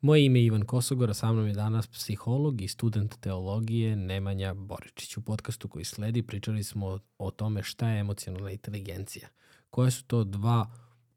Moje 0.00 0.24
ime 0.24 0.38
je 0.38 0.46
Ivan 0.46 0.62
Kosogor, 0.62 1.14
sa 1.14 1.32
mnom 1.32 1.46
je 1.46 1.52
danas 1.52 1.86
psiholog 1.86 2.60
i 2.60 2.68
student 2.68 3.20
teologije 3.20 3.96
Nemanja 3.96 4.54
Boričić. 4.54 5.16
U 5.16 5.22
podcastu 5.22 5.68
koji 5.68 5.84
sledi 5.84 6.22
pričali 6.22 6.64
smo 6.64 6.98
o 7.18 7.30
tome 7.30 7.62
šta 7.62 7.88
je 7.88 8.00
emocionalna 8.00 8.50
inteligencija. 8.50 9.28
Koje 9.70 9.90
su 9.90 10.04
to 10.04 10.24
dva 10.24 10.70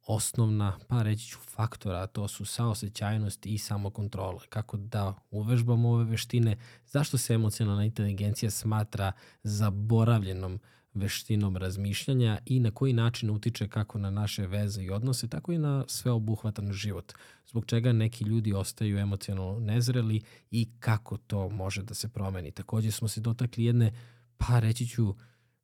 osnovna, 0.08 0.80
pa 0.88 1.02
reći 1.02 1.28
ću 1.28 1.38
faktora, 1.40 2.02
a 2.02 2.08
to 2.08 2.28
su 2.28 2.46
saosećajnost 2.46 3.46
i 3.46 3.58
samokontrola. 3.58 4.42
Kako 4.50 4.78
da 4.78 5.14
uvežbamo 5.32 5.90
ove 5.90 6.04
veštine, 6.04 6.58
zašto 6.86 7.18
se 7.18 7.34
emocionalna 7.34 7.86
inteligencija 7.86 8.52
smatra 8.52 9.12
zaboravljenom 9.44 10.60
veštinom 10.94 11.58
razmišljanja 11.58 12.40
i 12.46 12.60
na 12.60 12.72
koji 12.72 12.94
način 12.94 13.30
utiče 13.30 13.68
kako 13.68 14.00
na 14.00 14.10
naše 14.10 14.48
veze 14.48 14.84
i 14.84 14.90
odnose, 14.90 15.28
tako 15.28 15.52
i 15.52 15.58
na 15.58 15.86
sveobuhvatan 15.88 16.74
život. 16.74 17.14
Zbog 17.48 17.66
čega 17.66 17.94
neki 17.94 18.24
ljudi 18.24 18.54
ostaju 18.54 18.98
emocionalno 18.98 19.60
nezreli 19.60 20.22
i 20.52 20.70
kako 20.80 21.18
to 21.18 21.50
može 21.50 21.84
da 21.84 21.94
se 21.94 22.10
promeni. 22.10 22.52
Takođe 22.52 22.92
smo 22.92 23.08
se 23.08 23.22
dotakli 23.22 23.66
jedne, 23.66 23.94
pa 24.38 24.60
reći 24.60 24.88
ću, 24.88 25.16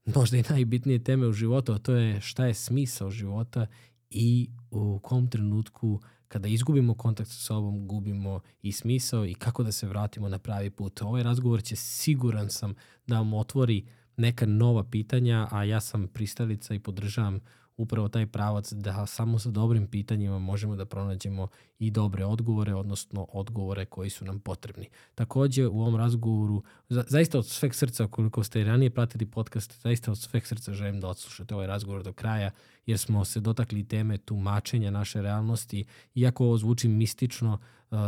možda 0.05 0.37
i 0.37 0.43
najbitnije 0.49 1.03
teme 1.03 1.27
u 1.27 1.33
životu, 1.33 1.73
a 1.73 1.77
to 1.77 1.93
je 1.93 2.21
šta 2.21 2.45
je 2.45 2.53
smisao 2.53 3.11
života 3.11 3.67
i 4.09 4.49
u 4.71 4.99
kom 4.99 5.29
trenutku 5.29 6.01
kada 6.27 6.47
izgubimo 6.47 6.93
kontakt 6.93 7.29
sa 7.29 7.35
sobom, 7.35 7.87
gubimo 7.87 8.39
i 8.61 8.71
smisao 8.71 9.25
i 9.25 9.33
kako 9.33 9.63
da 9.63 9.71
se 9.71 9.87
vratimo 9.87 10.29
na 10.29 10.39
pravi 10.39 10.69
put. 10.69 11.01
Ovaj 11.01 11.23
razgovor 11.23 11.63
će 11.63 11.75
siguran 11.75 12.49
sam 12.49 12.75
da 13.07 13.17
vam 13.17 13.33
otvori 13.33 13.85
neka 14.19 14.45
nova 14.45 14.83
pitanja, 14.83 15.47
a 15.51 15.63
ja 15.63 15.81
sam 15.81 16.07
pristalica 16.07 16.73
i 16.73 16.79
podržavam 16.79 17.39
upravo 17.79 18.07
taj 18.07 18.25
pravac 18.27 18.73
da 18.73 19.05
samo 19.05 19.39
sa 19.39 19.49
dobrim 19.49 19.87
pitanjima 19.87 20.39
možemo 20.39 20.75
da 20.75 20.85
pronađemo 20.85 21.47
i 21.79 21.91
dobre 21.91 22.25
odgovore, 22.25 22.75
odnosno 22.75 23.27
odgovore 23.33 23.85
koji 23.85 24.09
su 24.09 24.25
nam 24.25 24.39
potrebni. 24.39 24.89
Takođe 25.15 25.67
u 25.67 25.81
ovom 25.81 25.95
razgovoru, 25.95 26.63
za, 26.89 27.03
zaista 27.07 27.39
od 27.39 27.47
sveg 27.47 27.75
srca, 27.75 28.07
koliko 28.07 28.43
ste 28.43 28.63
ranije 28.63 28.89
pratili 28.89 29.25
podcast, 29.25 29.81
zaista 29.81 30.11
od 30.11 30.17
sveg 30.17 30.47
srca 30.47 30.73
želim 30.73 30.99
da 30.99 31.07
odslušate 31.07 31.55
ovaj 31.55 31.67
razgovor 31.67 32.03
do 32.03 32.13
kraja, 32.13 32.51
jer 32.85 32.99
smo 32.99 33.25
se 33.25 33.39
dotakli 33.39 33.87
teme 33.87 34.17
tumačenja 34.17 34.91
naše 34.91 35.21
realnosti. 35.21 35.85
Iako 36.15 36.45
ovo 36.45 36.57
zvuči 36.57 36.87
mistično, 36.87 37.59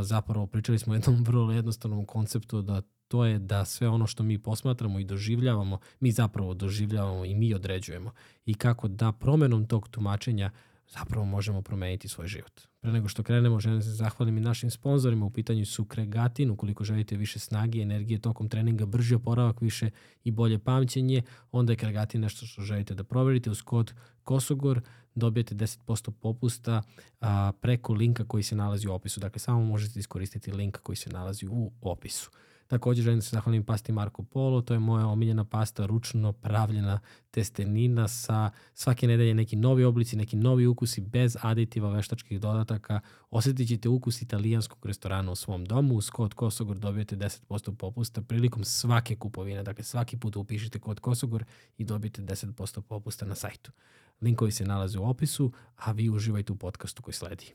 zapravo 0.01 0.47
pričali 0.47 0.79
smo 0.79 0.93
o 0.93 0.95
jednom 0.95 1.23
vrlo 1.27 1.51
jednostavnom 1.51 2.05
konceptu 2.05 2.61
da 2.61 2.81
to 3.11 3.25
je 3.25 3.39
da 3.39 3.65
sve 3.65 3.89
ono 3.89 4.07
što 4.07 4.23
mi 4.23 4.37
posmatramo 4.37 4.99
i 4.99 5.03
doživljavamo, 5.03 5.79
mi 5.99 6.11
zapravo 6.11 6.53
doživljavamo 6.53 7.25
i 7.25 7.35
mi 7.35 7.53
određujemo. 7.53 8.11
I 8.45 8.53
kako 8.53 8.87
da 8.87 9.11
promenom 9.11 9.65
tog 9.65 9.87
tumačenja 9.87 10.51
zapravo 10.87 11.25
možemo 11.25 11.61
promeniti 11.61 12.07
svoj 12.07 12.27
život. 12.27 12.61
Pre 12.81 12.91
nego 12.91 13.07
što 13.07 13.23
krenemo, 13.23 13.59
želim 13.59 13.79
da 13.79 13.83
se 13.83 13.91
zahvalim 13.91 14.37
i 14.37 14.41
našim 14.41 14.71
sponsorima. 14.71 15.25
U 15.25 15.29
pitanju 15.29 15.65
su 15.65 15.85
Kregatin, 15.85 16.51
ukoliko 16.51 16.83
želite 16.83 17.17
više 17.17 17.39
snage 17.39 17.79
i 17.79 17.81
energije 17.81 18.21
tokom 18.21 18.49
treninga, 18.49 18.85
brži 18.85 19.15
oporavak, 19.15 19.61
više 19.61 19.89
i 20.23 20.31
bolje 20.31 20.59
pamćenje, 20.59 21.23
onda 21.51 21.73
je 21.73 21.77
Kregatin 21.77 22.21
nešto 22.21 22.45
što 22.45 22.61
želite 22.61 22.93
da 22.93 23.03
proverite. 23.03 23.49
Uz 23.49 23.61
kod 23.61 23.93
Kosogor 24.23 24.81
dobijete 25.15 25.55
10% 25.55 26.11
popusta 26.11 26.83
a, 27.21 27.51
preko 27.61 27.93
linka 27.93 28.25
koji 28.25 28.43
se 28.43 28.55
nalazi 28.55 28.87
u 28.87 28.93
opisu. 28.93 29.19
Dakle, 29.19 29.39
samo 29.39 29.63
možete 29.65 29.99
iskoristiti 29.99 30.51
link 30.51 30.77
koji 30.77 30.95
se 30.95 31.09
nalazi 31.09 31.47
u 31.47 31.71
opisu. 31.81 32.31
Takođe 32.71 33.01
želim 33.01 33.19
da 33.19 33.21
se 33.21 33.29
zahvalim 33.29 33.63
pasti 33.63 33.91
Marko 33.91 34.23
Polo, 34.23 34.61
to 34.61 34.73
je 34.73 34.79
moja 34.79 35.07
omiljena 35.07 35.45
pasta, 35.45 35.85
ručno 35.85 36.33
pravljena 36.33 36.99
testenina 37.31 38.07
sa 38.07 38.51
svake 38.73 39.07
nedelje 39.07 39.33
neki 39.33 39.55
novi 39.55 39.83
oblici, 39.83 40.15
neki 40.15 40.35
novi 40.35 40.67
ukusi 40.67 41.01
bez 41.01 41.37
aditiva 41.41 41.89
veštačkih 41.89 42.39
dodataka. 42.39 42.99
Osetit 43.29 43.67
ćete 43.67 43.89
ukus 43.89 44.21
italijanskog 44.21 44.85
restorana 44.85 45.31
u 45.31 45.35
svom 45.35 45.65
domu. 45.65 45.95
Uz 45.95 46.09
kod 46.09 46.33
Kosogor 46.33 46.77
dobijete 46.77 47.15
10% 47.15 47.75
popusta 47.75 48.21
prilikom 48.21 48.63
svake 48.63 49.15
kupovine. 49.15 49.63
Dakle, 49.63 49.83
svaki 49.83 50.17
put 50.17 50.35
upišite 50.35 50.79
kod 50.79 50.99
Kosogor 50.99 51.45
i 51.77 51.83
dobijete 51.83 52.21
10% 52.21 52.81
popusta 52.81 53.25
na 53.25 53.35
sajtu. 53.35 53.71
Linkovi 54.21 54.51
se 54.51 54.65
nalaze 54.65 54.99
u 54.99 55.09
opisu, 55.09 55.51
a 55.75 55.91
vi 55.91 56.09
uživajte 56.09 56.53
u 56.53 56.55
podcastu 56.55 57.01
koji 57.03 57.13
sledi. 57.13 57.53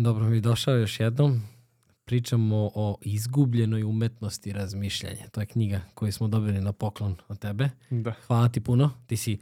Dobro 0.00 0.28
mi 0.28 0.40
došao 0.40 0.76
još 0.76 1.00
jednom. 1.00 1.42
Pričamo 2.04 2.70
o 2.74 2.96
izgubljenoj 3.02 3.82
umetnosti 3.82 4.52
razmišljanja. 4.52 5.28
To 5.32 5.40
je 5.40 5.46
knjiga 5.46 5.80
koju 5.94 6.12
smo 6.12 6.28
dobili 6.28 6.60
na 6.60 6.72
poklon 6.72 7.16
od 7.28 7.38
tebe. 7.38 7.70
Da. 7.90 8.12
Hvala 8.26 8.48
ti 8.48 8.60
puno. 8.60 8.90
Ti 9.06 9.16
si 9.16 9.38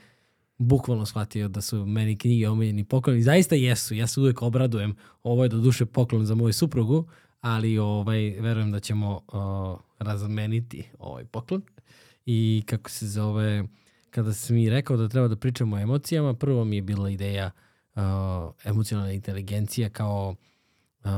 bukvalno 0.57 1.07
shvatio 1.07 1.49
da 1.49 1.61
su 1.61 1.87
meni 1.87 2.19
knjige 2.19 2.49
omiljeni 2.49 2.85
poklon. 2.85 3.17
I 3.17 3.23
zaista 3.23 3.55
jesu. 3.55 3.95
Ja 3.95 4.07
se 4.07 4.21
uvek 4.21 4.43
obradujem. 4.43 4.97
Ovo 5.23 5.43
je 5.43 5.49
do 5.49 5.59
duše 5.59 5.87
poklon 5.87 6.27
za 6.27 6.35
moju 6.35 6.53
suprugu, 6.53 7.09
ali 7.41 7.79
ovaj, 7.79 8.21
verujem 8.41 8.71
da 8.71 8.81
ćemo 8.81 9.21
o, 9.29 9.79
razmeniti 9.99 10.85
ovaj 10.99 11.25
poklon. 11.25 11.63
I 12.27 12.63
kako 12.67 12.91
se 12.91 13.09
zove, 13.09 13.65
kada 14.11 14.33
si 14.33 14.53
mi 14.53 14.71
rekao 14.71 14.97
da 14.97 15.09
treba 15.09 15.29
da 15.29 15.37
pričamo 15.37 15.77
o 15.77 15.81
emocijama, 15.81 16.35
prvo 16.35 16.65
mi 16.65 16.77
je 16.77 16.83
bila 16.83 17.11
ideja 17.11 17.47
uh, 17.47 17.68
emocionalna 18.65 19.13
inteligencija 19.13 19.91
kao 19.91 20.35
uh, 21.05 21.11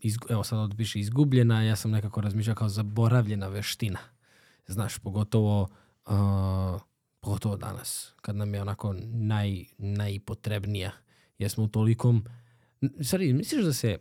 izgu, 0.00 0.26
evo 0.30 0.44
sad 0.44 0.58
ovdje 0.58 0.76
piše 0.76 1.00
izgubljena, 1.00 1.62
ja 1.62 1.76
sam 1.76 1.90
nekako 1.90 2.20
razmišljao 2.20 2.56
kao 2.56 2.68
zaboravljena 2.68 3.48
veština. 3.48 3.98
Znaš, 4.66 4.98
pogotovo 4.98 5.68
uh, 6.06 6.80
pogotovo 7.20 7.56
danas, 7.56 8.14
kad 8.20 8.36
nam 8.36 8.54
je 8.54 8.62
onako 8.62 8.94
naj, 9.02 9.64
najpotrebnija. 9.78 10.92
Jer 11.38 11.50
smo 11.50 11.64
u 11.64 11.68
tolikom... 11.68 12.24
Stvari, 13.00 13.32
misliš 13.32 13.64
da 13.64 13.72
se 13.72 13.98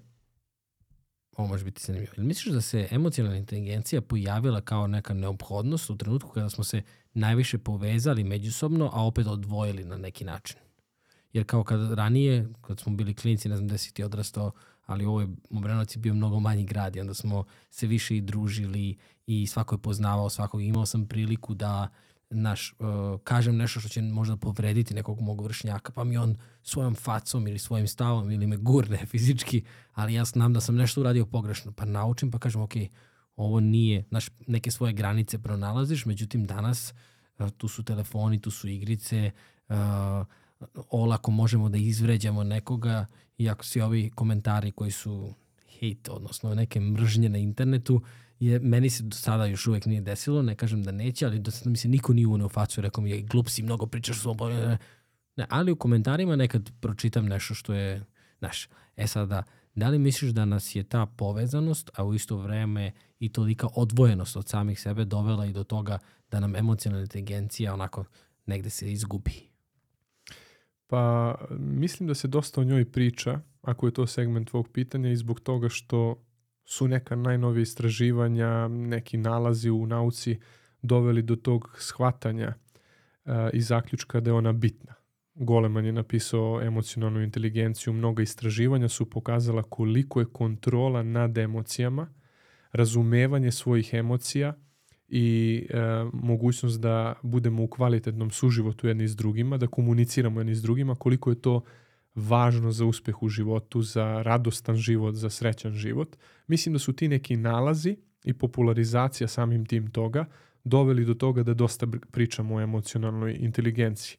ovo 1.37 1.47
može 1.47 1.65
biti 1.65 1.83
zanimljivo. 1.85 2.13
Misliš 2.17 2.53
da 2.53 2.61
se 2.61 2.87
emocionalna 2.91 3.37
inteligencija 3.37 4.01
pojavila 4.01 4.61
kao 4.61 4.87
neka 4.87 5.13
neophodnost 5.13 5.89
u 5.89 5.97
trenutku 5.97 6.29
kada 6.29 6.49
smo 6.49 6.63
se 6.63 6.81
najviše 7.13 7.57
povezali 7.57 8.23
međusobno, 8.23 8.89
a 8.93 9.05
opet 9.05 9.27
odvojili 9.27 9.83
na 9.83 9.97
neki 9.97 10.25
način? 10.25 10.57
Jer 11.37 11.45
kao 11.45 11.63
kad 11.63 11.93
ranije, 11.93 12.47
kad 12.61 12.79
smo 12.79 12.95
bili 12.95 13.13
klinici, 13.13 13.49
ne 13.49 13.55
znam 13.55 13.67
gde 13.67 13.77
si 13.77 13.93
ti 13.93 14.03
odrastao, 14.03 14.51
ali 14.85 15.05
ovo 15.05 15.21
je 15.21 15.27
Obrenovac 15.51 15.95
je 15.95 15.99
bio 15.99 16.13
mnogo 16.13 16.39
manji 16.39 16.63
grad 16.63 16.95
i 16.95 16.99
onda 16.99 17.13
smo 17.13 17.45
se 17.69 17.87
više 17.87 18.17
i 18.17 18.21
družili 18.21 18.97
i 19.27 19.47
svako 19.47 19.75
je 19.75 19.79
poznavao 19.81 20.29
svakog. 20.29 20.61
Imao 20.61 20.85
sam 20.85 21.07
priliku 21.07 21.53
da 21.53 21.87
naš, 22.29 22.75
uh, 22.79 22.87
kažem 23.23 23.57
nešto 23.57 23.79
što 23.79 23.89
će 23.89 24.01
možda 24.01 24.37
povrediti 24.37 24.93
nekog 24.93 25.21
mog 25.21 25.41
vršnjaka, 25.41 25.91
pa 25.91 26.03
mi 26.03 26.17
on 26.17 26.37
svojom 26.63 26.95
facom 26.95 27.47
ili 27.47 27.59
svojim 27.59 27.87
stavom 27.87 28.31
ili 28.31 28.47
me 28.47 28.57
gurne 28.57 29.05
fizički, 29.11 29.63
ali 29.93 30.13
ja 30.13 30.25
znam 30.25 30.53
da 30.53 30.61
sam 30.61 30.75
nešto 30.75 31.01
uradio 31.01 31.25
pogrešno, 31.25 31.71
pa 31.71 31.85
naučim 31.85 32.31
pa 32.31 32.39
kažem, 32.39 32.61
ok, 32.61 32.73
ovo 33.35 33.59
nije, 33.59 34.03
znaš, 34.09 34.29
neke 34.47 34.71
svoje 34.71 34.93
granice 34.93 35.39
pronalaziš, 35.39 36.05
međutim 36.05 36.45
danas 36.45 36.93
uh, 37.39 37.49
tu 37.49 37.67
su 37.67 37.83
telefoni, 37.83 38.41
tu 38.41 38.51
su 38.51 38.67
igrice, 38.67 39.31
uh, 39.69 39.75
olako 40.89 41.31
možemo 41.31 41.69
da 41.69 41.77
izvređamo 41.77 42.43
nekoga, 42.43 43.05
iako 43.37 43.65
svi 43.65 43.81
ovi 43.81 44.11
komentari 44.15 44.71
koji 44.71 44.91
su 44.91 45.33
hate, 45.73 46.11
odnosno 46.11 46.55
neke 46.55 46.79
mržnje 46.79 47.29
na 47.29 47.37
internetu, 47.37 48.01
je, 48.39 48.59
meni 48.59 48.89
se 48.89 49.03
do 49.03 49.15
sada 49.15 49.45
još 49.45 49.67
uvek 49.67 49.85
nije 49.85 50.01
desilo, 50.01 50.41
ne 50.41 50.55
kažem 50.55 50.83
da 50.83 50.91
neće, 50.91 51.25
ali 51.25 51.39
do 51.39 51.51
sada 51.51 51.69
mi 51.69 51.77
se 51.77 51.87
niko 51.87 52.13
nije 52.13 52.27
uneo 52.27 52.49
facu 52.49 52.81
rekao 52.81 53.03
mi 53.03 53.09
je 53.09 53.21
glup 53.21 53.49
si, 53.49 53.63
mnogo 53.63 53.85
pričaš 53.85 54.19
svom 54.19 54.37
ne, 55.35 55.45
ali 55.49 55.71
u 55.71 55.75
komentarima 55.75 56.35
nekad 56.35 56.71
pročitam 56.79 57.25
nešto 57.25 57.53
što 57.53 57.73
je, 57.73 58.03
znaš, 58.39 58.69
e 58.95 59.07
sada, 59.07 59.43
da 59.75 59.89
li 59.89 59.99
misliš 59.99 60.31
da 60.31 60.45
nas 60.45 60.75
je 60.75 60.83
ta 60.83 61.05
povezanost, 61.05 61.89
a 61.95 62.03
u 62.03 62.13
isto 62.13 62.37
vreme 62.37 62.91
i 63.19 63.29
tolika 63.29 63.67
odvojenost 63.75 64.37
od 64.37 64.47
samih 64.47 64.79
sebe 64.79 65.05
dovela 65.05 65.45
i 65.45 65.53
do 65.53 65.63
toga 65.63 65.99
da 66.31 66.39
nam 66.39 66.55
emocionalna 66.55 67.03
inteligencija 67.03 67.73
onako 67.73 68.05
negde 68.45 68.69
se 68.69 68.91
izgubi? 68.91 69.56
Pa 70.87 71.35
mislim 71.59 72.07
da 72.07 72.13
se 72.13 72.27
dosta 72.27 72.61
o 72.61 72.63
njoj 72.63 72.91
priča, 72.91 73.39
ako 73.61 73.85
je 73.85 73.93
to 73.93 74.07
segment 74.07 74.49
tvog 74.49 74.69
pitanja 74.69 75.11
i 75.11 75.15
zbog 75.15 75.39
toga 75.39 75.69
što 75.69 76.23
su 76.65 76.87
neka 76.87 77.15
najnovije 77.15 77.61
istraživanja, 77.61 78.67
neki 78.67 79.17
nalazi 79.17 79.69
u 79.69 79.85
nauci 79.85 80.39
doveli 80.81 81.21
do 81.21 81.35
tog 81.35 81.75
shvatanja 81.79 82.53
uh, 83.25 83.31
i 83.53 83.61
zaključka 83.61 84.19
da 84.19 84.29
je 84.29 84.33
ona 84.33 84.53
bitna. 84.53 84.93
Goleman 85.33 85.85
je 85.85 85.91
napisao 85.91 86.61
emocionalnu 86.61 87.21
inteligenciju, 87.21 87.93
mnoga 87.93 88.23
istraživanja 88.23 88.89
su 88.89 89.09
pokazala 89.09 89.63
koliko 89.63 90.19
je 90.19 90.25
kontrola 90.25 91.03
nad 91.03 91.37
emocijama, 91.37 92.13
razumevanje 92.71 93.51
svojih 93.51 93.93
emocija 93.93 94.53
i 95.07 95.67
e, 95.69 95.77
mogućnost 96.13 96.81
da 96.81 97.13
budemo 97.23 97.63
u 97.63 97.67
kvalitetnom 97.67 98.31
suživotu 98.31 98.87
jedni 98.87 99.07
s 99.07 99.15
drugima, 99.15 99.57
da 99.57 99.67
komuniciramo 99.67 100.39
jedni 100.39 100.55
s 100.55 100.61
drugima, 100.61 100.95
koliko 100.95 101.29
je 101.29 101.41
to 101.41 101.61
važno 102.15 102.71
za 102.71 102.85
uspeh 102.85 103.23
u 103.23 103.29
životu, 103.29 103.81
za 103.81 104.21
radostan 104.21 104.75
život, 104.75 105.15
za 105.15 105.29
srećan 105.29 105.73
život. 105.73 106.15
Mislim 106.47 106.73
da 106.73 106.79
su 106.79 106.93
ti 106.93 107.07
neki 107.07 107.37
nalazi 107.37 107.97
i 108.23 108.33
popularizacija 108.33 109.27
samim 109.27 109.65
tim 109.65 109.91
toga 109.91 110.25
doveli 110.63 111.05
do 111.05 111.13
toga 111.13 111.43
da 111.43 111.53
dosta 111.53 111.87
pričamo 112.11 112.55
o 112.55 112.61
emocionalnoj 112.61 113.37
inteligenciji. 113.39 114.17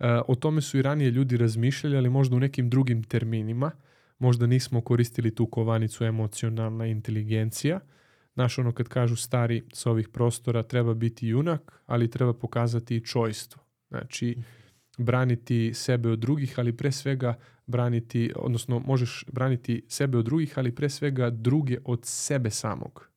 E, 0.00 0.20
o 0.28 0.34
tome 0.34 0.60
su 0.60 0.78
i 0.78 0.82
ranije 0.82 1.10
ljudi 1.10 1.36
razmišljali, 1.36 1.96
ali 1.96 2.10
možda 2.10 2.36
u 2.36 2.40
nekim 2.40 2.70
drugim 2.70 3.02
terminima. 3.02 3.70
Možda 4.18 4.46
nismo 4.46 4.80
koristili 4.80 5.34
tu 5.34 5.46
kovanicu 5.46 6.04
emocionalna 6.04 6.86
inteligencija. 6.86 7.80
Znaš, 8.40 8.58
ono 8.58 8.72
kad 8.72 8.88
kažu 8.88 9.16
stari 9.16 9.62
sa 9.72 9.90
ovih 9.90 10.08
prostora 10.08 10.62
treba 10.62 10.94
biti 10.94 11.28
junak, 11.28 11.82
ali 11.86 12.10
treba 12.10 12.32
pokazati 12.32 12.96
i 12.96 13.04
čojstvo. 13.04 13.62
Znači, 13.88 14.36
braniti 14.98 15.74
sebe 15.74 16.08
od 16.08 16.18
drugih, 16.18 16.54
ali 16.58 16.76
pre 16.76 16.92
svega 16.92 17.34
braniti, 17.66 18.32
odnosno 18.36 18.78
možeš 18.78 19.24
braniti 19.32 19.84
sebe 19.88 20.18
od 20.18 20.24
drugih, 20.24 20.58
ali 20.58 20.74
pre 20.74 20.88
svega 20.88 21.30
druge 21.30 21.78
od 21.84 22.00
sebe 22.04 22.50
samog. 22.50 23.08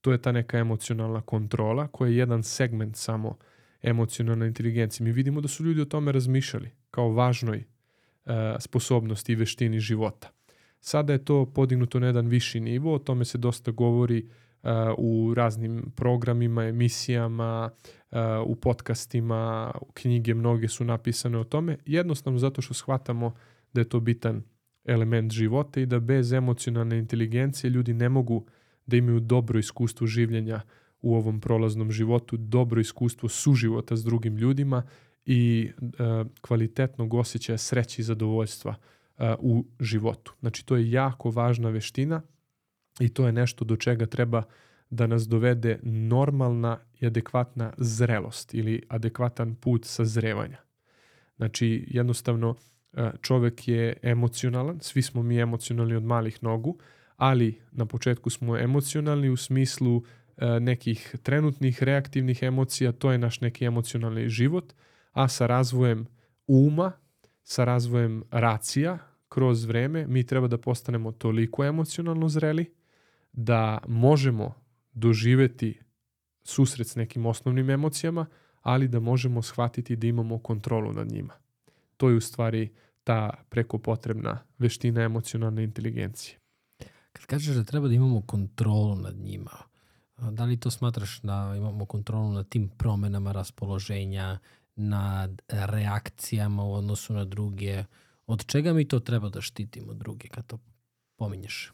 To 0.00 0.12
je 0.12 0.22
ta 0.22 0.32
neka 0.32 0.58
emocionalna 0.58 1.20
kontrola 1.20 1.88
koja 1.88 2.08
je 2.08 2.16
jedan 2.16 2.42
segment 2.42 2.96
samo 2.96 3.36
emocionalne 3.82 4.46
inteligencije. 4.46 5.04
Mi 5.04 5.12
vidimo 5.12 5.40
da 5.40 5.48
su 5.48 5.64
ljudi 5.64 5.80
o 5.80 5.84
tome 5.84 6.12
razmišljali 6.12 6.70
kao 6.90 7.12
važnoj 7.12 7.58
uh, 7.58 8.32
sposobnosti 8.58 9.32
i 9.32 9.36
veštini 9.36 9.80
života. 9.80 10.30
Sada 10.80 11.12
je 11.12 11.24
to 11.24 11.46
podignuto 11.46 12.00
na 12.00 12.06
jedan 12.06 12.26
viši 12.26 12.60
nivo, 12.60 12.94
o 12.94 12.98
tome 12.98 13.24
se 13.24 13.38
dosta 13.38 13.70
govori 13.70 14.24
uh, 14.62 14.70
u 14.98 15.34
raznim 15.34 15.92
programima, 15.96 16.64
emisijama, 16.64 17.70
uh, 18.10 18.18
u 18.46 18.56
podcastima, 18.56 19.72
knjige 19.94 20.34
mnoge 20.34 20.68
su 20.68 20.84
napisane 20.84 21.38
o 21.38 21.44
tome, 21.44 21.76
jednostavno 21.86 22.38
zato 22.38 22.62
što 22.62 22.74
shvatamo 22.74 23.34
da 23.72 23.80
je 23.80 23.88
to 23.88 24.00
bitan 24.00 24.42
element 24.84 25.32
života 25.32 25.80
i 25.80 25.86
da 25.86 26.00
bez 26.00 26.32
emocionalne 26.32 26.98
inteligencije 26.98 27.70
ljudi 27.70 27.94
ne 27.94 28.08
mogu 28.08 28.46
da 28.86 28.96
imaju 28.96 29.20
dobro 29.20 29.58
iskustvo 29.58 30.06
življenja 30.06 30.60
u 31.02 31.14
ovom 31.14 31.40
prolaznom 31.40 31.92
životu, 31.92 32.36
dobro 32.36 32.80
iskustvo 32.80 33.28
suživota 33.28 33.96
s 33.96 34.04
drugim 34.04 34.36
ljudima 34.36 34.82
i 35.26 35.70
e, 35.80 35.88
kvalitetnog 36.40 37.14
osjećaja 37.14 37.58
sreće 37.58 38.02
i 38.02 38.04
zadovoljstva 38.04 38.74
e, 38.74 38.99
u 39.38 39.64
životu. 39.80 40.34
Znači 40.40 40.66
to 40.66 40.76
je 40.76 40.90
jako 40.90 41.30
važna 41.30 41.68
veština 41.68 42.22
i 43.00 43.08
to 43.08 43.26
je 43.26 43.32
nešto 43.32 43.64
do 43.64 43.76
čega 43.76 44.06
treba 44.06 44.42
da 44.90 45.06
nas 45.06 45.28
dovede 45.28 45.78
normalna 45.82 46.78
i 47.00 47.06
adekvatna 47.06 47.72
zrelost 47.78 48.54
ili 48.54 48.82
adekvatan 48.88 49.54
put 49.54 49.84
sazrevanja. 49.84 50.58
Znači 51.36 51.86
jednostavno 51.90 52.54
čovek 53.20 53.68
je 53.68 53.96
emocionalan, 54.02 54.80
svi 54.80 55.02
smo 55.02 55.22
mi 55.22 55.38
emocionalni 55.38 55.94
od 55.94 56.04
malih 56.04 56.42
nogu, 56.42 56.78
ali 57.16 57.60
na 57.72 57.86
početku 57.86 58.30
smo 58.30 58.58
emocionalni 58.58 59.30
u 59.30 59.36
smislu 59.36 60.02
nekih 60.60 61.16
trenutnih 61.22 61.82
reaktivnih 61.82 62.42
emocija, 62.42 62.92
to 62.92 63.12
je 63.12 63.18
naš 63.18 63.40
neki 63.40 63.64
emocionalni 63.64 64.28
život, 64.28 64.72
a 65.12 65.28
sa 65.28 65.46
razvojem 65.46 66.06
uma, 66.46 66.92
sa 67.42 67.64
razvojem 67.64 68.22
racija 68.30 68.98
kroz 69.30 69.64
vreme 69.64 70.06
mi 70.06 70.26
treba 70.26 70.48
da 70.48 70.58
postanemo 70.58 71.12
toliko 71.12 71.64
emocionalno 71.64 72.28
zreli 72.28 72.74
da 73.32 73.78
možemo 73.88 74.54
doživeti 74.92 75.80
susret 76.42 76.86
s 76.86 76.96
nekim 76.96 77.26
osnovnim 77.26 77.70
emocijama, 77.70 78.26
ali 78.62 78.88
da 78.88 79.00
možemo 79.00 79.42
shvatiti 79.42 79.96
da 79.96 80.06
imamo 80.06 80.38
kontrolu 80.38 80.92
nad 80.92 81.12
njima. 81.12 81.34
To 81.96 82.08
je 82.08 82.16
u 82.16 82.20
stvari 82.20 82.72
ta 83.04 83.30
preko 83.48 83.78
potrebna 83.78 84.38
veština 84.58 85.02
emocionalne 85.02 85.64
inteligencije. 85.64 86.38
Kad 87.12 87.26
kažeš 87.26 87.56
da 87.56 87.64
treba 87.64 87.88
da 87.88 87.94
imamo 87.94 88.22
kontrolu 88.22 88.96
nad 88.96 89.16
njima, 89.16 89.56
da 90.30 90.44
li 90.44 90.60
to 90.60 90.70
smatraš 90.70 91.20
da 91.20 91.54
imamo 91.56 91.86
kontrolu 91.86 92.32
nad 92.32 92.48
tim 92.48 92.68
promenama 92.68 93.32
raspoloženja, 93.32 94.38
nad 94.76 95.42
reakcijama 95.48 96.64
u 96.64 96.72
odnosu 96.72 97.12
na 97.12 97.24
druge? 97.24 97.84
Od 98.30 98.46
čega 98.46 98.72
mi 98.72 98.84
to 98.88 99.00
treba 99.00 99.28
da 99.28 99.40
štitimo 99.40 99.94
druge 99.94 100.28
kad 100.28 100.46
to 100.46 100.58
pominješ? 101.16 101.72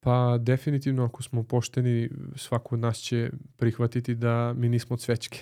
Pa 0.00 0.38
definitivno 0.38 1.04
ako 1.04 1.22
smo 1.22 1.42
pošteni, 1.42 2.10
svako 2.36 2.74
od 2.74 2.80
nas 2.80 2.98
će 2.98 3.30
prihvatiti 3.56 4.14
da 4.14 4.52
mi 4.56 4.68
nismo 4.68 4.96
cvećke 4.96 5.38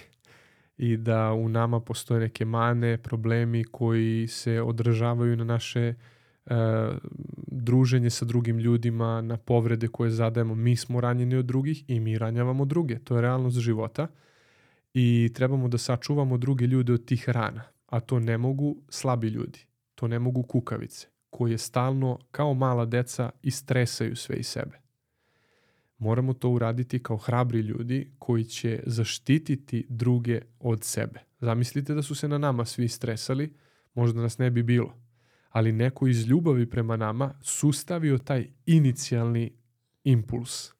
i 0.76 0.96
da 0.96 1.32
u 1.32 1.48
nama 1.48 1.80
postoje 1.80 2.20
neke 2.20 2.44
mane, 2.44 2.98
problemi 2.98 3.64
koji 3.64 4.28
se 4.28 4.62
odražavaju 4.62 5.36
na 5.36 5.44
naše 5.44 5.94
uh, 6.46 6.52
druženje 7.46 8.10
sa 8.10 8.24
drugim 8.24 8.58
ljudima, 8.58 9.20
na 9.20 9.36
povrede 9.36 9.88
koje 9.88 10.10
zadajemo. 10.10 10.54
Mi 10.54 10.76
smo 10.76 11.00
ranjeni 11.00 11.36
od 11.36 11.44
drugih 11.44 11.84
i 11.88 12.00
mi 12.00 12.18
ranjavamo 12.18 12.64
druge. 12.64 12.98
To 12.98 13.16
je 13.16 13.22
realnost 13.22 13.58
života 13.58 14.06
i 14.94 15.30
trebamo 15.34 15.68
da 15.68 15.78
sačuvamo 15.78 16.36
druge 16.36 16.66
ljude 16.66 16.92
od 16.92 17.04
tih 17.04 17.28
rana. 17.28 17.62
A 17.86 18.00
to 18.00 18.18
ne 18.20 18.38
mogu 18.38 18.76
slabi 18.88 19.28
ljudi. 19.28 19.67
To 19.98 20.08
ne 20.08 20.18
mogu 20.18 20.42
kukavice 20.42 21.06
koje 21.30 21.58
stalno 21.58 22.18
kao 22.30 22.54
mala 22.54 22.84
deca 22.84 23.30
istresaju 23.42 24.16
sve 24.16 24.36
iz 24.36 24.46
sebe. 24.46 24.80
Moramo 25.98 26.32
to 26.32 26.50
uraditi 26.50 27.02
kao 27.02 27.16
hrabri 27.16 27.60
ljudi 27.60 28.12
koji 28.18 28.44
će 28.44 28.82
zaštititi 28.86 29.86
druge 29.88 30.40
od 30.58 30.84
sebe. 30.84 31.20
Zamislite 31.40 31.94
da 31.94 32.02
su 32.02 32.14
se 32.14 32.28
na 32.28 32.38
nama 32.38 32.64
svi 32.64 32.88
stresali, 32.88 33.54
možda 33.94 34.22
nas 34.22 34.38
ne 34.38 34.50
bi 34.50 34.62
bilo 34.62 35.08
ali 35.50 35.72
neko 35.72 36.06
iz 36.06 36.26
ljubavi 36.26 36.70
prema 36.70 36.96
nama 36.96 37.34
sustavio 37.42 38.18
taj 38.18 38.48
inicijalni 38.66 39.52
impuls. 40.04 40.72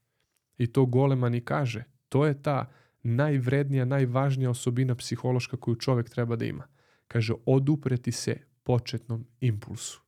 I 0.59 0.67
to 0.67 0.87
Goleman 0.87 1.35
i 1.35 1.41
kaže. 1.41 1.85
To 2.09 2.27
je 2.27 2.43
ta 2.43 2.71
najvrednija, 3.03 3.85
najvažnija 3.85 4.51
osobina 4.51 4.95
psihološka 4.95 5.57
koju 5.57 5.75
čovek 5.75 6.11
treba 6.11 6.37
da 6.37 6.45
ima. 6.45 6.67
Kaže, 7.09 7.33
odupreti 7.47 8.13
se 8.13 8.37
početnom 8.69 9.27
impulsu. 9.41 10.01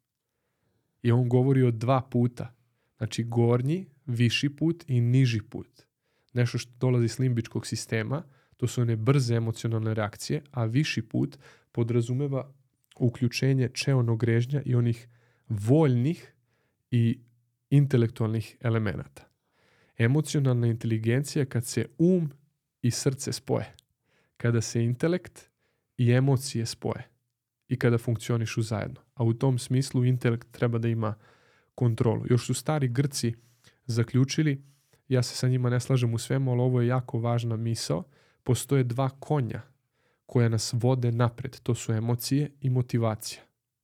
I 1.03 1.13
on 1.13 1.29
govori 1.29 1.63
o 1.63 1.71
dva 1.71 2.01
puta. 2.11 2.55
Znači, 2.97 3.25
gornji, 3.25 3.87
viši 4.07 4.57
put 4.57 4.85
i 4.87 5.01
niži 5.01 5.41
put. 5.43 5.83
Nešto 6.33 6.59
što 6.59 6.73
dolazi 6.81 7.05
iz 7.05 7.19
limbičkog 7.19 7.67
sistema, 7.67 8.23
to 8.57 8.67
su 8.67 8.81
one 8.81 8.97
brze 8.97 9.35
emocionalne 9.35 9.95
reakcije, 9.95 10.43
a 10.51 10.65
viši 10.65 11.03
put 11.03 11.39
podrazumeva 11.73 12.53
uključenje 12.99 13.69
čeonog 13.69 14.21
grežnja 14.21 14.63
i 14.65 14.75
onih 14.75 15.09
voljnih 15.49 16.35
i 16.91 17.21
intelektualnih 17.71 18.57
elemenata. 18.61 19.29
Emocionalna 19.99 20.67
inteligencija 20.67 21.45
kad 21.45 21.65
se 21.65 21.87
um 21.99 22.31
i 22.83 22.91
srce 22.91 23.33
spoje. 23.33 23.75
Kada 24.37 24.61
se 24.61 24.85
intelekt 24.85 25.51
i 25.97 26.13
emocije 26.13 26.67
spoje 26.67 27.11
i 27.71 27.77
kada 27.77 27.99
funkcionišu 27.99 28.63
zajedno. 28.63 29.01
A 29.15 29.25
u 29.25 29.33
tom 29.33 29.59
smislu 29.59 30.05
intelekt 30.05 30.51
treba 30.51 30.79
da 30.79 30.89
ima 30.89 31.15
kontrolu. 31.75 32.25
Još 32.31 32.47
su 32.47 32.55
stari 32.55 32.89
Grci 32.89 33.35
zaključili, 33.87 34.63
ja 35.09 35.23
se 35.23 35.37
sa 35.37 35.49
njima 35.49 35.71
ne 35.71 35.81
slažem 35.81 36.15
u 36.15 36.19
svemu, 36.19 36.53
ali 36.53 36.61
ovo 36.61 36.81
je 36.81 36.87
jako 36.87 37.19
važna 37.19 37.57
misao, 37.57 38.03
postoje 38.45 38.85
dva 38.85 39.09
konja 39.09 39.63
koje 40.27 40.49
nas 40.49 40.75
vode 40.77 41.13
napred. 41.13 41.61
To 41.63 41.75
su 41.75 41.93
emocije 41.93 42.51
i 42.61 42.71
motivacija. 42.71 43.43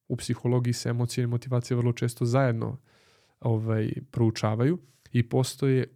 U 0.08 0.16
psihologiji 0.16 0.72
se 0.72 0.88
emocije 0.88 1.24
i 1.24 1.26
motivacija 1.26 1.76
vrlo 1.76 1.92
često 1.92 2.24
zajedno 2.24 2.78
ovaj, 3.40 3.92
proučavaju 4.10 4.78
i 5.12 5.28
postoje, 5.28 5.86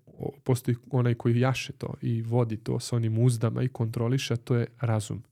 postoji 0.44 0.76
onaj 0.90 1.14
koji 1.14 1.40
jaše 1.40 1.72
to 1.72 1.94
i 2.02 2.22
vodi 2.22 2.56
to 2.56 2.80
sa 2.80 2.96
onim 2.96 3.18
uzdama 3.18 3.62
i 3.62 3.68
kontroliše, 3.68 4.36
to 4.36 4.56
je 4.56 4.66
razum. 4.80 5.22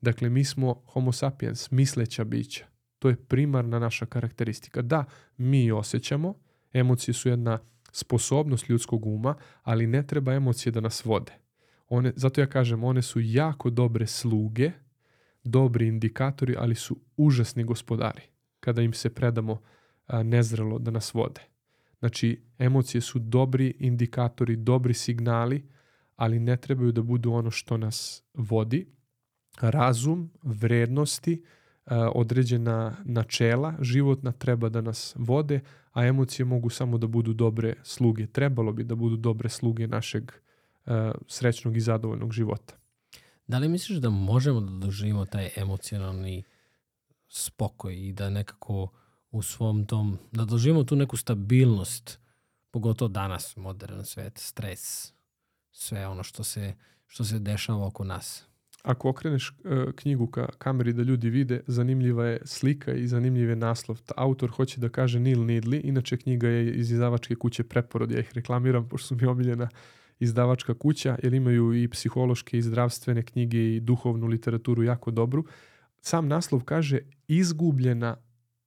Dakle, 0.00 0.28
mi 0.28 0.44
smo 0.44 0.82
homo 0.86 1.12
sapiens, 1.12 1.70
misleća 1.70 2.24
bića. 2.24 2.66
To 2.98 3.08
je 3.08 3.16
primarna 3.16 3.78
naša 3.78 4.06
karakteristika. 4.06 4.82
Da, 4.82 5.04
mi 5.36 5.72
osjećamo, 5.72 6.34
emocije 6.72 7.14
su 7.14 7.28
jedna 7.28 7.58
sposobnost 7.92 8.68
ljudskog 8.68 9.06
uma, 9.06 9.34
ali 9.62 9.86
ne 9.86 10.06
treba 10.06 10.34
emocije 10.34 10.72
da 10.72 10.80
nas 10.80 11.04
vode. 11.04 11.32
One, 11.88 12.12
zato 12.16 12.40
ja 12.40 12.46
kažem, 12.46 12.84
one 12.84 13.02
su 13.02 13.20
jako 13.20 13.70
dobre 13.70 14.06
sluge, 14.06 14.70
dobri 15.44 15.86
indikatori, 15.86 16.54
ali 16.58 16.74
su 16.74 17.00
užasni 17.16 17.64
gospodari 17.64 18.22
kada 18.60 18.82
im 18.82 18.92
se 18.92 19.14
predamo 19.14 19.60
a, 20.06 20.22
nezrelo 20.22 20.78
da 20.78 20.90
nas 20.90 21.14
vode. 21.14 21.40
Znači, 21.98 22.42
emocije 22.58 23.00
su 23.00 23.18
dobri 23.18 23.76
indikatori, 23.78 24.56
dobri 24.56 24.94
signali, 24.94 25.68
ali 26.16 26.38
ne 26.38 26.56
trebaju 26.56 26.92
da 26.92 27.02
budu 27.02 27.32
ono 27.32 27.50
što 27.50 27.76
nas 27.76 28.22
vodi. 28.34 28.86
Razum, 29.62 30.30
vrednosti, 30.42 31.42
a, 31.86 32.10
određena 32.14 32.96
načela 33.04 33.74
životna 33.80 34.32
treba 34.32 34.68
da 34.68 34.80
nas 34.80 35.14
vode, 35.18 35.60
a 35.92 36.06
emocije 36.06 36.46
mogu 36.46 36.70
samo 36.70 36.98
da 36.98 37.06
budu 37.06 37.32
dobre 37.32 37.74
sluge. 37.82 38.26
Trebalo 38.26 38.72
bi 38.72 38.84
da 38.84 38.94
budu 38.94 39.16
dobre 39.16 39.48
sluge 39.48 39.86
našeg 39.86 40.32
uh, 40.86 40.92
srećnog 41.26 41.76
i 41.76 41.80
zadovoljnog 41.80 42.32
života. 42.32 42.74
Da 43.46 43.58
li 43.58 43.68
misliš 43.68 43.98
da 43.98 44.10
možemo 44.10 44.60
da 44.60 44.86
doživimo 44.86 45.26
taj 45.26 45.50
emocionalni 45.56 46.44
spokoj 47.28 48.08
i 48.08 48.12
da 48.12 48.30
nekako 48.30 48.88
u 49.30 49.42
svom 49.42 49.86
tom, 49.86 50.18
da 50.32 50.44
doživimo 50.44 50.84
tu 50.84 50.96
neku 50.96 51.16
stabilnost, 51.16 52.20
pogotovo 52.70 53.08
danas, 53.08 53.56
modern 53.56 54.04
svet, 54.04 54.38
stres, 54.38 55.12
sve 55.70 56.06
ono 56.06 56.22
što 56.22 56.44
se, 56.44 56.74
što 57.06 57.24
se 57.24 57.38
dešava 57.38 57.86
oko 57.86 58.04
nas. 58.04 58.49
Ako 58.82 59.08
okreneš 59.08 59.50
uh, 59.50 59.92
knjigu 59.94 60.26
ka 60.26 60.46
kameri 60.58 60.92
da 60.92 61.02
ljudi 61.02 61.30
vide, 61.30 61.60
zanimljiva 61.66 62.26
je 62.26 62.40
slika 62.44 62.92
i 62.92 63.06
zanimljiv 63.06 63.50
je 63.50 63.56
naslov. 63.56 64.00
Ta 64.02 64.14
autor 64.16 64.50
hoće 64.50 64.80
da 64.80 64.88
kaže 64.88 65.20
Nil 65.20 65.44
Nidli, 65.44 65.78
inače 65.78 66.16
knjiga 66.16 66.48
je 66.48 66.74
iz 66.74 66.90
izdavačke 66.90 67.34
kuće 67.34 67.64
Preporod, 67.64 68.10
ja 68.10 68.20
ih 68.20 68.30
reklamiram 68.34 68.88
pošto 68.88 69.06
su 69.06 69.16
mi 69.16 69.26
omiljena 69.26 69.68
izdavačka 70.18 70.74
kuća, 70.74 71.16
jer 71.22 71.34
imaju 71.34 71.82
i 71.82 71.88
psihološke 71.88 72.58
i 72.58 72.62
zdravstvene 72.62 73.22
knjige 73.22 73.76
i 73.76 73.80
duhovnu 73.80 74.26
literaturu 74.26 74.82
jako 74.82 75.10
dobru. 75.10 75.44
Sam 76.00 76.28
naslov 76.28 76.64
kaže 76.64 76.98
izgubljena 77.28 78.16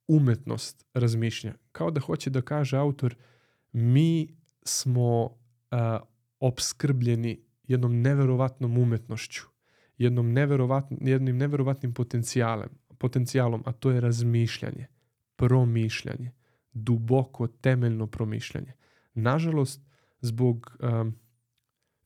umetnost 0.08 0.86
razmišljanja. 0.94 1.56
Kao 1.72 1.90
da 1.90 2.00
hoće 2.00 2.30
da 2.30 2.42
kaže 2.42 2.76
autor 2.76 3.14
mi 3.72 4.28
smo 4.64 5.24
uh, 5.24 5.30
obskrbljeni 6.40 7.40
jednom 7.64 8.00
neverovatnom 8.00 8.78
umetnošću, 8.78 9.42
jednom 9.98 10.32
neverovatn, 10.32 10.94
jednim 11.00 11.36
neverovatnim 11.36 11.94
potencijalem, 11.94 12.68
potencijalom, 12.98 13.62
a 13.66 13.72
to 13.72 13.90
je 13.90 14.00
razmišljanje, 14.00 14.86
promišljanje, 15.36 16.32
duboko, 16.72 17.46
temeljno 17.46 18.06
promišljanje. 18.06 18.72
Nažalost, 19.14 19.80
zbog 20.20 20.76
um, 20.80 21.14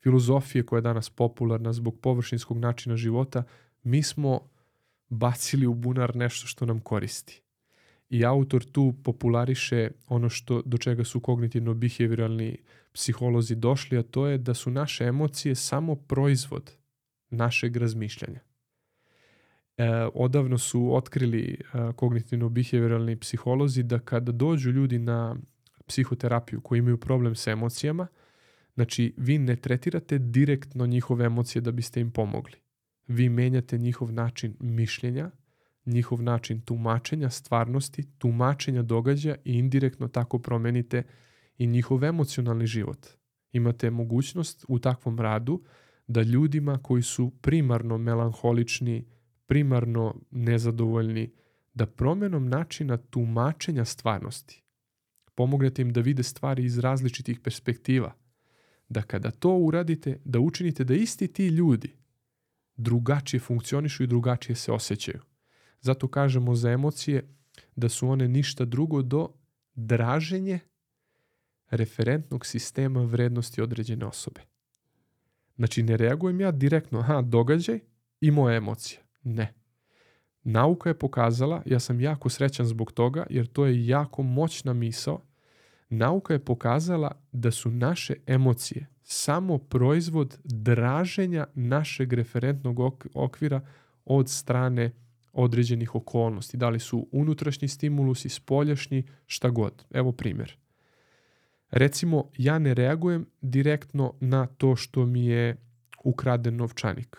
filozofije 0.03 0.67
koja 0.67 0.79
je 0.79 0.83
danas 0.83 1.11
popularna, 1.11 1.73
zbog 1.73 2.01
površinskog 2.01 2.59
načina 2.59 2.97
života, 2.97 3.43
mi 3.83 4.03
smo 4.03 4.41
bacili 5.09 5.67
u 5.67 5.75
bunar 5.75 6.17
nešto 6.17 6.47
što 6.47 6.67
nam 6.67 6.81
koristi. 6.81 7.43
I 8.11 8.25
autor 8.25 8.65
tu 8.65 8.95
populariše 9.05 9.91
ono 10.07 10.29
što, 10.29 10.63
do 10.63 10.79
čega 10.79 11.05
su 11.05 11.21
kognitivno-behavioralni 11.21 12.57
psiholozi 12.93 13.55
došli, 13.55 13.99
a 13.99 14.03
to 14.03 14.27
je 14.27 14.39
da 14.39 14.55
su 14.55 14.71
naše 14.71 15.05
emocije 15.05 15.55
samo 15.55 15.95
proizvod 15.95 16.79
našeg 17.31 17.77
razmišljanja. 17.77 18.41
E, 19.77 20.09
odavno 20.15 20.59
su 20.59 20.95
otkrili 20.95 21.61
e, 21.61 21.79
kognitivno-behavioralni 21.93 23.17
psiholozi 23.17 23.83
da 23.83 23.99
kada 23.99 24.33
dođu 24.33 24.71
ljudi 24.71 24.99
na 24.99 25.37
psihoterapiju 25.87 26.61
koji 26.61 26.79
imaju 26.79 27.01
problem 27.01 27.35
sa 27.35 27.51
emocijama, 27.51 28.07
znači 28.75 29.15
vi 29.17 29.39
ne 29.39 29.57
tretirate 29.57 30.19
direktno 30.19 30.87
njihove 30.87 31.25
emocije 31.25 31.63
da 31.63 31.73
biste 31.73 32.01
im 32.01 32.11
pomogli. 32.11 32.57
Vi 33.07 33.29
menjate 33.29 33.79
njihov 33.79 34.13
način 34.13 34.57
mišljenja, 34.61 35.31
njihov 35.87 36.23
način 36.23 36.61
tumačenja 36.61 37.31
stvarnosti, 37.31 38.07
tumačenja 38.19 38.83
događaja 38.83 39.37
i 39.45 39.53
indirektno 39.53 40.09
tako 40.09 40.39
promenite 40.39 41.03
i 41.59 41.67
njihov 41.67 42.05
emocionalni 42.05 42.67
život. 42.67 43.07
Imate 43.53 43.91
mogućnost 43.91 44.65
u 44.69 44.79
takvom 44.79 45.19
radu 45.19 45.63
da 46.09 46.23
ljudima 46.23 46.79
koji 46.83 47.03
su 47.03 47.33
primarno 47.41 47.99
melanholični, 47.99 49.07
primarno 49.47 50.15
nezadovoljni, 50.31 51.33
da 51.75 51.87
promenom 51.87 52.49
načina 52.49 52.97
tumačenja 52.97 53.85
stvarnosti 53.85 54.63
pomognete 55.39 55.83
im 55.83 55.93
da 55.93 56.01
vide 56.01 56.23
stvari 56.23 56.65
iz 56.65 56.79
različitih 56.79 57.41
perspektiva. 57.41 58.15
Da 58.89 59.03
kada 59.03 59.31
to 59.31 59.53
uradite, 59.57 60.21
da 60.25 60.41
učinite 60.41 60.85
da 60.85 60.95
isti 60.95 61.29
ti 61.29 61.47
ljudi 61.47 61.95
drugačije 62.77 63.41
funkcionišu 63.41 64.03
i 64.03 64.07
drugačije 64.07 64.57
se 64.57 64.73
osjećaju. 64.73 65.21
Zato 65.81 66.09
kažemo 66.09 66.55
za 66.55 66.71
emocije 66.71 67.29
da 67.77 67.89
su 67.89 68.09
one 68.09 68.29
ništa 68.29 68.65
drugo 68.65 69.03
do 69.03 69.29
draženje 69.75 70.59
referentnog 71.71 72.47
sistema 72.47 73.03
vrednosti 73.03 73.63
određene 73.63 74.07
osobe. 74.07 74.41
Znači 75.59 75.83
ne 75.83 75.97
reagujem 75.97 76.41
ja 76.41 76.51
direktno, 76.51 76.99
aha, 76.99 77.23
događaj 77.23 77.81
i 78.21 78.31
moja 78.31 78.57
emocija. 78.57 79.01
Ne. 79.23 79.55
Nauka 80.43 80.91
je 80.91 80.99
pokazala, 80.99 81.63
ja 81.67 81.81
sam 81.81 82.01
jako 82.01 82.29
srećan 82.29 82.67
zbog 82.67 82.93
toga, 82.93 83.27
jer 83.31 83.47
to 83.47 83.67
je 83.67 83.87
jako 83.87 84.23
moćna 84.23 84.73
misao, 84.73 85.23
nauka 85.89 86.33
je 86.33 86.45
pokazala 86.45 87.23
da 87.33 87.51
su 87.51 87.71
naše 87.71 88.15
emocije 88.27 88.87
samo 89.03 89.59
proizvod 89.59 90.39
draženja 90.45 91.47
našeg 91.55 92.13
referentnog 92.13 92.81
okvira 93.15 93.61
od 94.05 94.29
strane 94.29 94.93
određenih 95.33 95.95
okolnosti. 95.95 96.57
Da 96.57 96.69
li 96.69 96.81
su 96.81 97.09
unutrašnji 97.13 97.69
stimulusi, 97.69 98.29
spoljašnji, 98.29 99.05
šta 99.27 99.51
god. 99.51 99.85
Evo 99.91 100.13
primjer. 100.13 100.57
Recimo, 101.71 102.31
ja 102.37 102.59
ne 102.59 102.75
reagujem 102.75 103.27
direktno 103.41 104.15
na 104.21 104.47
to 104.47 104.77
što 104.77 105.07
mi 105.07 105.27
je 105.27 105.57
ukraden 106.05 106.57
novčanik, 106.57 107.17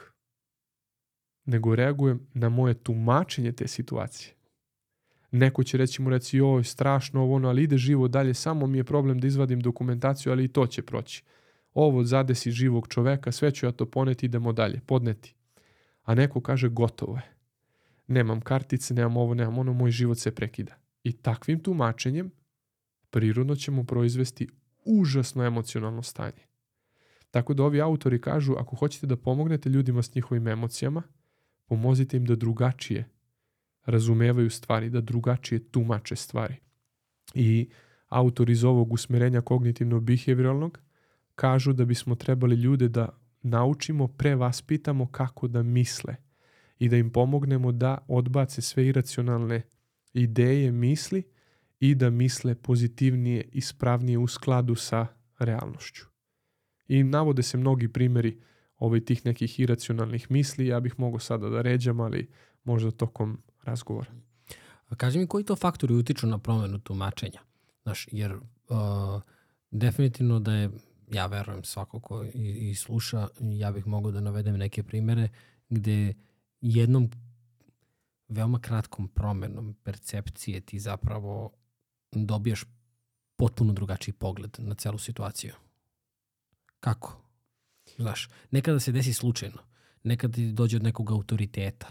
nego 1.45 1.75
reagujem 1.75 2.27
na 2.33 2.49
moje 2.49 2.73
tumačenje 2.73 3.51
te 3.51 3.67
situacije. 3.67 4.33
Neko 5.31 5.63
će 5.63 5.77
reći 5.77 6.01
mu 6.01 6.09
reći, 6.09 6.37
joj, 6.37 6.63
strašno 6.63 7.21
ovo, 7.21 7.35
ono, 7.35 7.49
ali 7.49 7.63
ide 7.63 7.77
živo 7.77 8.07
dalje, 8.07 8.33
samo 8.33 8.67
mi 8.67 8.77
je 8.77 8.83
problem 8.83 9.19
da 9.19 9.27
izvadim 9.27 9.59
dokumentaciju, 9.59 10.31
ali 10.31 10.43
i 10.43 10.47
to 10.47 10.67
će 10.67 10.81
proći. 10.81 11.23
Ovo 11.73 12.03
zadesi 12.03 12.51
živog 12.51 12.87
čoveka, 12.87 13.31
sve 13.31 13.51
ću 13.51 13.65
ja 13.65 13.71
to 13.71 13.85
poneti, 13.85 14.25
idemo 14.25 14.53
dalje, 14.53 14.81
podneti. 14.85 15.35
A 16.03 16.15
neko 16.15 16.41
kaže, 16.41 16.69
gotovo 16.69 17.15
je 17.15 17.39
nemam 18.09 18.41
kartice, 18.41 18.93
nemam 18.93 19.17
ovo, 19.17 19.33
nemam 19.33 19.57
ono, 19.57 19.73
moj 19.73 19.91
život 19.91 20.17
se 20.17 20.35
prekida. 20.35 20.75
I 21.03 21.13
takvim 21.13 21.59
tumačenjem 21.59 22.31
prirodno 23.09 23.55
ćemo 23.55 23.83
proizvesti 23.83 24.47
užasno 24.85 25.43
emocionalno 25.43 26.03
stanje. 26.03 26.43
Tako 27.31 27.53
da 27.53 27.63
ovi 27.63 27.81
autori 27.81 28.21
kažu, 28.21 28.53
ako 28.57 28.75
hoćete 28.75 29.07
da 29.07 29.17
pomognete 29.17 29.69
ljudima 29.69 30.01
s 30.01 30.15
njihovim 30.15 30.47
emocijama, 30.47 31.03
pomozite 31.65 32.17
im 32.17 32.25
da 32.25 32.35
drugačije 32.35 33.09
razumevaju 33.85 34.49
stvari, 34.49 34.89
da 34.89 35.01
drugačije 35.01 35.59
tumače 35.71 36.15
stvari. 36.15 36.55
I 37.33 37.69
autori 38.07 38.51
iz 38.51 38.63
ovog 38.63 38.93
usmerenja 38.93 39.41
kognitivno-behavioralnog 39.41 40.79
kažu 41.35 41.73
da 41.73 41.85
bismo 41.85 42.15
trebali 42.15 42.55
ljude 42.55 42.87
da 42.87 43.09
naučimo, 43.41 44.07
prevaspitamo 44.07 45.07
kako 45.07 45.47
da 45.47 45.63
misle– 45.63 46.15
i 46.79 46.89
da 46.89 46.97
im 46.97 47.09
pomognemo 47.09 47.71
da 47.71 47.97
odbace 48.07 48.61
sve 48.61 48.87
iracionalne 48.87 49.61
ideje, 50.13 50.71
misli 50.71 51.23
i 51.79 51.95
da 51.95 52.09
misle 52.09 52.55
pozitivnije 52.55 53.49
i 53.51 53.61
spravnije 53.61 54.17
u 54.17 54.27
skladu 54.27 54.75
sa 54.75 55.07
realnošću. 55.39 56.05
I 56.87 57.03
navode 57.03 57.43
se 57.43 57.57
mnogi 57.57 57.87
primjeri 57.87 58.39
ovaj, 58.77 59.05
tih 59.05 59.25
nekih 59.25 59.59
iracionalnih 59.59 60.31
misli, 60.31 60.67
ja 60.67 60.79
bih 60.79 60.99
mogao 60.99 61.19
sada 61.19 61.49
da 61.49 61.61
ređam, 61.61 61.99
ali 61.99 62.29
možda 62.63 62.91
tokom 62.91 63.41
razgovora. 63.63 64.11
A 64.87 64.95
kaži 64.95 65.19
mi 65.19 65.27
koji 65.27 65.43
to 65.45 65.55
faktori 65.55 65.93
utiču 65.93 66.27
na 66.27 66.37
promenu 66.37 66.79
tumačenja? 66.79 67.39
Znaš, 67.83 68.07
jer 68.11 68.33
uh, 68.33 68.41
definitivno 69.71 70.39
da 70.39 70.53
je, 70.53 70.69
ja 71.11 71.25
verujem 71.25 71.63
svako 71.63 71.99
ko 71.99 72.23
i, 72.23 72.69
i 72.69 72.75
sluša, 72.75 73.27
ja 73.39 73.71
bih 73.71 73.87
mogao 73.87 74.11
da 74.11 74.21
navedem 74.21 74.57
neke 74.57 74.83
primere 74.83 75.29
gde 75.69 76.13
jednom 76.61 77.09
veoma 78.27 78.59
kratkom 78.59 79.07
promenom 79.07 79.75
percepcije 79.83 80.61
ti 80.61 80.79
zapravo 80.79 81.51
dobijaš 82.11 82.63
potpuno 83.35 83.73
drugačiji 83.73 84.13
pogled 84.13 84.55
na 84.57 84.75
celu 84.75 84.97
situaciju. 84.97 85.53
Kako? 86.79 87.21
Znaš, 87.97 88.29
nekada 88.51 88.79
se 88.79 88.91
desi 88.91 89.13
slučajno. 89.13 89.57
Nekada 90.03 90.33
ti 90.33 90.51
dođe 90.51 90.77
od 90.77 90.83
nekog 90.83 91.11
autoriteta. 91.11 91.87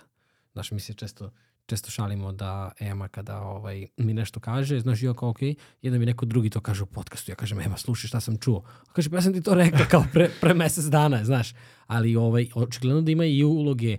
Znaš, 0.53 0.71
mi 0.71 0.81
se 0.81 0.95
često, 0.95 1.31
često 1.67 1.91
šalimo 1.91 2.33
da 2.33 2.73
Ema 2.81 3.09
kada 3.09 3.41
ovaj, 3.41 3.87
mi 3.97 4.15
nešto 4.15 4.41
kaže, 4.41 4.81
znaš, 4.81 5.03
ja 5.03 5.15
kao 5.15 5.29
ok, 5.29 5.39
jedan 5.83 6.01
mi 6.01 6.07
neko 6.07 6.27
drugi 6.27 6.51
to 6.51 6.61
kaže 6.61 6.83
u 6.83 6.87
podcastu. 6.87 7.31
Ja 7.31 7.35
kažem, 7.35 7.61
Ema, 7.61 7.77
slušaj 7.77 8.09
šta 8.09 8.21
sam 8.21 8.37
čuo. 8.37 8.63
A 8.89 8.93
kaže, 8.93 9.11
pa 9.11 9.17
ja 9.17 9.23
sam 9.23 9.33
ti 9.33 9.43
to 9.43 9.55
rekao 9.55 9.87
kao 9.91 10.05
pre, 10.13 10.31
pre 10.41 10.55
mesec 10.55 10.85
dana, 10.85 11.25
znaš. 11.25 11.55
Ali 11.87 12.17
ovaj, 12.17 12.49
očigledno 12.55 13.03
da 13.03 13.11
ima 13.11 13.25
i 13.25 13.45
uloge 13.45 13.99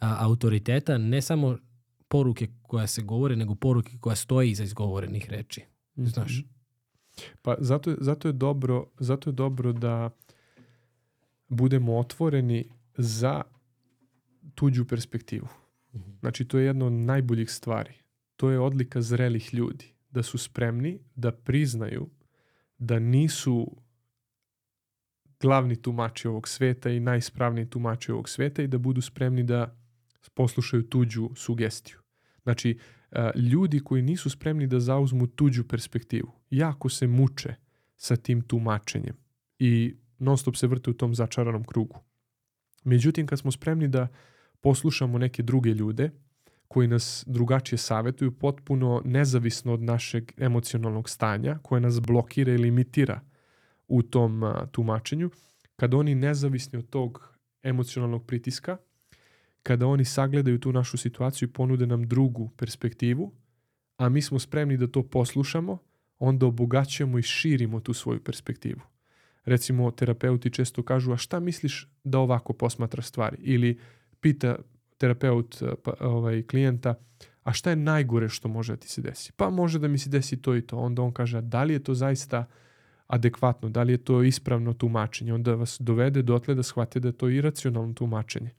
a, 0.00 0.16
autoriteta, 0.24 0.98
ne 0.98 1.22
samo 1.22 1.58
poruke 2.08 2.48
koja 2.62 2.86
se 2.86 3.02
govore, 3.02 3.36
nego 3.36 3.54
poruke 3.54 3.92
koja 4.00 4.16
stoji 4.16 4.50
iza 4.50 4.64
izgovorenih 4.64 5.30
reči. 5.30 5.64
Mhm. 5.98 6.06
Znaš? 6.06 6.44
Pa 7.42 7.56
zato, 7.58 7.94
zato, 8.00 8.28
je 8.28 8.32
dobro, 8.32 8.86
zato 8.98 9.30
je 9.30 9.34
dobro 9.34 9.72
da 9.72 10.10
budemo 11.48 11.98
otvoreni 11.98 12.70
za 12.96 13.42
tuđu 14.54 14.84
perspektivu. 14.84 15.48
-hmm. 15.96 16.18
Znači, 16.20 16.44
to 16.44 16.58
je 16.58 16.66
jedna 16.66 16.86
od 16.86 16.92
najboljih 16.92 17.50
stvari. 17.50 17.94
To 18.36 18.50
je 18.50 18.60
odlika 18.60 19.02
zrelih 19.02 19.54
ljudi. 19.54 19.94
Da 20.10 20.22
su 20.22 20.38
spremni 20.38 20.98
da 21.14 21.32
priznaju 21.32 22.10
da 22.78 22.98
nisu 22.98 23.76
glavni 25.40 25.82
tumači 25.82 26.28
ovog 26.28 26.48
sveta 26.48 26.90
i 26.90 27.00
najispravniji 27.00 27.70
tumači 27.70 28.12
ovog 28.12 28.28
sveta 28.28 28.62
i 28.62 28.66
da 28.66 28.78
budu 28.78 29.00
spremni 29.00 29.42
da 29.42 29.78
poslušaju 30.34 30.82
tuđu 30.82 31.30
sugestiju. 31.34 31.98
Znači, 32.42 32.78
a, 33.10 33.30
ljudi 33.36 33.80
koji 33.80 34.02
nisu 34.02 34.30
spremni 34.30 34.66
da 34.66 34.80
zauzmu 34.80 35.26
tuđu 35.26 35.64
perspektivu, 35.64 36.32
jako 36.50 36.88
se 36.88 37.06
muče 37.06 37.54
sa 37.96 38.16
tim 38.16 38.40
tumačenjem 38.40 39.16
i 39.58 39.94
non 40.18 40.38
stop 40.38 40.56
se 40.56 40.66
vrte 40.66 40.90
u 40.90 40.94
tom 40.94 41.14
začaranom 41.14 41.64
krugu. 41.64 41.98
Međutim, 42.84 43.26
kad 43.26 43.38
smo 43.38 43.52
spremni 43.52 43.88
da 43.88 44.08
poslušamo 44.60 45.18
neke 45.18 45.42
druge 45.42 45.70
ljude 45.70 46.10
koji 46.68 46.88
nas 46.88 47.24
drugačije 47.26 47.78
savetuju, 47.78 48.38
potpuno 48.38 49.02
nezavisno 49.04 49.72
od 49.72 49.82
našeg 49.82 50.32
emocionalnog 50.36 51.10
stanja, 51.10 51.58
koje 51.62 51.80
nas 51.80 52.00
blokira 52.00 52.52
ili 52.52 52.62
limitira 52.62 53.20
u 53.88 54.02
tom 54.02 54.42
tumačenju, 54.70 55.30
kada 55.76 55.96
oni 55.96 56.14
nezavisni 56.14 56.78
od 56.78 56.88
tog 56.90 57.36
emocionalnog 57.62 58.26
pritiska, 58.26 58.76
kada 59.66 59.86
oni 59.86 60.04
sagledaju 60.04 60.58
tu 60.58 60.72
našu 60.72 60.96
situaciju 60.96 61.48
i 61.48 61.52
ponude 61.52 61.86
nam 61.86 62.08
drugu 62.08 62.50
perspektivu, 62.56 63.32
a 63.96 64.08
mi 64.08 64.22
smo 64.22 64.38
spremni 64.38 64.76
da 64.76 64.86
to 64.86 65.02
poslušamo, 65.02 65.78
onda 66.18 66.46
obogaćujemo 66.46 67.18
i 67.18 67.22
širimo 67.22 67.80
tu 67.80 67.94
svoju 67.94 68.24
perspektivu. 68.24 68.80
Recimo, 69.44 69.90
terapeuti 69.90 70.50
često 70.50 70.82
kažu, 70.82 71.12
a 71.12 71.16
šta 71.16 71.40
misliš 71.40 71.88
da 72.04 72.18
ovako 72.18 72.52
posmatra 72.52 73.02
stvari? 73.02 73.36
Ili 73.40 73.78
pita 74.20 74.56
terapeut 74.98 75.62
pa, 75.84 75.94
ovaj, 76.00 76.42
klijenta, 76.42 76.94
a 77.42 77.52
šta 77.52 77.70
je 77.70 77.76
najgore 77.76 78.28
što 78.28 78.48
može 78.48 78.72
da 78.72 78.76
ti 78.76 78.88
se 78.88 79.02
desi? 79.02 79.32
Pa 79.32 79.50
može 79.50 79.78
da 79.78 79.88
mi 79.88 79.98
se 79.98 80.10
desi 80.10 80.36
to 80.42 80.56
i 80.56 80.62
to. 80.62 80.76
Onda 80.76 81.02
on 81.02 81.12
kaže, 81.12 81.40
da 81.40 81.64
li 81.64 81.72
je 81.72 81.82
to 81.82 81.94
zaista 81.94 82.44
adekvatno, 83.06 83.68
da 83.68 83.82
li 83.82 83.92
je 83.92 84.04
to 84.04 84.22
ispravno 84.22 84.72
tumačenje? 84.72 85.34
Onda 85.34 85.54
vas 85.54 85.76
dovede 85.80 86.22
dotle 86.22 86.54
da 86.54 86.62
shvate 86.62 87.00
da 87.00 87.08
je 87.08 87.12
to 87.12 87.28
iracionalno 87.28 87.94
tumačenje. 87.94 88.50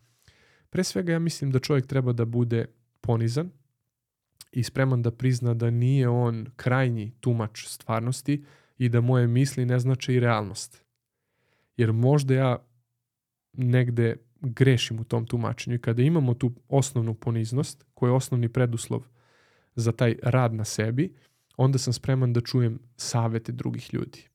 Pre 0.69 0.83
svega 0.83 1.12
ja 1.12 1.19
mislim 1.19 1.51
da 1.51 1.59
čovjek 1.59 1.88
treba 1.88 2.13
da 2.13 2.25
bude 2.25 2.65
ponizan 3.01 3.50
i 4.51 4.63
spreman 4.63 5.01
da 5.01 5.12
prizna 5.12 5.53
da 5.53 5.69
nije 5.69 6.09
on 6.09 6.45
krajnji 6.55 7.12
tumač 7.19 7.65
stvarnosti 7.67 8.43
i 8.77 8.89
da 8.89 9.01
moje 9.01 9.27
misli 9.27 9.65
ne 9.65 9.79
znače 9.79 10.13
i 10.13 10.19
realnost. 10.19 10.83
Jer 11.77 11.93
možda 11.93 12.33
ja 12.33 12.57
negde 13.53 14.15
grešim 14.41 15.00
u 15.00 15.03
tom 15.03 15.25
tumačenju 15.25 15.75
i 15.75 15.81
kada 15.81 16.01
imamo 16.01 16.33
tu 16.33 16.53
osnovnu 16.69 17.13
poniznost, 17.13 17.86
koja 17.93 18.09
je 18.09 18.15
osnovni 18.15 18.50
preduslov 18.50 19.03
za 19.75 19.91
taj 19.91 20.15
rad 20.24 20.53
na 20.53 20.65
sebi, 20.65 21.15
onda 21.57 21.77
sam 21.77 21.93
spreman 21.93 22.33
da 22.33 22.41
čujem 22.41 22.79
savete 22.95 23.51
drugih 23.51 23.93
ljudi. 23.93 24.27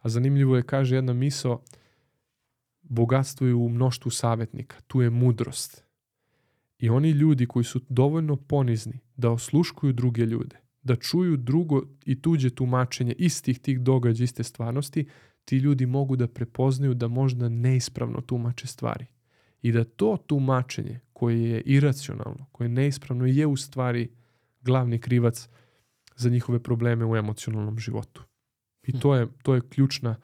A 0.00 0.08
zanimljivo 0.08 0.56
je, 0.56 0.62
kaže 0.62 0.94
jedna 0.94 1.12
miso, 1.12 1.60
bogatstvo 2.88 3.46
je 3.46 3.54
u 3.54 3.68
mnoštvu 3.68 4.10
savjetnika, 4.10 4.76
tu 4.86 5.00
je 5.00 5.10
mudrost. 5.10 5.84
I 6.78 6.88
oni 6.88 7.10
ljudi 7.10 7.46
koji 7.46 7.64
su 7.64 7.80
dovoljno 7.88 8.36
ponizni 8.36 9.00
da 9.16 9.30
osluškuju 9.30 9.92
druge 9.92 10.26
ljude, 10.26 10.56
da 10.82 10.96
čuju 10.96 11.36
drugo 11.36 11.82
i 12.04 12.22
tuđe 12.22 12.50
tumačenje 12.50 13.14
istih 13.18 13.58
tih 13.58 13.80
događaja, 13.80 14.24
iste 14.24 14.42
stvarnosti, 14.42 15.06
ti 15.44 15.56
ljudi 15.56 15.86
mogu 15.86 16.16
da 16.16 16.28
prepoznaju 16.28 16.94
da 16.94 17.08
možda 17.08 17.48
neispravno 17.48 18.20
tumače 18.20 18.66
stvari. 18.66 19.06
I 19.62 19.72
da 19.72 19.84
to 19.84 20.16
tumačenje 20.26 21.00
koje 21.12 21.50
je 21.50 21.60
iracionalno, 21.60 22.46
koje 22.52 22.64
je 22.64 22.68
neispravno, 22.68 23.26
je 23.26 23.46
u 23.46 23.56
stvari 23.56 24.08
glavni 24.60 24.98
krivac 24.98 25.48
za 26.16 26.30
njihove 26.30 26.62
probleme 26.62 27.04
u 27.04 27.16
emocionalnom 27.16 27.78
životu. 27.78 28.24
I 28.82 29.00
to 29.00 29.14
je, 29.14 29.26
to 29.42 29.54
je 29.54 29.68
ključna 29.68 30.16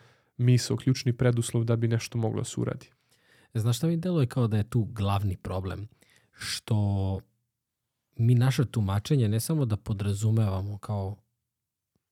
misao, 0.42 0.76
ključni 0.76 1.16
preduslov 1.16 1.64
da 1.64 1.76
bi 1.76 1.88
nešto 1.88 2.18
moglo 2.18 2.40
da 2.40 2.44
se 2.44 2.60
uradi. 2.60 2.90
Znaš 3.54 3.76
šta 3.76 3.86
mi 3.86 3.96
deluje 3.96 4.26
kao 4.26 4.48
da 4.48 4.56
je 4.56 4.70
tu 4.70 4.84
glavni 4.84 5.36
problem? 5.36 5.88
Što 6.32 7.20
mi 8.16 8.34
naše 8.34 8.64
tumačenje 8.64 9.28
ne 9.28 9.40
samo 9.40 9.64
da 9.64 9.76
podrazumevamo 9.76 10.78
kao 10.78 11.16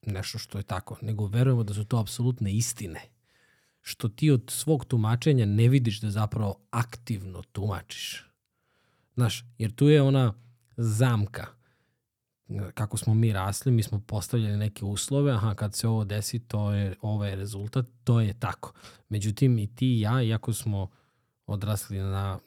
nešto 0.06 0.38
što 0.38 0.58
je 0.58 0.64
tako, 0.64 0.98
nego 1.02 1.26
verujemo 1.26 1.64
da 1.64 1.74
su 1.74 1.84
to 1.84 1.98
apsolutne 1.98 2.52
istine. 2.52 3.00
Što 3.80 4.08
ti 4.08 4.30
od 4.30 4.44
svog 4.48 4.84
tumačenja 4.84 5.46
ne 5.46 5.68
vidiš 5.68 6.00
da 6.00 6.10
zapravo 6.10 6.66
aktivno 6.70 7.42
tumačiš. 7.42 8.26
Znaš, 9.14 9.44
jer 9.58 9.74
tu 9.74 9.88
je 9.88 10.02
ona 10.02 10.34
zamka. 10.76 11.46
Kako 12.74 12.96
smo 12.96 13.14
mi 13.14 13.32
rasli, 13.32 13.72
mi 13.72 13.82
smo 13.82 14.00
postavljali 14.00 14.56
neke 14.56 14.84
uslove, 14.84 15.32
aha, 15.32 15.54
kad 15.54 15.74
se 15.74 15.88
ovo 15.88 16.04
desi, 16.04 16.38
to 16.38 16.72
je, 16.72 16.94
ovo 17.00 17.24
je 17.24 17.36
rezultat, 17.36 17.86
to 18.04 18.20
je 18.20 18.34
tako. 18.34 18.72
Međutim, 19.08 19.58
i 19.58 19.66
ti 19.66 19.86
i 19.86 20.00
ja, 20.00 20.22
iako 20.22 20.52
smo 20.52 20.88
odrasli 21.46 21.98
na 21.98 22.38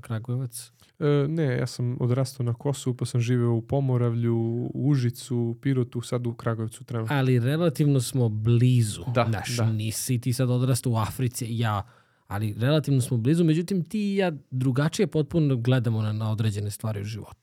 Kragujevac? 0.00 0.72
E, 0.98 1.28
ne, 1.28 1.44
ja 1.44 1.66
sam 1.66 1.96
odrastao 2.00 2.44
na 2.44 2.54
Kosovu, 2.54 2.96
pa 2.96 3.04
sam 3.04 3.20
živeo 3.20 3.52
u 3.52 3.62
Pomoravlju, 3.62 4.36
u 4.36 4.70
Užicu, 4.74 5.58
Pirotu, 5.62 6.00
sad 6.00 6.26
u 6.26 6.34
Kragujevcu 6.34 6.84
trenutno. 6.84 7.16
Ali 7.16 7.38
relativno 7.38 8.00
smo 8.00 8.28
blizu. 8.28 9.02
Da, 9.14 9.26
Znaš, 9.28 9.56
da. 9.56 9.72
nisi 9.72 10.20
ti 10.20 10.32
sad 10.32 10.50
odrastao 10.50 10.92
u 10.92 10.96
Africi, 10.96 11.46
ja, 11.48 11.82
ali 12.26 12.54
relativno 12.58 13.00
smo 13.00 13.16
blizu, 13.16 13.44
međutim 13.44 13.84
ti 13.84 14.12
i 14.12 14.16
ja 14.16 14.32
drugačije 14.50 15.06
potpuno 15.06 15.56
gledamo 15.56 16.02
na, 16.02 16.12
na 16.12 16.30
određene 16.30 16.70
stvari 16.70 17.00
u 17.00 17.04
životu. 17.04 17.41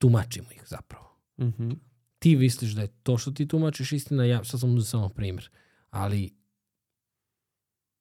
Tumačimo 0.00 0.48
ih 0.52 0.62
zapravo. 0.66 1.16
Mhm. 1.40 1.70
Ti 2.18 2.36
misliš 2.36 2.72
da 2.72 2.82
je 2.82 2.88
to 3.02 3.18
što 3.18 3.30
ti 3.30 3.48
tumačiš 3.48 3.92
istina, 3.92 4.24
ja 4.24 4.44
sad 4.44 4.60
sam 4.60 4.80
samo 4.80 5.08
primjer. 5.08 5.50
Ali 5.90 6.34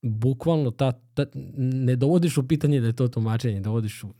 bukvalno 0.02 0.72
ta, 0.72 0.92
ta, 1.14 1.26
ne 1.58 1.96
dovodiš 1.96 2.38
u 2.38 2.48
pitanje 2.48 2.82
da 2.82 2.88
je 2.88 2.96
to 2.96 3.08
tumačenje, 3.08 3.60
dovodiš 3.60 4.04
u, 4.04 4.14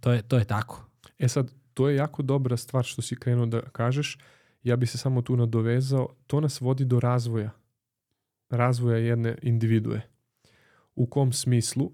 to 0.00 0.12
je, 0.12 0.22
to 0.22 0.38
je 0.38 0.44
tako. 0.44 0.86
E 1.18 1.28
sad, 1.28 1.54
to 1.74 1.88
je 1.88 1.96
jako 1.96 2.22
dobra 2.22 2.56
stvar 2.56 2.84
što 2.84 3.02
si 3.02 3.16
krenuo 3.16 3.46
da 3.46 3.60
kažeš. 3.60 4.18
Ja 4.62 4.76
bi 4.76 4.86
se 4.86 4.98
samo 4.98 5.22
tu 5.22 5.36
nadovezao. 5.36 6.08
To 6.26 6.40
nas 6.40 6.60
vodi 6.60 6.84
do 6.84 7.00
razvoja. 7.00 7.50
Razvoja 8.50 8.98
jedne 8.98 9.38
individue. 9.42 10.00
U 10.94 11.06
kom 11.06 11.32
smislu? 11.32 11.92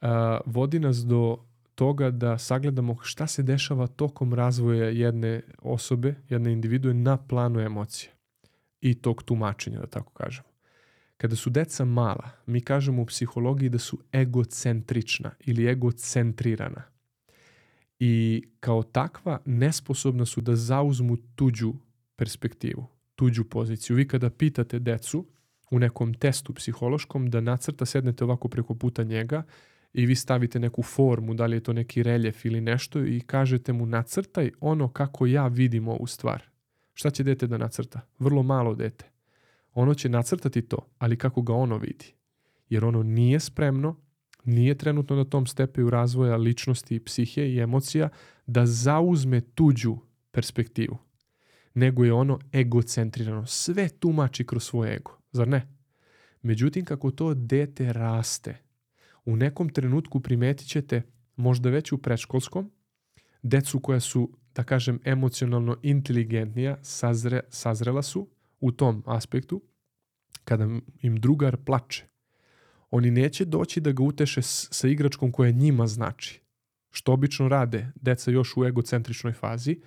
A, 0.00 0.40
vodi 0.46 0.78
nas 0.78 0.96
do 0.96 1.45
toga 1.76 2.10
da 2.10 2.38
sagledamo 2.38 2.96
šta 3.02 3.26
se 3.26 3.42
dešava 3.42 3.86
tokom 3.86 4.34
razvoja 4.34 4.88
jedne 4.88 5.42
osobe, 5.58 6.14
jedne 6.28 6.52
individue 6.52 6.94
na 6.94 7.16
planu 7.16 7.60
emocije 7.60 8.12
i 8.80 8.94
tog 8.94 9.22
tumačenja, 9.22 9.78
da 9.78 9.86
tako 9.86 10.12
kažemo. 10.12 10.48
Kada 11.16 11.36
su 11.36 11.50
deca 11.50 11.84
mala, 11.84 12.30
mi 12.46 12.60
kažemo 12.60 13.02
u 13.02 13.06
psihologiji 13.06 13.68
da 13.68 13.78
su 13.78 13.98
egocentrična 14.12 15.30
ili 15.40 15.66
egocentrirana. 15.66 16.82
I 17.98 18.44
kao 18.60 18.82
takva 18.82 19.38
nesposobna 19.44 20.26
su 20.26 20.40
da 20.40 20.56
zauzmu 20.56 21.16
tuđu 21.16 21.74
perspektivu, 22.16 22.86
tuđu 23.14 23.44
poziciju. 23.44 23.96
Vi 23.96 24.08
kada 24.08 24.30
pitate 24.30 24.78
decu 24.78 25.26
u 25.70 25.78
nekom 25.78 26.14
testu 26.14 26.54
psihološkom 26.54 27.30
da 27.30 27.40
nacrta, 27.40 27.86
sednete 27.86 28.24
ovako 28.24 28.48
preko 28.48 28.74
puta 28.74 29.02
njega 29.02 29.42
i 29.96 30.06
vi 30.06 30.14
stavite 30.14 30.58
neku 30.58 30.82
formu, 30.82 31.34
da 31.34 31.46
li 31.46 31.56
je 31.56 31.62
to 31.62 31.72
neki 31.72 32.02
reljef 32.02 32.44
ili 32.44 32.60
nešto 32.60 33.04
i 33.04 33.20
kažete 33.20 33.72
mu 33.72 33.86
nacrtaj 33.86 34.50
ono 34.60 34.88
kako 34.88 35.26
ja 35.26 35.46
vidim 35.46 35.88
ovu 35.88 36.06
stvar. 36.06 36.42
Šta 36.94 37.10
će 37.10 37.22
dete 37.22 37.46
da 37.46 37.58
nacrta? 37.58 38.00
Vrlo 38.18 38.42
malo 38.42 38.74
dete 38.74 39.16
ono 39.76 39.94
će 39.94 40.08
nacrtati 40.08 40.62
to, 40.62 40.78
ali 40.98 41.16
kako 41.16 41.42
ga 41.42 41.54
ono 41.54 41.78
vidi. 41.78 42.14
Jer 42.68 42.84
ono 42.84 43.02
nije 43.02 43.40
spremno, 43.40 43.96
nije 44.44 44.78
trenutno 44.78 45.16
na 45.16 45.24
tom 45.24 45.46
stepeju 45.46 45.90
razvoja 45.90 46.36
ličnosti, 46.36 47.04
psihe 47.04 47.48
i 47.48 47.58
emocija 47.58 48.08
da 48.46 48.66
zauzme 48.66 49.40
tuđu 49.40 49.96
perspektivu. 50.30 50.98
Nego 51.74 52.04
je 52.04 52.12
ono 52.12 52.38
egocentrirano. 52.54 53.46
Sve 53.46 53.88
tumači 53.88 54.46
kroz 54.46 54.64
svoj 54.64 54.94
ego. 54.94 55.18
Zar 55.32 55.48
ne? 55.48 55.68
Međutim, 56.42 56.84
kako 56.84 57.10
to 57.10 57.34
dete 57.34 57.92
raste, 57.92 58.56
u 59.26 59.36
nekom 59.36 59.68
trenutku 59.68 60.20
primetit 60.20 60.68
ćete, 60.68 61.02
možda 61.36 61.70
već 61.70 61.92
u 61.92 61.98
predškolskom, 61.98 62.70
decu 63.42 63.80
koja 63.80 64.00
su, 64.00 64.32
da 64.54 64.64
kažem, 64.64 65.00
emocionalno 65.04 65.76
inteligentnija, 65.82 66.78
sazre, 66.82 67.40
sazrela 67.48 68.02
su, 68.02 68.28
u 68.60 68.72
tom 68.72 69.02
aspektu, 69.06 69.62
kada 70.44 70.68
im 71.02 71.16
drugar 71.16 71.56
plače, 71.56 72.04
oni 72.90 73.10
neće 73.10 73.44
doći 73.44 73.80
da 73.80 73.92
ga 73.92 74.02
uteše 74.02 74.42
sa 74.42 74.88
igračkom 74.88 75.32
koja 75.32 75.50
njima 75.50 75.86
znači, 75.86 76.40
što 76.90 77.12
obično 77.12 77.48
rade 77.48 77.92
deca 77.94 78.30
još 78.30 78.56
u 78.56 78.64
egocentričnoj 78.64 79.32
fazi, 79.32 79.80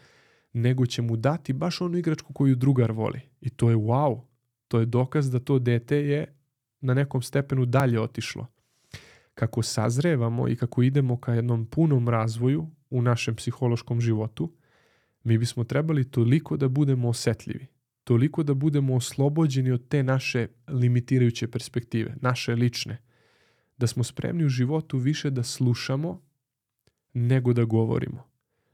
nego 0.54 0.86
će 0.86 1.02
mu 1.02 1.16
dati 1.16 1.54
baš 1.54 1.82
onu 1.82 1.98
igračku 1.98 2.34
koju 2.34 2.56
drugar 2.56 2.92
voli. 2.92 3.22
I 3.42 3.50
to 3.50 3.70
je 3.70 3.76
wow. 3.76 4.22
To 4.68 4.80
je 4.80 4.86
dokaz 4.86 5.32
da 5.32 5.40
to 5.40 5.60
dete 5.60 5.98
je 5.98 6.36
na 6.82 6.94
nekom 6.94 7.22
stepenu 7.22 7.66
dalje 7.66 8.02
otišlo. 8.02 8.48
Kako 9.40 9.64
sazrevamo 9.64 10.48
i 10.48 10.56
kako 10.56 10.84
idemo 10.84 11.18
ka 11.18 11.34
jednom 11.34 11.66
punom 11.66 12.10
razvoju 12.10 12.68
u 12.90 13.02
našem 13.02 13.36
psihološkom 13.36 14.02
životu, 14.02 14.52
mi 15.24 15.38
bismo 15.38 15.64
trebali 15.64 16.12
toliko 16.12 16.58
da 16.58 16.68
budemo 16.68 17.10
osetljivi 17.10 17.68
toliko 18.10 18.44
da 18.44 18.54
budemo 18.54 18.96
oslobođeni 18.96 19.72
od 19.72 19.88
te 19.88 20.04
naše 20.04 20.48
limitirajuće 20.68 21.48
perspektive, 21.48 22.16
naše 22.22 22.56
lične. 22.56 22.98
Da 23.78 23.88
smo 23.88 24.04
spremni 24.04 24.46
u 24.46 24.50
životu 24.50 24.98
više 24.98 25.30
da 25.30 25.44
slušamo 25.44 26.22
nego 27.14 27.54
da 27.54 27.64
govorimo. 27.64 28.24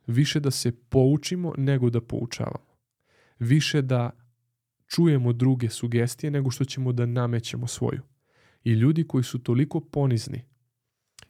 Više 0.08 0.40
da 0.40 0.52
se 0.52 0.72
poučimo 0.90 1.54
nego 1.58 1.90
da 1.90 2.02
poučavamo. 2.02 2.78
Više 3.40 3.82
da 3.82 4.12
čujemo 4.88 5.34
druge 5.34 5.70
sugestije 5.70 6.32
nego 6.32 6.52
što 6.52 6.66
ćemo 6.66 6.94
da 6.94 7.06
namećemo 7.06 7.68
svoju. 7.68 8.02
I 8.64 8.72
ljudi 8.72 9.04
koji 9.08 9.24
su 9.24 9.40
toliko 9.40 9.80
ponizni 9.80 10.46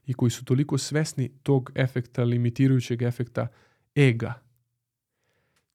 i 0.05 0.13
koji 0.13 0.29
su 0.29 0.45
toliko 0.45 0.77
svesni 0.77 1.29
tog 1.43 1.71
efekta, 1.75 2.23
limitirajućeg 2.23 3.01
efekta 3.01 3.47
ega, 3.95 4.33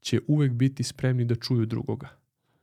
će 0.00 0.20
uvek 0.26 0.52
biti 0.52 0.82
spremni 0.82 1.24
da 1.24 1.34
čuju 1.34 1.66
drugoga. 1.66 2.08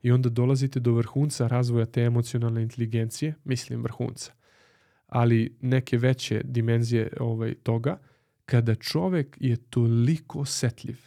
I 0.02 0.12
onda 0.12 0.30
dolazite 0.30 0.80
do 0.80 0.92
vrhunca 0.92 1.48
razvoja 1.48 1.86
te 1.86 2.02
emocionalne 2.02 2.62
inteligencije, 2.62 3.36
mislim 3.44 3.84
vrhunca, 3.84 4.32
ali 5.08 5.58
neke 5.62 5.98
veće 5.98 6.42
dimenzije 6.44 7.10
ovaj, 7.20 7.54
toga, 7.54 7.98
kada 8.46 8.76
čovek 8.76 9.38
je 9.40 9.56
toliko 9.56 10.40
osetljiv 10.40 10.98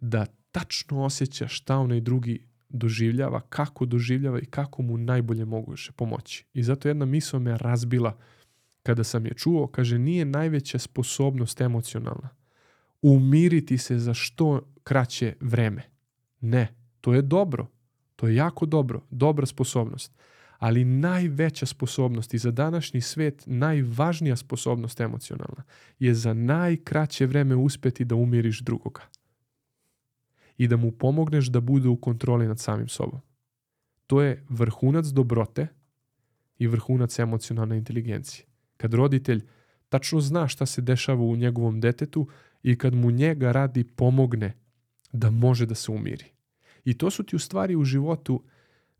da 0.00 0.26
tačno 0.52 1.04
osjeća 1.04 1.48
šta 1.48 1.76
onaj 1.76 2.00
drugi 2.00 2.46
doživljava, 2.68 3.40
kako 3.40 3.86
doživljava 3.86 4.40
i 4.40 4.46
kako 4.46 4.82
mu 4.82 4.98
najbolje 4.98 5.44
moguće 5.44 5.92
pomoći. 5.92 6.44
I 6.54 6.62
zato 6.62 6.88
jedna 6.88 7.04
misla 7.04 7.38
me 7.38 7.58
razbila 7.58 8.18
kada 8.84 9.04
sam 9.04 9.26
je 9.26 9.34
čuo, 9.34 9.66
kaže 9.66 9.98
nije 9.98 10.24
najveća 10.24 10.78
sposobnost 10.78 11.60
emocionalna 11.60 12.28
umiriti 13.02 13.78
se 13.78 13.98
za 13.98 14.14
što 14.14 14.60
kraće 14.84 15.34
vreme. 15.40 15.82
Ne, 16.40 16.74
to 17.00 17.14
je 17.14 17.22
dobro. 17.22 17.66
To 18.16 18.28
je 18.28 18.34
jako 18.34 18.66
dobro, 18.66 19.02
dobra 19.10 19.46
sposobnost. 19.46 20.12
Ali 20.58 20.84
najveća 20.84 21.66
sposobnost 21.66 22.34
i 22.34 22.38
za 22.38 22.50
današnji 22.50 23.00
svet 23.00 23.42
najvažnija 23.46 24.36
sposobnost 24.36 25.00
emocionalna 25.00 25.62
je 25.98 26.14
za 26.14 26.34
najkraće 26.34 27.26
vreme 27.26 27.56
uspeti 27.56 28.04
da 28.04 28.14
umiriš 28.14 28.60
drugoga 28.60 29.02
i 30.58 30.68
da 30.68 30.76
mu 30.76 30.92
pomogneš 30.92 31.46
da 31.46 31.60
bude 31.60 31.88
u 31.88 31.96
kontroli 31.96 32.48
nad 32.48 32.60
samim 32.60 32.88
sobom. 32.88 33.20
To 34.06 34.22
je 34.22 34.44
vrhunac 34.48 35.06
dobrote 35.06 35.66
i 36.58 36.66
vrhunac 36.66 37.18
emocionalne 37.18 37.76
inteligencije. 37.76 38.46
Kad 38.84 38.94
roditelj 38.94 39.40
tačno 39.88 40.20
zna 40.20 40.48
šta 40.48 40.66
se 40.66 40.82
dešava 40.82 41.22
u 41.22 41.36
njegovom 41.36 41.80
detetu 41.80 42.28
i 42.62 42.78
kad 42.78 42.94
mu 42.94 43.10
njega 43.10 43.52
radi 43.52 43.84
pomogne 43.84 44.52
da 45.12 45.30
može 45.30 45.66
da 45.66 45.74
se 45.74 45.92
umiri. 45.92 46.24
I 46.84 46.98
to 46.98 47.10
su 47.10 47.22
ti 47.22 47.36
u 47.36 47.38
stvari 47.38 47.76
u 47.76 47.84
životu 47.84 48.42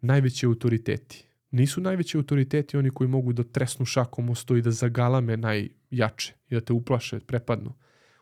najveći 0.00 0.46
autoriteti. 0.46 1.24
Nisu 1.50 1.80
najveći 1.80 2.16
autoriteti 2.16 2.76
oni 2.76 2.90
koji 2.90 3.08
mogu 3.08 3.32
da 3.32 3.44
tresnu 3.44 3.86
šakom 3.86 4.30
o 4.30 4.56
i 4.56 4.62
da 4.62 4.70
zagalame 4.70 5.36
najjače 5.36 6.32
i 6.48 6.54
da 6.54 6.60
te 6.60 6.72
uplaše, 6.72 7.20
prepadnu. 7.20 7.74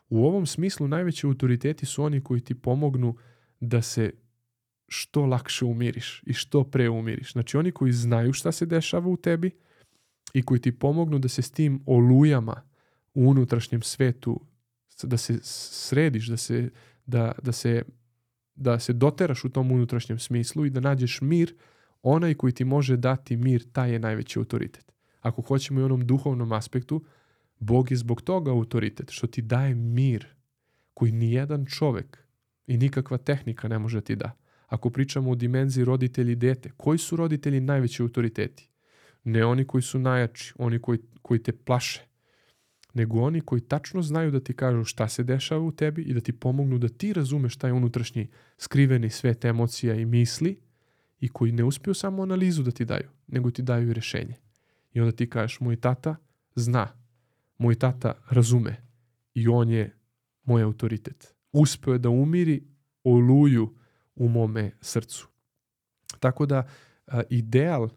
U 0.09 0.25
ovom 0.25 0.45
smislu 0.45 0.87
najveći 0.87 1.27
autoriteti 1.27 1.85
su 1.85 2.03
oni 2.03 2.21
koji 2.21 2.41
ti 2.41 2.55
pomognu 2.55 3.15
da 3.59 3.81
se 3.81 4.11
što 4.87 5.25
lakše 5.25 5.65
umiriš 5.65 6.23
i 6.25 6.33
što 6.33 6.63
pre 6.63 6.89
umiriš. 6.89 7.31
Znači 7.31 7.57
oni 7.57 7.71
koji 7.71 7.91
znaju 7.91 8.33
šta 8.33 8.51
se 8.51 8.65
dešava 8.65 9.07
u 9.07 9.17
tebi 9.17 9.51
i 10.33 10.41
koji 10.43 10.61
ti 10.61 10.79
pomognu 10.79 11.19
da 11.19 11.27
se 11.27 11.41
s 11.41 11.51
tim 11.51 11.83
olujama 11.85 12.61
u 13.13 13.29
unutrašnjem 13.29 13.81
svetu 13.81 14.41
da 15.03 15.17
se 15.17 15.39
središ, 15.43 16.27
da 16.27 16.37
se, 16.37 16.69
da, 17.05 17.31
da 17.41 17.51
se 17.51 17.83
da 18.55 18.79
se 18.79 18.93
doteraš 18.93 19.45
u 19.45 19.49
tom 19.49 19.71
unutrašnjem 19.71 20.19
smislu 20.19 20.65
i 20.65 20.69
da 20.69 20.79
nađeš 20.79 21.21
mir, 21.21 21.55
onaj 22.01 22.33
koji 22.33 22.53
ti 22.53 22.65
može 22.65 22.97
dati 22.97 23.37
mir, 23.37 23.71
taj 23.71 23.91
je 23.91 23.99
najveći 23.99 24.39
autoritet. 24.39 24.93
Ako 25.21 25.41
hoćemo 25.41 25.79
i 25.79 25.83
onom 25.83 26.07
duhovnom 26.07 26.51
aspektu, 26.51 27.03
Bog 27.59 27.91
je 27.91 27.97
zbog 27.97 28.21
toga 28.21 28.51
autoritet, 28.51 29.11
što 29.11 29.27
ti 29.27 29.41
daje 29.41 29.75
mir 29.75 30.27
koji 30.93 31.11
nijedan 31.11 31.65
čovek 31.65 32.17
i 32.67 32.77
nikakva 32.77 33.17
tehnika 33.17 33.67
ne 33.67 33.79
može 33.79 34.01
ti 34.01 34.15
da. 34.15 34.31
Ako 34.67 34.89
pričamo 34.89 35.31
o 35.31 35.35
dimenziji 35.35 35.85
roditelji 35.85 36.31
i 36.31 36.35
dete, 36.35 36.71
koji 36.77 36.97
su 36.97 37.15
roditelji 37.15 37.59
najveći 37.59 38.01
autoriteti? 38.01 38.69
Ne 39.23 39.45
oni 39.45 39.67
koji 39.67 39.81
su 39.81 39.99
najjači, 39.99 40.53
oni 40.57 40.79
koji, 40.79 40.99
koji 41.21 41.43
te 41.43 41.51
plaše, 41.51 42.01
nego 42.93 43.21
oni 43.21 43.41
koji 43.41 43.61
tačno 43.61 44.01
znaju 44.01 44.31
da 44.31 44.39
ti 44.39 44.53
kažu 44.53 44.83
šta 44.83 45.07
se 45.07 45.23
dešava 45.23 45.61
u 45.61 45.71
tebi 45.71 46.01
i 46.01 46.13
da 46.13 46.19
ti 46.19 46.39
pomognu 46.39 46.77
da 46.77 46.89
ti 46.89 47.13
razumeš 47.13 47.57
taj 47.57 47.71
unutrašnji 47.71 48.27
skriveni 48.57 49.09
svet 49.09 49.45
emocija 49.45 49.95
i 49.95 50.05
misli 50.05 50.59
i 51.19 51.29
koji 51.29 51.51
ne 51.51 51.63
uspiju 51.63 51.93
samo 51.93 52.23
analizu 52.23 52.63
da 52.63 52.71
ti 52.71 52.85
daju, 52.85 53.09
nego 53.27 53.51
ti 53.51 53.61
daju 53.61 53.89
i 53.89 53.93
rešenje. 53.93 54.35
I 54.93 54.99
onda 54.99 55.15
ti 55.15 55.29
kažeš, 55.29 55.59
moj 55.59 55.75
tata 55.75 56.15
zna, 56.55 56.87
moj 57.57 57.75
tata 57.75 58.13
razume 58.29 58.75
i 59.33 59.47
on 59.47 59.69
je 59.69 59.95
moj 60.43 60.61
autoritet. 60.61 61.35
Uspeo 61.51 61.93
je 61.93 61.99
da 61.99 62.09
umiri 62.09 62.63
oluju 63.03 63.75
u 64.15 64.29
mome 64.29 64.71
srcu. 64.81 65.27
Tako 66.19 66.45
da 66.45 66.67
ideal 67.29 67.89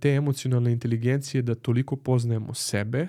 te 0.00 0.10
emocionalne 0.10 0.72
inteligencije 0.72 1.38
je 1.38 1.42
da 1.42 1.54
toliko 1.54 1.96
poznajemo 1.96 2.54
sebe, 2.54 3.08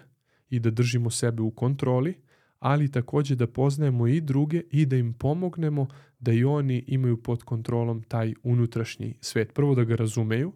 i 0.49 0.59
da 0.59 0.69
držimo 0.69 1.09
sebe 1.09 1.41
u 1.41 1.51
kontroli, 1.51 2.13
ali 2.59 2.91
takođe 2.91 3.35
da 3.35 3.47
poznajemo 3.47 4.07
i 4.07 4.21
druge 4.21 4.61
i 4.71 4.85
da 4.85 4.95
im 4.95 5.13
pomognemo 5.13 5.87
da 6.19 6.31
i 6.31 6.43
oni 6.43 6.83
imaju 6.87 7.23
pod 7.23 7.43
kontrolom 7.43 8.03
taj 8.03 8.33
unutrašnji 8.43 9.17
svet. 9.21 9.53
Prvo 9.53 9.75
da 9.75 9.83
ga 9.83 9.95
razumeju, 9.95 10.53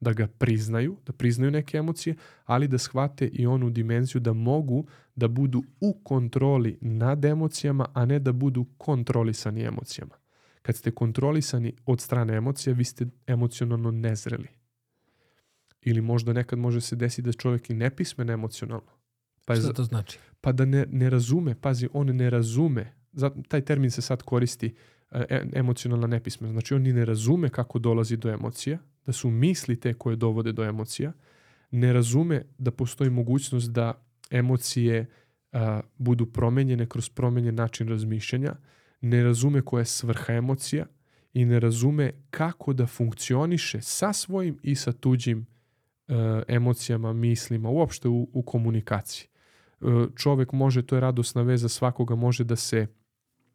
da 0.00 0.12
ga 0.12 0.26
priznaju, 0.26 0.96
da 1.06 1.12
priznaju 1.12 1.50
neke 1.50 1.78
emocije, 1.78 2.14
ali 2.44 2.68
da 2.68 2.78
shvate 2.78 3.26
i 3.26 3.46
onu 3.46 3.70
dimenziju 3.70 4.20
da 4.20 4.32
mogu 4.32 4.86
da 5.14 5.28
budu 5.28 5.62
u 5.80 5.92
kontroli 6.02 6.78
nad 6.80 7.24
emocijama, 7.24 7.86
a 7.94 8.04
ne 8.04 8.18
da 8.18 8.32
budu 8.32 8.66
kontrolisani 8.78 9.62
emocijama. 9.62 10.14
Kad 10.62 10.76
ste 10.76 10.90
kontrolisani 10.90 11.74
od 11.86 12.00
strane 12.00 12.34
emocija, 12.34 12.74
vi 12.74 12.84
ste 12.84 13.06
emocionalno 13.26 13.90
nezreli. 13.90 14.61
Ili 15.82 16.00
možda 16.00 16.32
nekad 16.32 16.58
može 16.58 16.80
se 16.80 16.96
desiti 16.96 17.22
da 17.22 17.32
čovjek 17.32 17.70
i 17.70 17.74
nepismen 17.74 18.30
emocionalno 18.30 19.02
Pa 19.44 19.56
Šta 19.56 19.72
to 19.72 19.84
znači? 19.84 20.18
Pa 20.40 20.52
da 20.52 20.64
ne, 20.64 20.86
ne 20.90 21.10
razume, 21.10 21.54
pazi, 21.54 21.88
on 21.92 22.06
ne 22.06 22.30
razume, 22.30 22.92
zato, 23.12 23.42
taj 23.48 23.60
termin 23.60 23.90
se 23.90 24.02
sad 24.02 24.22
koristi 24.22 24.74
e, 25.10 25.42
emocionalna 25.52 26.06
nepismenost. 26.06 26.52
Znači 26.52 26.74
on 26.74 26.82
ni 26.82 26.92
ne 26.92 27.04
razume 27.04 27.48
kako 27.48 27.78
dolazi 27.78 28.16
do 28.16 28.30
emocija, 28.30 28.78
da 29.06 29.12
su 29.12 29.30
misli 29.30 29.80
te 29.80 29.94
koje 29.94 30.16
dovode 30.16 30.52
do 30.52 30.64
emocija, 30.64 31.12
ne 31.70 31.92
razume 31.92 32.42
da 32.58 32.70
postoji 32.70 33.10
mogućnost 33.10 33.70
da 33.70 34.04
emocije 34.30 35.06
a, 35.52 35.80
budu 35.98 36.26
promenjene 36.26 36.86
kroz 36.86 37.08
promenjen 37.08 37.54
način 37.54 37.88
razmišljanja, 37.88 38.54
ne 39.00 39.22
razume 39.24 39.62
koja 39.62 39.80
je 39.80 39.84
svrha 39.84 40.32
emocija 40.32 40.86
i 41.32 41.44
ne 41.44 41.60
razume 41.60 42.12
kako 42.30 42.72
da 42.72 42.86
funkcioniše 42.86 43.80
sa 43.80 44.12
svojim 44.12 44.58
i 44.62 44.74
sa 44.74 44.92
tuđim 44.92 45.46
emocijama, 46.48 47.12
mislima, 47.12 47.68
uopšte 47.68 48.08
u, 48.08 48.28
u 48.32 48.42
komunikaciji 48.42 49.32
čovek 50.16 50.52
može, 50.52 50.82
to 50.82 50.96
je 50.96 51.00
radosna 51.00 51.42
veza 51.42 51.68
svakoga, 51.68 52.14
može 52.14 52.44
da 52.44 52.56
se, 52.56 52.86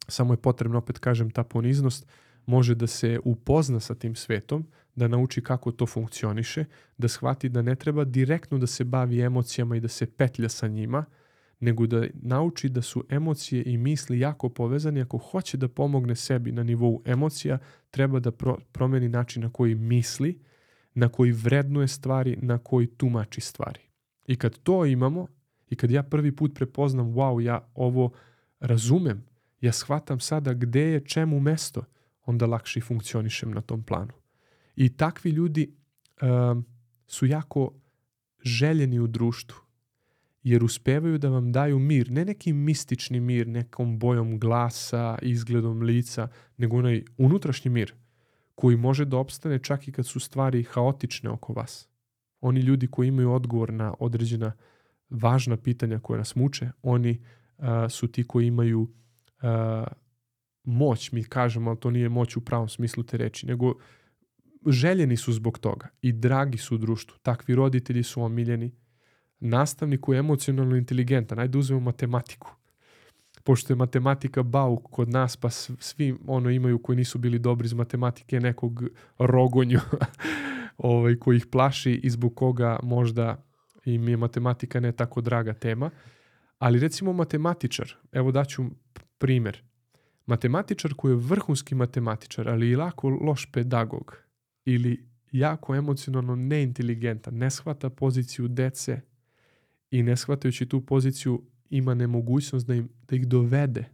samo 0.08 0.32
je 0.32 0.36
potrebno, 0.36 0.78
opet 0.78 0.98
kažem, 0.98 1.30
ta 1.30 1.44
poniznost, 1.44 2.06
može 2.46 2.74
da 2.74 2.86
se 2.86 3.18
upozna 3.24 3.80
sa 3.80 3.94
tim 3.94 4.14
svetom, 4.14 4.66
da 4.94 5.08
nauči 5.08 5.42
kako 5.42 5.72
to 5.72 5.86
funkcioniše, 5.86 6.64
da 6.98 7.08
shvati 7.08 7.48
da 7.48 7.62
ne 7.62 7.74
treba 7.74 8.04
direktno 8.04 8.58
da 8.58 8.66
se 8.66 8.84
bavi 8.84 9.20
emocijama 9.20 9.76
i 9.76 9.80
da 9.80 9.88
se 9.88 10.06
petlja 10.06 10.48
sa 10.48 10.68
njima, 10.68 11.04
nego 11.60 11.86
da 11.86 12.04
nauči 12.14 12.68
da 12.68 12.82
su 12.82 13.04
emocije 13.08 13.62
i 13.66 13.76
misli 13.76 14.20
jako 14.20 14.48
povezani. 14.48 15.00
Ako 15.00 15.18
hoće 15.18 15.56
da 15.56 15.68
pomogne 15.68 16.14
sebi 16.16 16.52
na 16.52 16.62
nivou 16.62 17.02
emocija, 17.04 17.58
treba 17.90 18.20
da 18.20 18.30
pro 18.30 18.58
promeni 18.72 19.08
način 19.08 19.42
na 19.42 19.50
koji 19.50 19.74
misli, 19.74 20.40
na 20.98 21.08
koji 21.08 21.32
vrednuje 21.32 21.88
stvari, 21.88 22.38
na 22.42 22.58
koji 22.58 22.86
tumači 22.86 23.40
stvari. 23.40 23.80
I 24.26 24.36
kad 24.36 24.58
to 24.58 24.84
imamo, 24.86 25.26
I 25.70 25.76
kad 25.76 25.90
ja 25.90 26.02
prvi 26.02 26.36
put 26.36 26.54
prepoznam, 26.54 27.06
wow, 27.06 27.40
ja 27.40 27.68
ovo 27.74 28.10
razumem, 28.60 29.24
ja 29.60 29.72
shvatam 29.72 30.20
sada 30.20 30.54
gde 30.54 30.80
je 30.80 31.04
čemu 31.04 31.40
mesto, 31.40 31.84
onda 32.24 32.46
lakše 32.46 32.80
funkcionišem 32.80 33.50
na 33.50 33.60
tom 33.60 33.82
planu. 33.82 34.12
I 34.76 34.88
takvi 34.88 35.30
ljudi 35.30 35.74
um, 36.22 36.64
su 37.06 37.26
jako 37.26 37.72
željeni 38.44 38.98
u 39.00 39.06
društvu, 39.06 39.58
jer 40.42 40.64
uspevaju 40.64 41.18
da 41.18 41.28
vam 41.28 41.52
daju 41.52 41.78
mir, 41.78 42.10
ne 42.10 42.24
neki 42.24 42.52
mistični 42.52 43.20
mir, 43.20 43.48
nekom 43.48 43.98
bojom 43.98 44.38
glasa, 44.38 45.18
izgledom 45.22 45.82
lica, 45.82 46.28
nego 46.56 46.76
onaj 46.76 47.04
unutrašnji 47.16 47.70
mir 47.70 47.94
koji 48.58 48.76
može 48.76 49.04
da 49.04 49.16
opstane 49.16 49.58
čak 49.58 49.88
i 49.88 49.92
kad 49.92 50.06
su 50.06 50.20
stvari 50.20 50.62
haotične 50.62 51.30
oko 51.30 51.52
vas. 51.52 51.88
Oni 52.40 52.60
ljudi 52.60 52.86
koji 52.86 53.08
imaju 53.08 53.32
odgovor 53.32 53.72
na 53.72 53.94
određena 54.00 54.52
važna 55.10 55.56
pitanja 55.56 55.98
koja 55.98 56.18
nas 56.18 56.34
muče, 56.34 56.70
oni 56.82 57.22
uh, 57.58 57.64
su 57.90 58.08
ti 58.08 58.24
koji 58.24 58.46
imaju 58.46 58.80
uh, 58.80 59.86
moć, 60.64 61.12
mi 61.12 61.24
kažemo, 61.24 61.70
ali 61.70 61.80
to 61.80 61.90
nije 61.90 62.08
moć 62.08 62.36
u 62.36 62.44
pravom 62.44 62.68
smislu 62.68 63.02
te 63.02 63.16
reči, 63.16 63.46
nego 63.46 63.74
željeni 64.66 65.16
su 65.16 65.32
zbog 65.32 65.58
toga 65.58 65.88
i 66.02 66.12
dragi 66.12 66.58
su 66.58 66.74
u 66.74 66.78
društvu. 66.78 67.18
Takvi 67.22 67.54
roditelji 67.54 68.02
su 68.02 68.22
omiljeni. 68.22 68.74
Nastavnik 69.40 70.00
koji 70.00 70.16
je 70.16 70.20
emocionalno 70.20 70.76
inteligentan, 70.76 71.38
ajde 71.38 71.58
uzmemo 71.58 71.80
matematiku. 71.80 72.57
Pošto 73.48 73.72
je 73.72 73.76
matematika 73.76 74.42
bauk 74.42 74.90
kod 74.90 75.08
nas, 75.08 75.36
pa 75.36 75.50
svi 75.50 76.16
ono 76.26 76.50
imaju 76.50 76.78
koji 76.78 76.96
nisu 76.96 77.18
bili 77.18 77.38
dobri 77.38 77.66
iz 77.66 77.72
matematike 77.72 78.40
nekog 78.40 78.82
rogonju 79.18 79.80
ovaj, 80.78 81.16
koji 81.16 81.36
ih 81.36 81.46
plaši 81.46 81.92
i 81.92 82.10
zbog 82.10 82.34
koga 82.34 82.78
možda 82.82 83.44
im 83.84 84.08
je 84.08 84.16
matematika 84.16 84.80
ne 84.80 84.92
tako 84.92 85.20
draga 85.20 85.54
tema. 85.54 85.90
Ali 86.58 86.80
recimo 86.80 87.12
matematičar, 87.12 87.94
evo 88.12 88.32
daću 88.32 88.64
primjer. 89.18 89.62
Matematičar 90.26 90.94
koji 90.96 91.12
je 91.12 91.16
vrhunski 91.16 91.74
matematičar, 91.74 92.48
ali 92.48 92.70
i 92.70 92.76
lako 92.76 93.08
loš 93.08 93.52
pedagog 93.52 94.16
ili 94.64 95.08
jako 95.32 95.74
emocionalno 95.74 96.36
neinteligentan, 96.36 97.34
ne 97.34 97.50
shvata 97.50 97.90
poziciju 97.90 98.48
dece 98.48 99.00
i 99.90 100.02
ne 100.02 100.16
shvatajući 100.16 100.66
tu 100.66 100.86
poziciju 100.86 101.42
ima 101.70 101.94
nemogućnost 101.94 102.66
da, 102.66 102.74
im, 102.74 102.88
da 103.08 103.16
ih 103.16 103.28
dovede 103.28 103.84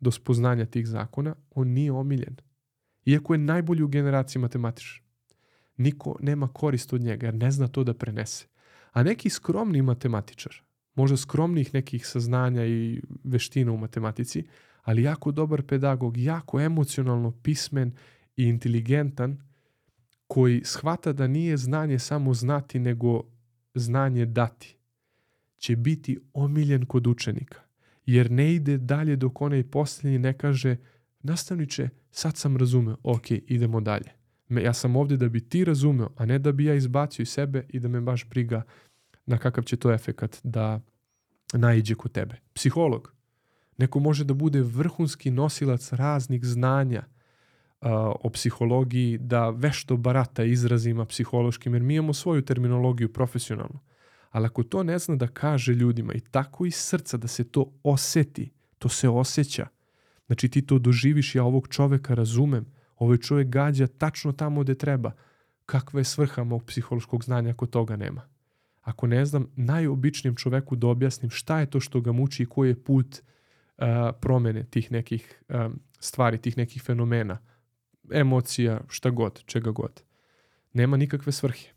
do 0.00 0.10
spoznanja 0.10 0.66
tih 0.66 0.86
zakona, 0.86 1.34
on 1.50 1.68
nije 1.68 1.92
omiljen. 1.92 2.36
Iako 3.04 3.34
je 3.34 3.38
najbolji 3.38 3.82
u 3.82 3.88
generaciji 3.88 4.42
matematičar. 4.42 5.02
Niko 5.76 6.16
nema 6.20 6.48
korist 6.48 6.92
od 6.92 7.00
njega 7.00 7.26
jer 7.26 7.34
ne 7.34 7.50
zna 7.50 7.68
to 7.68 7.84
da 7.84 7.94
prenese. 7.94 8.46
A 8.92 9.02
neki 9.02 9.30
skromni 9.30 9.82
matematičar, 9.82 10.52
možda 10.94 11.16
skromnih 11.16 11.74
nekih 11.74 12.06
saznanja 12.06 12.66
i 12.66 13.02
veština 13.24 13.72
u 13.72 13.76
matematici, 13.76 14.44
ali 14.82 15.02
jako 15.02 15.32
dobar 15.32 15.62
pedagog, 15.62 16.16
jako 16.16 16.60
emocionalno 16.60 17.30
pismen 17.42 17.92
i 18.36 18.44
inteligentan, 18.44 19.38
koji 20.26 20.62
shvata 20.64 21.12
da 21.12 21.26
nije 21.26 21.56
znanje 21.56 21.98
samo 21.98 22.34
znati, 22.34 22.78
nego 22.78 23.22
znanje 23.74 24.26
dati, 24.26 24.77
će 25.58 25.76
biti 25.76 26.18
omiljen 26.32 26.86
kod 26.86 27.06
učenika. 27.06 27.60
Jer 28.06 28.30
ne 28.30 28.54
ide 28.54 28.78
dalje 28.78 29.16
dok 29.16 29.40
onaj 29.40 29.62
posljednji 29.62 30.18
ne 30.18 30.38
kaže 30.38 30.76
nastavniče, 31.22 31.88
sad 32.10 32.36
sam 32.36 32.56
razumeo, 32.56 32.96
ok, 33.02 33.30
idemo 33.30 33.80
dalje. 33.80 34.10
Ja 34.48 34.72
sam 34.72 34.96
ovdje 34.96 35.16
da 35.16 35.28
bi 35.28 35.40
ti 35.40 35.64
razumeo, 35.64 36.08
a 36.16 36.26
ne 36.26 36.38
da 36.38 36.52
bi 36.52 36.64
ja 36.64 36.74
izbacio 36.74 37.22
iz 37.22 37.28
sebe 37.28 37.66
i 37.68 37.80
da 37.80 37.88
me 37.88 38.00
baš 38.00 38.28
briga 38.28 38.62
na 39.26 39.38
kakav 39.38 39.64
će 39.64 39.76
to 39.76 39.92
efekat 39.92 40.40
da 40.42 40.80
naiđe 41.52 41.94
kod 41.94 42.12
tebe. 42.12 42.36
Psiholog. 42.54 43.14
Neko 43.76 44.00
može 44.00 44.24
da 44.24 44.34
bude 44.34 44.62
vrhunski 44.62 45.30
nosilac 45.30 45.92
raznih 45.92 46.44
znanja 46.44 47.04
uh, 47.80 47.88
o 48.20 48.30
psihologiji, 48.30 49.18
da 49.18 49.50
vešto 49.50 49.96
barata 49.96 50.44
izrazima 50.44 51.04
psihološkim, 51.04 51.74
jer 51.74 51.82
mi 51.82 51.94
imamo 51.94 52.14
svoju 52.14 52.42
terminologiju 52.42 53.12
profesionalnu. 53.12 53.78
Ali 54.30 54.46
ako 54.46 54.62
to 54.62 54.82
ne 54.82 54.98
zna 54.98 55.16
da 55.16 55.26
kaže 55.26 55.72
ljudima 55.72 56.14
i 56.14 56.20
tako 56.20 56.66
iz 56.66 56.74
srca 56.74 57.16
da 57.16 57.28
se 57.28 57.44
to 57.44 57.72
oseti, 57.82 58.52
to 58.78 58.88
se 58.88 59.08
osjeća. 59.08 59.66
Znači 60.26 60.48
ti 60.48 60.66
to 60.66 60.78
doživiš, 60.78 61.34
ja 61.34 61.44
ovog 61.44 61.68
čoveka 61.68 62.14
razumem, 62.14 62.66
ovaj 62.96 63.18
čovjek 63.18 63.48
gađa 63.48 63.86
tačno 63.86 64.32
tamo 64.32 64.60
gde 64.60 64.74
treba. 64.74 65.12
Kakva 65.66 66.00
je 66.00 66.04
svrha 66.04 66.44
mog 66.44 66.64
psihološkog 66.64 67.24
znanja 67.24 67.50
ako 67.50 67.66
toga 67.66 67.96
nema? 67.96 68.22
Ako 68.82 69.06
ne 69.06 69.24
znam 69.24 69.46
najobičnijem 69.56 70.36
čoveku 70.36 70.76
da 70.76 70.86
objasnim 70.86 71.30
šta 71.30 71.60
je 71.60 71.70
to 71.70 71.80
što 71.80 72.00
ga 72.00 72.12
muči 72.12 72.42
i 72.42 72.46
koji 72.46 72.68
je 72.68 72.84
put 72.84 73.22
uh, 73.78 73.84
promene 74.20 74.64
tih 74.64 74.92
nekih 74.92 75.42
um, 75.48 75.80
stvari, 76.00 76.38
tih 76.38 76.56
nekih 76.56 76.82
fenomena, 76.82 77.38
emocija, 78.12 78.80
šta 78.88 79.10
god, 79.10 79.44
čega 79.44 79.70
god. 79.70 80.02
Nema 80.72 80.96
nikakve 80.96 81.32
svrhe. 81.32 81.68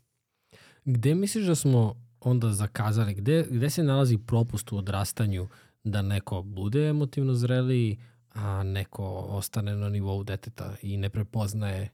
Gde 0.84 1.14
misliš 1.14 1.46
da 1.46 1.54
smo 1.54 2.01
onda 2.24 2.52
zakazali? 2.52 3.14
Gde, 3.14 3.46
gde 3.50 3.70
se 3.70 3.82
nalazi 3.82 4.18
propust 4.18 4.72
u 4.72 4.76
odrastanju 4.76 5.48
da 5.84 6.02
neko 6.02 6.42
bude 6.42 6.88
emotivno 6.88 7.34
zreliji, 7.34 7.98
a 8.34 8.62
neko 8.62 9.04
ostane 9.28 9.76
na 9.76 9.88
nivou 9.88 10.24
deteta 10.24 10.74
i 10.82 10.96
ne 10.96 11.10
prepoznaje 11.10 11.88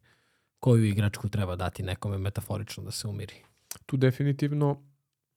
koju 0.60 0.84
igračku 0.84 1.28
treba 1.28 1.56
dati 1.56 1.82
nekome 1.82 2.18
metaforično 2.18 2.84
da 2.84 2.90
se 2.90 3.08
umiri? 3.08 3.34
Tu 3.86 3.96
definitivno 3.96 4.82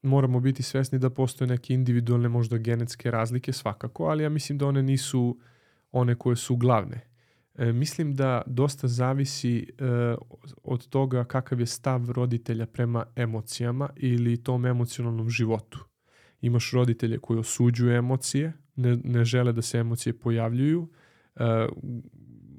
moramo 0.01 0.39
biti 0.39 0.63
svesni 0.63 0.99
da 0.99 1.09
postoje 1.09 1.47
neke 1.47 1.73
individualne 1.73 2.29
možda 2.29 2.57
genetske 2.57 3.11
razlike 3.11 3.53
svakako, 3.53 4.05
ali 4.05 4.23
ja 4.23 4.29
mislim 4.29 4.57
da 4.57 4.67
one 4.67 4.83
nisu 4.83 5.39
one 5.91 6.15
koje 6.15 6.35
su 6.35 6.55
glavne. 6.55 7.10
E, 7.55 7.71
mislim 7.73 8.15
da 8.15 8.41
dosta 8.45 8.87
zavisi 8.87 9.57
e, 9.59 9.65
od 10.63 10.87
toga 10.87 11.23
kakav 11.23 11.59
je 11.59 11.65
stav 11.65 12.11
roditelja 12.11 12.65
prema 12.65 13.05
emocijama 13.15 13.89
ili 13.95 14.43
tom 14.43 14.65
emocionalnom 14.65 15.29
životu. 15.29 15.85
Imaš 16.41 16.71
roditelje 16.71 17.19
koji 17.19 17.39
osuđuju 17.39 17.91
emocije, 17.91 18.53
ne, 18.75 18.97
ne 19.03 19.25
žele 19.25 19.53
da 19.53 19.61
se 19.61 19.77
emocije 19.77 20.19
pojavljuju, 20.19 20.89
e, 21.35 21.67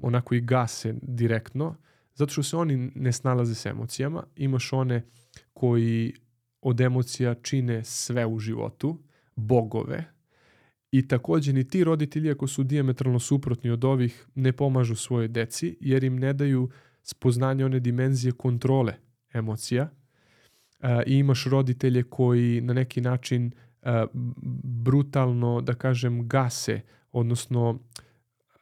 onako 0.01 0.35
i 0.35 0.41
gase 0.41 0.95
direktno, 1.01 1.75
zato 2.13 2.31
što 2.31 2.43
se 2.43 2.57
oni 2.57 2.91
ne 2.95 3.11
snalaze 3.11 3.55
s 3.55 3.65
emocijama. 3.65 4.23
Imaš 4.35 4.73
one 4.73 5.05
koji 5.53 6.13
od 6.61 6.81
emocija 6.81 7.35
čine 7.35 7.83
sve 7.83 8.25
u 8.25 8.39
životu, 8.39 9.03
bogove, 9.35 10.12
i 10.93 11.07
takođe 11.07 11.53
ni 11.53 11.67
ti 11.67 11.83
roditelji 11.83 12.31
ako 12.31 12.47
su 12.47 12.63
diametralno 12.63 13.19
suprotni 13.19 13.69
od 13.69 13.83
ovih 13.83 14.27
ne 14.35 14.51
pomažu 14.51 14.95
svoje 14.95 15.27
deci 15.27 15.77
jer 15.79 16.03
im 16.03 16.19
ne 16.19 16.33
daju 16.33 16.69
spoznanje 17.03 17.65
one 17.65 17.79
dimenzije 17.79 18.31
kontrole 18.31 18.93
emocija. 19.33 19.89
I 21.07 21.17
imaš 21.17 21.45
roditelje 21.45 22.03
koji 22.03 22.61
na 22.61 22.73
neki 22.73 23.01
način 23.01 23.51
brutalno, 24.63 25.61
da 25.61 25.73
kažem, 25.73 26.27
gase, 26.27 26.81
odnosno 27.11 27.79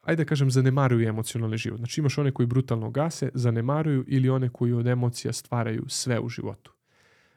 ajde 0.01 0.23
da 0.23 0.27
kažem, 0.27 0.51
zanemaruju 0.51 1.07
emocionalni 1.07 1.57
život. 1.57 1.77
Znači 1.77 2.01
imaš 2.01 2.17
one 2.17 2.31
koji 2.31 2.47
brutalno 2.47 2.89
gase, 2.89 3.29
zanemaruju 3.33 4.05
ili 4.07 4.29
one 4.29 4.49
koji 4.49 4.73
od 4.73 4.87
emocija 4.87 5.33
stvaraju 5.33 5.85
sve 5.87 6.19
u 6.19 6.29
životu. 6.29 6.73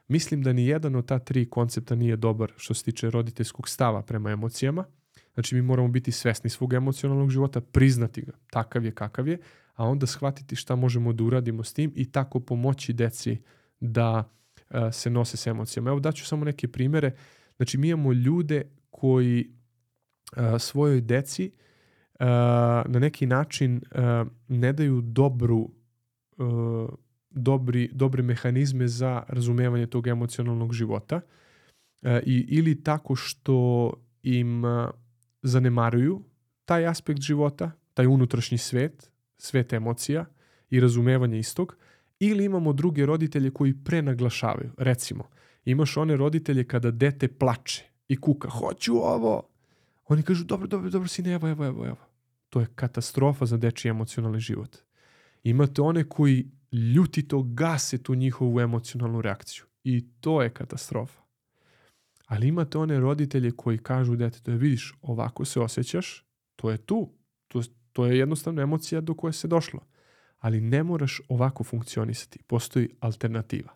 Mislim 0.09 0.43
da 0.43 0.53
ni 0.53 0.67
jedan 0.67 0.97
od 0.97 1.07
ta 1.07 1.19
tri 1.19 1.51
koncepta 1.51 1.95
nije 1.95 2.17
dobar 2.17 2.53
što 2.57 2.75
se 2.75 2.85
tiče 2.85 3.11
roditeljskog 3.11 3.69
stava 3.69 4.03
prema 4.03 4.31
emocijama. 4.31 4.85
Znači 5.35 5.55
mi 5.55 5.63
moramo 5.63 5.89
biti 5.89 6.13
svesni 6.13 6.51
svog 6.51 6.73
emocionalnog 6.73 7.31
života, 7.31 7.61
priznati 7.61 8.23
ga, 8.23 8.33
takav 8.51 8.85
je 8.85 8.93
kakav 8.93 9.29
je, 9.29 9.39
a 9.75 9.85
onda 9.85 10.07
shvatiti 10.07 10.57
šta 10.57 10.77
možemo 10.77 11.13
da 11.13 11.25
uradimo 11.25 11.65
s 11.65 11.73
tim 11.73 11.93
i 11.95 12.13
tako 12.13 12.41
pomoći 12.41 12.93
deci 12.93 13.39
da 13.81 14.31
uh, 14.71 14.77
se 14.93 15.11
nose 15.11 15.37
s 15.37 15.47
emocijama. 15.47 15.91
Evo 15.91 16.01
daću 16.01 16.27
samo 16.27 16.45
neke 16.45 16.69
primere. 16.69 17.13
Znači 17.57 17.79
mi 17.79 17.89
imamo 17.89 18.13
ljude 18.13 18.63
koji 18.91 19.51
uh, 20.37 20.43
svojoj 20.59 21.01
deci 21.01 21.51
uh, 22.15 22.27
na 22.87 22.99
neki 22.99 23.27
način 23.27 23.83
ne 24.49 24.73
daju 24.73 25.01
dobru 25.01 25.71
dobri, 27.35 27.91
dobre 27.93 28.23
mehanizme 28.23 28.89
za 28.89 29.23
razumevanje 29.29 29.87
tog 29.87 30.07
emocionalnog 30.07 30.73
života 30.73 31.21
e, 32.03 32.23
i, 32.27 32.47
ili 32.49 32.83
tako 32.83 33.17
što 33.17 33.93
im 34.23 34.65
e, 34.65 34.89
zanemaruju 35.43 36.23
taj 36.65 36.87
aspekt 36.87 37.21
života, 37.21 37.71
taj 37.95 38.07
unutrašnji 38.07 38.59
svet, 38.59 39.11
svet 39.39 39.73
emocija 39.73 40.25
i 40.71 40.81
razumevanje 40.81 41.39
istog, 41.39 41.77
ili 42.19 42.45
imamo 42.45 42.73
druge 42.73 43.07
roditelje 43.07 43.51
koji 43.51 43.75
prenaglašavaju. 43.85 44.71
Recimo, 44.79 45.25
imaš 45.65 45.97
one 45.97 46.17
roditelje 46.17 46.65
kada 46.65 46.91
dete 46.91 47.29
plače 47.29 47.85
i 48.09 48.17
kuka, 48.21 48.49
hoću 48.49 48.95
ovo. 48.97 49.49
Oni 50.09 50.23
kažu, 50.23 50.45
dobro, 50.45 50.67
dobro, 50.67 50.91
dobro, 50.91 51.09
sine, 51.09 51.33
evo, 51.33 51.49
evo, 51.49 51.67
evo, 51.67 51.87
evo. 51.87 51.97
To 52.51 52.61
je 52.61 52.67
katastrofa 52.75 53.47
za 53.47 53.57
dečiji 53.57 53.91
emocionalni 53.91 54.41
život. 54.41 54.77
Imate 55.43 55.83
one 55.83 56.05
koji 56.05 56.51
ljutito 56.75 57.43
gase 57.43 58.03
tu 58.03 58.15
njihovu 58.15 58.61
emocionalnu 58.61 59.21
reakciju. 59.21 59.65
I 59.85 60.11
to 60.21 60.43
je 60.43 60.51
katastrofa. 60.51 61.21
Ali 62.27 62.49
imate 62.49 62.79
one 62.79 63.01
roditelje 63.01 63.51
koji 63.51 63.79
kažu 63.79 64.17
detetu, 64.17 64.51
je 64.51 64.57
vidiš, 64.57 64.95
ovako 65.03 65.45
se 65.45 65.61
osjećaš, 65.61 66.25
to 66.57 66.71
je 66.71 66.79
tu. 66.79 67.13
To, 67.49 67.63
to 67.93 68.07
je 68.07 68.19
jednostavno 68.19 68.63
emocija 68.63 69.01
do 69.01 69.15
koje 69.15 69.33
se 69.33 69.49
došlo. 69.49 69.81
Ali 70.39 70.61
ne 70.61 70.83
moraš 70.83 71.21
ovako 71.29 71.65
funkcionisati. 71.65 72.39
Postoji 72.47 72.89
alternativa. 73.01 73.73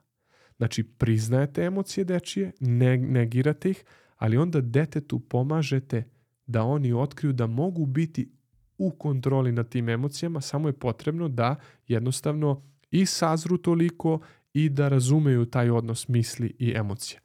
Znači, 0.56 0.82
priznajete 0.82 1.62
emocije 1.62 2.04
dečije, 2.04 2.52
ne, 2.60 2.96
negirate 2.96 3.70
ih, 3.70 3.84
ali 4.16 4.36
onda 4.36 4.60
detetu 4.60 5.20
pomažete 5.20 6.04
da 6.46 6.62
oni 6.62 6.92
otkriju 6.92 7.32
da 7.32 7.46
mogu 7.46 7.86
biti 7.86 8.32
u 8.78 8.90
kontroli 8.90 9.52
nad 9.52 9.68
tim 9.68 9.88
emocijama, 9.88 10.40
samo 10.40 10.68
je 10.68 10.72
potrebno 10.72 11.28
da 11.28 11.56
jednostavno 11.86 12.62
i 12.90 13.06
sazru 13.06 13.58
toliko 13.58 14.20
i 14.52 14.68
da 14.68 14.88
razumeju 14.88 15.46
taj 15.46 15.70
odnos 15.70 16.08
misli 16.08 16.56
i 16.58 16.72
emocija. 16.76 17.20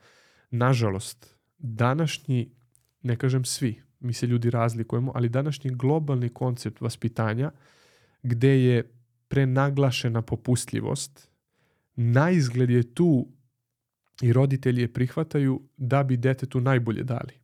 Nažalost, 0.52 1.36
današnji, 1.58 2.52
ne 3.02 3.16
kažem 3.16 3.46
svi, 3.46 3.82
mi 4.00 4.14
se 4.14 4.28
ljudi 4.28 4.50
razlikujemo, 4.50 5.12
ali 5.16 5.30
današnji 5.30 5.72
globalni 5.72 6.30
koncept 6.30 6.82
vaspitanja 6.82 7.52
gde 8.24 8.64
je 8.64 8.92
prenaglašena 9.28 10.22
popustljivost, 10.22 11.30
na 11.96 12.32
izgled 12.32 12.70
je 12.70 12.94
tu 12.94 13.28
i 14.22 14.34
roditelji 14.34 14.82
je 14.82 14.94
prihvataju 14.94 15.62
da 15.78 16.04
bi 16.04 16.18
detetu 16.18 16.62
najbolje 16.62 17.04
dali. 17.04 17.44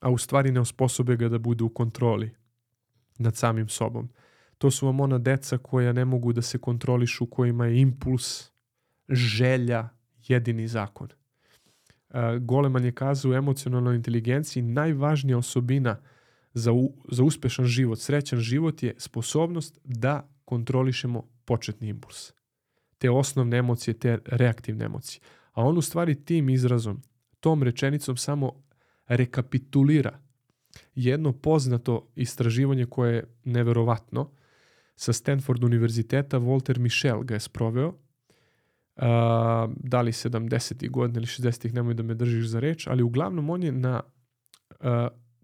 a 0.00 0.10
u 0.10 0.18
stvari 0.18 0.52
ne 0.52 0.60
osposobe 0.60 1.16
ga 1.16 1.28
da 1.28 1.38
bude 1.38 1.64
u 1.64 1.68
kontroli 1.68 2.30
nad 3.18 3.36
samim 3.36 3.68
sobom. 3.68 4.08
To 4.58 4.70
su 4.70 4.86
vam 4.86 5.00
ona 5.00 5.18
deca 5.18 5.58
koja 5.58 5.92
ne 5.92 6.04
mogu 6.04 6.32
da 6.32 6.42
se 6.42 6.58
kontrolišu, 6.58 7.26
kojima 7.26 7.66
je 7.66 7.80
impuls, 7.80 8.50
želja, 9.08 9.88
jedini 10.28 10.68
zakon. 10.68 11.08
Goleman 12.40 12.84
je 12.84 12.92
kazao 12.92 13.30
u 13.30 13.34
emocionalnoj 13.34 13.96
inteligenciji 13.96 14.62
najvažnija 14.62 15.38
osobina 15.38 15.98
za, 16.54 16.72
u, 16.72 16.92
za 17.10 17.24
uspešan 17.24 17.64
život, 17.64 17.98
srećan 17.98 18.38
život 18.38 18.82
je 18.82 18.94
sposobnost 18.98 19.80
da 19.84 20.28
kontrolišemo 20.44 21.22
početni 21.44 21.88
impuls. 21.88 22.32
Te 22.98 23.10
osnovne 23.10 23.58
emocije, 23.58 23.94
te 23.94 24.18
reaktivne 24.26 24.84
emocije. 24.84 25.20
A 25.52 25.62
on 25.62 25.78
u 25.78 25.82
stvari 25.82 26.24
tim 26.24 26.48
izrazom, 26.48 27.02
tom 27.40 27.62
rečenicom 27.62 28.16
samo 28.16 28.52
rekapitulira 29.06 30.18
jedno 30.94 31.32
poznato 31.32 32.08
istraživanje 32.14 32.86
koje 32.86 33.14
je 33.14 33.24
neverovatno 33.44 34.30
sa 34.96 35.12
Stanford 35.12 35.64
univerziteta 35.64 36.38
Walter 36.38 36.78
Michel 36.78 37.22
ga 37.22 37.34
je 37.34 37.40
sproveo 37.40 37.88
uh, 37.88 37.94
da 39.76 40.00
li 40.02 40.12
70. 40.12 40.90
godine 40.90 41.18
ili 41.18 41.26
60. 41.26 41.72
nemoj 41.72 41.94
da 41.94 42.02
me 42.02 42.14
držiš 42.14 42.46
za 42.46 42.60
reč, 42.60 42.86
ali 42.86 43.02
uglavnom 43.02 43.50
on 43.50 43.62
je 43.62 43.72
na 43.72 44.00
uh, 44.70 44.86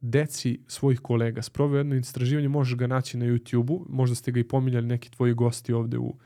deci 0.00 0.60
svojih 0.66 1.00
kolega 1.00 1.42
sproveo 1.42 1.78
jedno 1.78 1.94
istraživanje, 1.94 2.48
možeš 2.48 2.76
ga 2.76 2.86
naći 2.86 3.18
na 3.18 3.26
YouTube-u, 3.26 3.86
možda 3.88 4.14
ste 4.14 4.32
ga 4.32 4.40
i 4.40 4.48
pominjali 4.48 4.86
neki 4.86 5.10
tvoji 5.10 5.34
gosti 5.34 5.72
ovde 5.72 5.98
u 5.98 6.18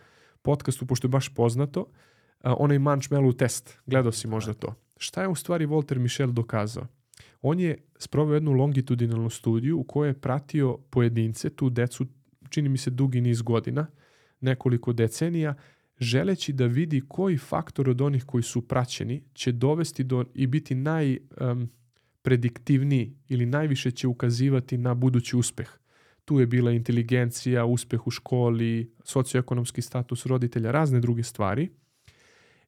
podcastu, 0.43 0.87
pošto 0.87 1.07
je 1.07 1.11
baš 1.11 1.35
poznato, 1.35 1.81
uh, 1.81 2.53
onaj 2.59 2.79
Manchmellow 2.79 3.37
test, 3.37 3.79
gledao 3.87 4.13
si 4.13 4.29
možda 4.29 4.55
to. 4.55 4.75
Šta 4.97 5.23
je 5.23 5.29
u 5.29 5.35
stvari 5.35 5.67
Walter 5.67 5.99
Michel 5.99 6.33
dokazao? 6.33 6.87
On 7.43 7.61
je 7.61 7.79
sproveo 7.99 8.35
jednu 8.35 8.53
longitudinalnu 8.53 9.31
studiju 9.31 9.79
u 9.79 9.85
kojoj 9.85 10.09
je 10.09 10.21
pratio 10.21 10.79
pojedince, 10.91 11.51
tu 11.51 11.71
decu, 11.71 12.07
čini 12.57 12.69
mi 12.69 12.79
se 12.79 12.91
dugi 12.91 13.21
niz 13.21 13.43
godina, 13.43 13.87
nekoliko 14.41 14.93
decenija, 14.93 15.55
želeći 15.99 16.53
da 16.53 16.67
vidi 16.67 17.03
koji 17.09 17.39
faktor 17.39 17.91
od 17.91 18.01
onih 18.01 18.25
koji 18.25 18.43
su 18.43 18.69
praćeni 18.69 19.23
će 19.35 19.53
dovesti 19.53 20.05
do 20.05 20.25
i 20.35 20.47
biti 20.47 20.75
najprediktivniji 20.75 23.07
um, 23.07 23.15
ili 23.29 23.47
najviše 23.47 23.91
će 23.91 24.09
ukazivati 24.09 24.79
na 24.79 24.95
budući 24.95 25.37
uspeh. 25.37 25.69
Tu 26.25 26.41
je 26.41 26.47
bila 26.47 26.73
inteligencija, 26.73 27.65
uspeh 27.65 28.07
u 28.07 28.11
školi, 28.11 28.93
socioekonomski 29.05 29.83
status 29.83 30.27
roditelja, 30.27 30.71
razne 30.71 31.01
druge 31.01 31.23
stvari. 31.23 31.69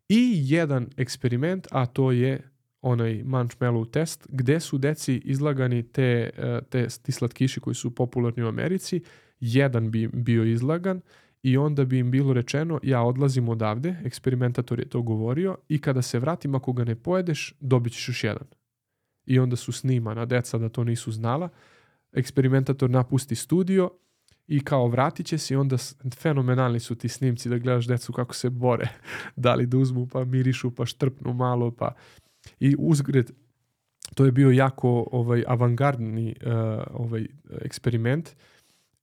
I 0.09 0.40
jedan 0.44 0.88
eksperiment, 0.96 1.66
a 1.70 1.87
to 1.87 2.12
je 2.12 2.51
onaj 2.83 3.22
Manchmellow 3.24 3.90
test, 3.90 4.27
gde 4.29 4.61
su 4.61 4.79
deci 4.79 5.22
izlagani 5.24 5.83
te, 5.83 6.31
e, 6.37 6.61
te, 6.70 6.87
ti 7.03 7.12
slatkiši 7.12 7.61
koji 7.61 7.74
su 7.74 7.94
popularni 7.94 8.42
u 8.42 8.48
Americi, 8.48 9.03
jedan 9.40 9.90
bi 9.90 10.09
bio 10.09 10.44
izlagan 10.44 11.01
i 11.42 11.57
onda 11.57 11.85
bi 11.85 11.98
im 11.98 12.11
bilo 12.11 12.33
rečeno 12.33 12.81
ja 12.83 13.03
odlazim 13.03 13.48
odavde, 13.48 13.96
eksperimentator 14.05 14.79
je 14.79 14.88
to 14.88 15.03
govorio 15.03 15.57
i 15.68 15.81
kada 15.81 16.03
se 16.03 16.18
vratim 16.18 16.55
ako 16.55 16.72
ga 16.72 16.85
ne 16.85 16.94
pojedeš 16.94 17.55
dobit 17.61 17.92
ćeš 17.92 18.09
još 18.09 18.24
jedan. 18.24 18.46
I 19.27 19.38
onda 19.38 19.57
su 19.57 19.72
snimana 19.72 20.24
deca 20.24 20.59
da 20.59 20.68
to 20.68 20.85
nisu 20.85 21.12
znala, 21.12 21.48
eksperimentator 22.12 22.90
napusti 22.90 23.35
studio 23.35 23.90
i 24.46 24.64
kao 24.64 24.88
vratit 24.88 25.27
će 25.27 25.38
se 25.38 25.55
i 25.55 25.57
onda 25.57 25.77
fenomenalni 26.14 26.81
su 26.81 26.94
ti 26.94 27.09
snimci 27.09 27.48
da 27.48 27.59
gledaš 27.59 27.87
decu 27.87 28.12
kako 28.12 28.35
se 28.35 28.51
bore, 28.51 28.88
da 29.37 29.55
li 29.55 29.66
da 29.66 29.79
uzmu 29.79 30.07
pa 30.07 30.24
mirišu 30.24 30.70
pa 30.70 30.87
štrpnu 30.87 31.33
malo 31.33 31.70
pa 31.70 31.94
i 32.61 32.74
uzgred 32.79 33.31
to 34.14 34.24
je 34.24 34.33
bio 34.33 34.51
jako 34.51 35.09
ovaj 35.12 35.44
avangardni 35.46 36.35
uh, 36.46 36.53
ovaj 36.90 37.27
eksperiment 37.61 38.37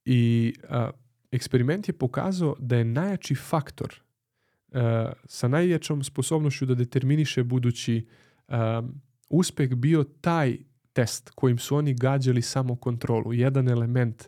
i 0.05 0.53
uh, 0.63 0.89
eksperiment 1.31 1.87
je 1.87 1.93
pokazao 1.93 2.55
da 2.59 2.75
je 2.75 2.85
najjači 2.85 3.35
faktor 3.35 4.01
uh, 4.67 4.79
sa 5.25 5.47
najjačom 5.47 6.03
sposobnošću 6.03 6.65
da 6.65 6.75
determiniše 6.75 7.43
budući 7.43 8.07
um, 8.47 9.01
uspeh 9.29 9.75
bio 9.75 10.03
taj 10.03 10.57
test 10.93 11.29
kojim 11.35 11.57
su 11.57 11.75
oni 11.75 11.93
gađali 11.93 12.41
samo 12.41 12.75
kontrolu, 12.75 13.33
jedan 13.33 13.69
element 13.69 14.23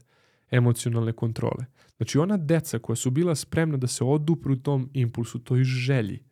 emocionalne 0.52 1.14
kontrole. 1.14 1.66
Znači 1.98 2.18
ona 2.18 2.38
deca 2.38 2.80
koja 2.80 2.96
su 2.96 3.12
bila 3.12 3.36
spremna 3.36 3.78
da 3.78 3.88
se 3.88 4.04
odupru 4.04 4.56
tom 4.56 4.90
impulsu, 4.94 5.40
toj 5.40 5.64
želji, 5.64 6.24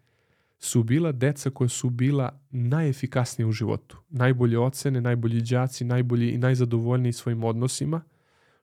su 0.59 0.83
bila 0.83 1.11
deca 1.11 1.49
koja 1.49 1.69
su 1.69 1.89
bila 1.89 2.39
najefikasnije 2.51 3.45
u 3.47 3.51
životu. 3.51 3.97
Najbolje 4.09 4.59
ocene, 4.59 5.01
najbolji 5.01 5.41
đaci, 5.41 5.85
najbolji 5.85 6.31
i 6.31 6.37
najzadovoljniji 6.37 7.13
svojim 7.13 7.43
odnosima, 7.43 8.01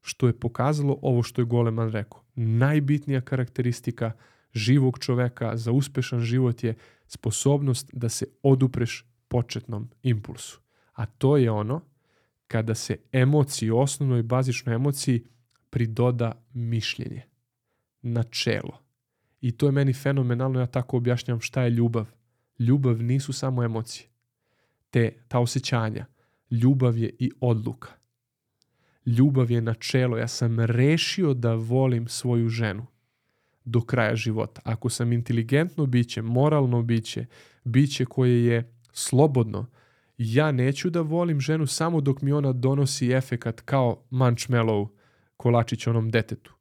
što 0.02 0.26
je 0.26 0.40
pokazalo 0.40 0.98
ovo 1.02 1.22
što 1.22 1.40
je 1.40 1.46
Goleman 1.46 1.90
rekao. 1.90 2.22
Najbitnija 2.34 3.20
karakteristika 3.20 4.12
živog 4.52 4.98
čoveka 4.98 5.56
za 5.56 5.72
uspešan 5.72 6.20
život 6.20 6.64
je 6.64 6.74
sposobnost 7.06 7.90
da 7.92 8.08
se 8.08 8.26
odupreš 8.42 9.06
početnom 9.28 9.88
impulsu. 10.02 10.60
A 10.92 11.06
to 11.06 11.36
je 11.36 11.50
ono 11.50 11.80
kada 12.46 12.74
se 12.74 12.96
emociji, 13.12 13.70
osnovnoj 13.70 14.22
bazičnoj 14.22 14.74
emociji 14.74 15.24
pridoda 15.70 16.32
mišljenje, 16.52 17.22
načelo. 18.02 18.78
I 19.40 19.52
to 19.52 19.66
je 19.66 19.72
meni 19.72 19.92
fenomenalno, 19.92 20.60
ja 20.60 20.66
tako 20.66 20.96
objašnjam 20.96 21.40
šta 21.40 21.62
je 21.62 21.70
ljubav. 21.70 22.06
Ljubav 22.58 23.02
nisu 23.02 23.32
samo 23.32 23.64
emocije, 23.64 24.08
te 24.90 25.24
ta 25.28 25.38
osjećanja. 25.38 26.06
Ljubav 26.50 26.98
je 26.98 27.10
i 27.18 27.30
odluka. 27.40 28.01
Ljubav 29.06 29.50
je 29.50 29.60
načelo. 29.60 30.18
Ja 30.18 30.28
sam 30.28 30.60
rešio 30.60 31.34
da 31.34 31.54
volim 31.54 32.08
svoju 32.08 32.48
ženu 32.48 32.86
do 33.64 33.80
kraja 33.80 34.16
života. 34.16 34.60
Ako 34.64 34.88
sam 34.88 35.12
inteligentno 35.12 35.86
biće, 35.86 36.22
moralno 36.22 36.82
biće, 36.82 37.26
biće 37.64 38.04
koje 38.04 38.44
je 38.44 38.72
slobodno, 38.92 39.66
ja 40.18 40.52
neću 40.52 40.90
da 40.90 41.00
volim 41.00 41.40
ženu 41.40 41.66
samo 41.66 42.00
dok 42.00 42.22
mi 42.22 42.32
ona 42.32 42.52
donosi 42.52 43.12
efekat 43.12 43.60
kao 43.60 44.02
Manchmellow 44.10 44.88
kolačić 45.36 45.86
onom 45.86 46.10
detetu 46.10 46.54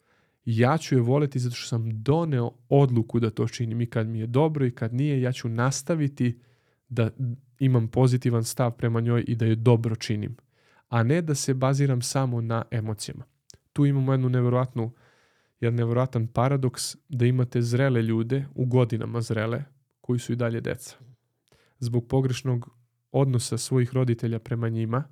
ja 0.45 0.77
ću 0.77 0.95
je 0.95 1.01
voleti 1.01 1.39
zato 1.39 1.55
što 1.55 1.67
sam 1.67 2.03
doneo 2.03 2.51
odluku 2.69 3.19
da 3.19 3.29
to 3.29 3.47
činim 3.47 3.81
i 3.81 3.85
kad 3.85 4.07
mi 4.07 4.19
je 4.19 4.27
dobro 4.27 4.65
i 4.65 4.71
kad 4.71 4.93
nije, 4.93 5.21
ja 5.21 5.31
ću 5.31 5.49
nastaviti 5.49 6.39
da 6.89 7.09
imam 7.59 7.87
pozitivan 7.87 8.43
stav 8.43 8.71
prema 8.71 9.01
njoj 9.01 9.23
i 9.27 9.35
da 9.35 9.45
je 9.45 9.55
dobro 9.55 9.95
činim, 9.95 10.35
a 10.91 11.03
ne 11.03 11.21
da 11.21 11.35
se 11.35 11.53
baziram 11.53 12.01
samo 12.01 12.41
na 12.41 12.63
emocijama. 12.71 13.23
Tu 13.73 13.85
imamo 13.85 14.13
jednu 14.13 14.29
nevjerojatnu, 14.29 14.91
jedan 15.59 15.75
nevjerojatan 15.75 16.27
paradoks 16.27 16.95
da 17.09 17.25
imate 17.25 17.61
zrele 17.61 18.01
ljude, 18.01 18.45
u 18.55 18.65
godinama 18.65 19.21
zrele, 19.21 19.63
koji 20.01 20.19
su 20.19 20.33
i 20.33 20.35
dalje 20.35 20.61
deca. 20.61 20.95
Zbog 21.79 22.07
pogrešnog 22.07 22.69
odnosa 23.11 23.57
svojih 23.57 23.93
roditelja 23.93 24.39
prema 24.39 24.69
njima, 24.69 25.03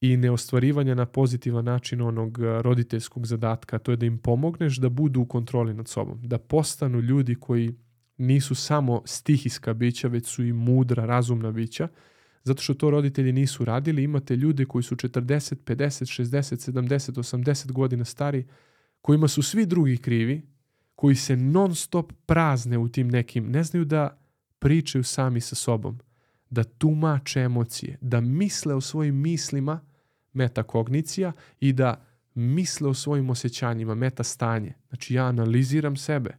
i 0.00 0.16
neostvarivanja 0.16 0.94
na 0.94 1.06
pozitivan 1.06 1.64
način 1.64 2.00
onog 2.00 2.38
roditeljskog 2.38 3.26
zadatka, 3.26 3.78
to 3.78 3.90
je 3.90 3.96
da 3.96 4.06
im 4.06 4.18
pomogneš 4.18 4.76
da 4.76 4.88
budu 4.88 5.20
u 5.20 5.26
kontroli 5.26 5.74
nad 5.74 5.88
sobom, 5.88 6.20
da 6.22 6.38
postanu 6.38 7.00
ljudi 7.00 7.34
koji 7.34 7.74
nisu 8.16 8.54
samo 8.54 9.02
stihijska 9.04 9.74
bića, 9.74 10.08
već 10.08 10.26
su 10.26 10.44
i 10.44 10.52
mudra, 10.52 11.04
razumna 11.04 11.50
bića, 11.50 11.88
zato 12.44 12.62
što 12.62 12.74
to 12.74 12.90
roditelji 12.90 13.32
nisu 13.32 13.64
radili. 13.64 14.02
Imate 14.02 14.36
ljude 14.36 14.64
koji 14.64 14.82
su 14.82 14.96
40, 14.96 15.54
50, 15.64 16.22
60, 16.22 16.72
70, 16.72 17.12
80 17.12 17.72
godina 17.72 18.04
stari, 18.04 18.46
kojima 19.00 19.28
su 19.28 19.42
svi 19.42 19.66
drugi 19.66 19.96
krivi, 19.96 20.42
koji 20.94 21.16
se 21.16 21.36
non 21.36 21.74
stop 21.74 22.12
prazne 22.26 22.78
u 22.78 22.88
tim 22.88 23.08
nekim, 23.08 23.50
ne 23.50 23.64
znaju 23.64 23.84
da 23.84 24.18
pričaju 24.58 25.04
sami 25.04 25.40
sa 25.40 25.54
sobom, 25.54 25.98
da 26.50 26.64
tumače 26.64 27.40
emocije, 27.40 27.98
da 28.00 28.20
misle 28.20 28.74
o 28.74 28.80
svojim 28.80 29.14
mislima, 29.14 29.80
metakognicija 30.32 31.32
i 31.60 31.72
da 31.72 32.04
misle 32.34 32.88
o 32.88 32.94
svojim 32.94 33.30
osjećanjima, 33.30 33.94
meta 33.94 34.22
stanje. 34.22 34.74
Znači 34.88 35.14
ja 35.14 35.24
analiziram 35.24 35.96
sebe. 35.96 36.36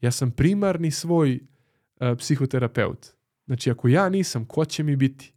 Ja 0.00 0.10
sam 0.10 0.30
primarni 0.30 0.90
svoj 0.90 1.40
uh, 2.00 2.18
psihoterapeut. 2.18 3.06
Znači 3.46 3.70
ako 3.70 3.88
ja 3.88 4.08
nisam, 4.08 4.44
ko 4.44 4.64
će 4.64 4.82
mi 4.82 4.96
biti? 4.96 5.32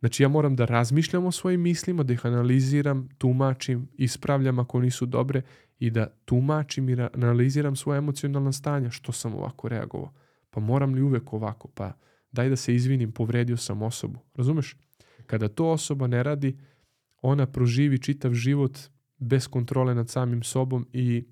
Znači 0.00 0.22
ja 0.22 0.28
moram 0.28 0.56
da 0.56 0.64
razmišljam 0.64 1.26
o 1.26 1.32
svojim 1.32 1.60
mislima, 1.60 2.02
da 2.02 2.12
ih 2.12 2.26
analiziram, 2.26 3.08
tumačim, 3.18 3.88
ispravljam 3.94 4.58
ako 4.58 4.80
nisu 4.80 5.06
dobre 5.06 5.42
i 5.78 5.90
da 5.90 6.06
tumačim 6.24 6.88
i 6.88 6.96
analiziram 7.14 7.76
svoje 7.76 7.98
emocionalna 7.98 8.52
stanja. 8.52 8.90
Što 8.90 9.12
sam 9.12 9.34
ovako 9.34 9.68
reagovao? 9.68 10.12
Pa 10.50 10.60
moram 10.60 10.94
li 10.94 11.02
uvek 11.02 11.32
ovako? 11.32 11.68
Pa 11.68 11.92
daj 12.32 12.48
da 12.48 12.56
se 12.56 12.74
izvinim, 12.74 13.12
povredio 13.12 13.56
sam 13.56 13.82
osobu. 13.82 14.18
Razumeš? 14.34 14.76
Kada 15.26 15.48
to 15.48 15.70
osoba 15.70 16.06
ne 16.06 16.22
radi, 16.22 16.58
ona 17.22 17.46
proživi 17.46 17.98
čitav 17.98 18.34
život 18.34 18.78
bez 19.18 19.48
kontrole 19.48 19.94
nad 19.94 20.10
samim 20.10 20.42
sobom 20.42 20.86
i 20.92 21.24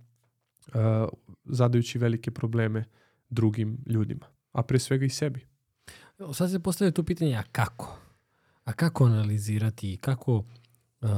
uh, 0.67 0.75
zadajući 1.45 1.99
velike 1.99 2.31
probleme 2.31 2.85
drugim 3.29 3.79
ljudima, 3.87 4.27
a 4.53 4.63
pre 4.63 4.79
svega 4.79 5.05
i 5.05 5.09
sebi. 5.09 5.47
Sad 6.33 6.51
se 6.51 6.61
postavlja 6.61 6.93
tu 6.93 7.05
pitanje, 7.05 7.37
a 7.37 7.43
kako? 7.53 7.99
A 8.65 8.73
kako 8.73 9.05
analizirati 9.05 9.93
i 9.93 9.97
kako, 9.97 10.45
uh, 11.01 11.11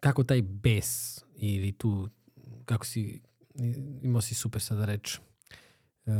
kako 0.00 0.24
taj 0.24 0.42
bes 0.42 1.20
ili 1.36 1.72
tu, 1.72 2.08
kako 2.64 2.86
si, 2.86 3.22
imao 4.02 4.20
si 4.20 4.34
super 4.34 4.62
sada 4.62 4.84
reč, 4.84 5.18
uh, 5.18 6.14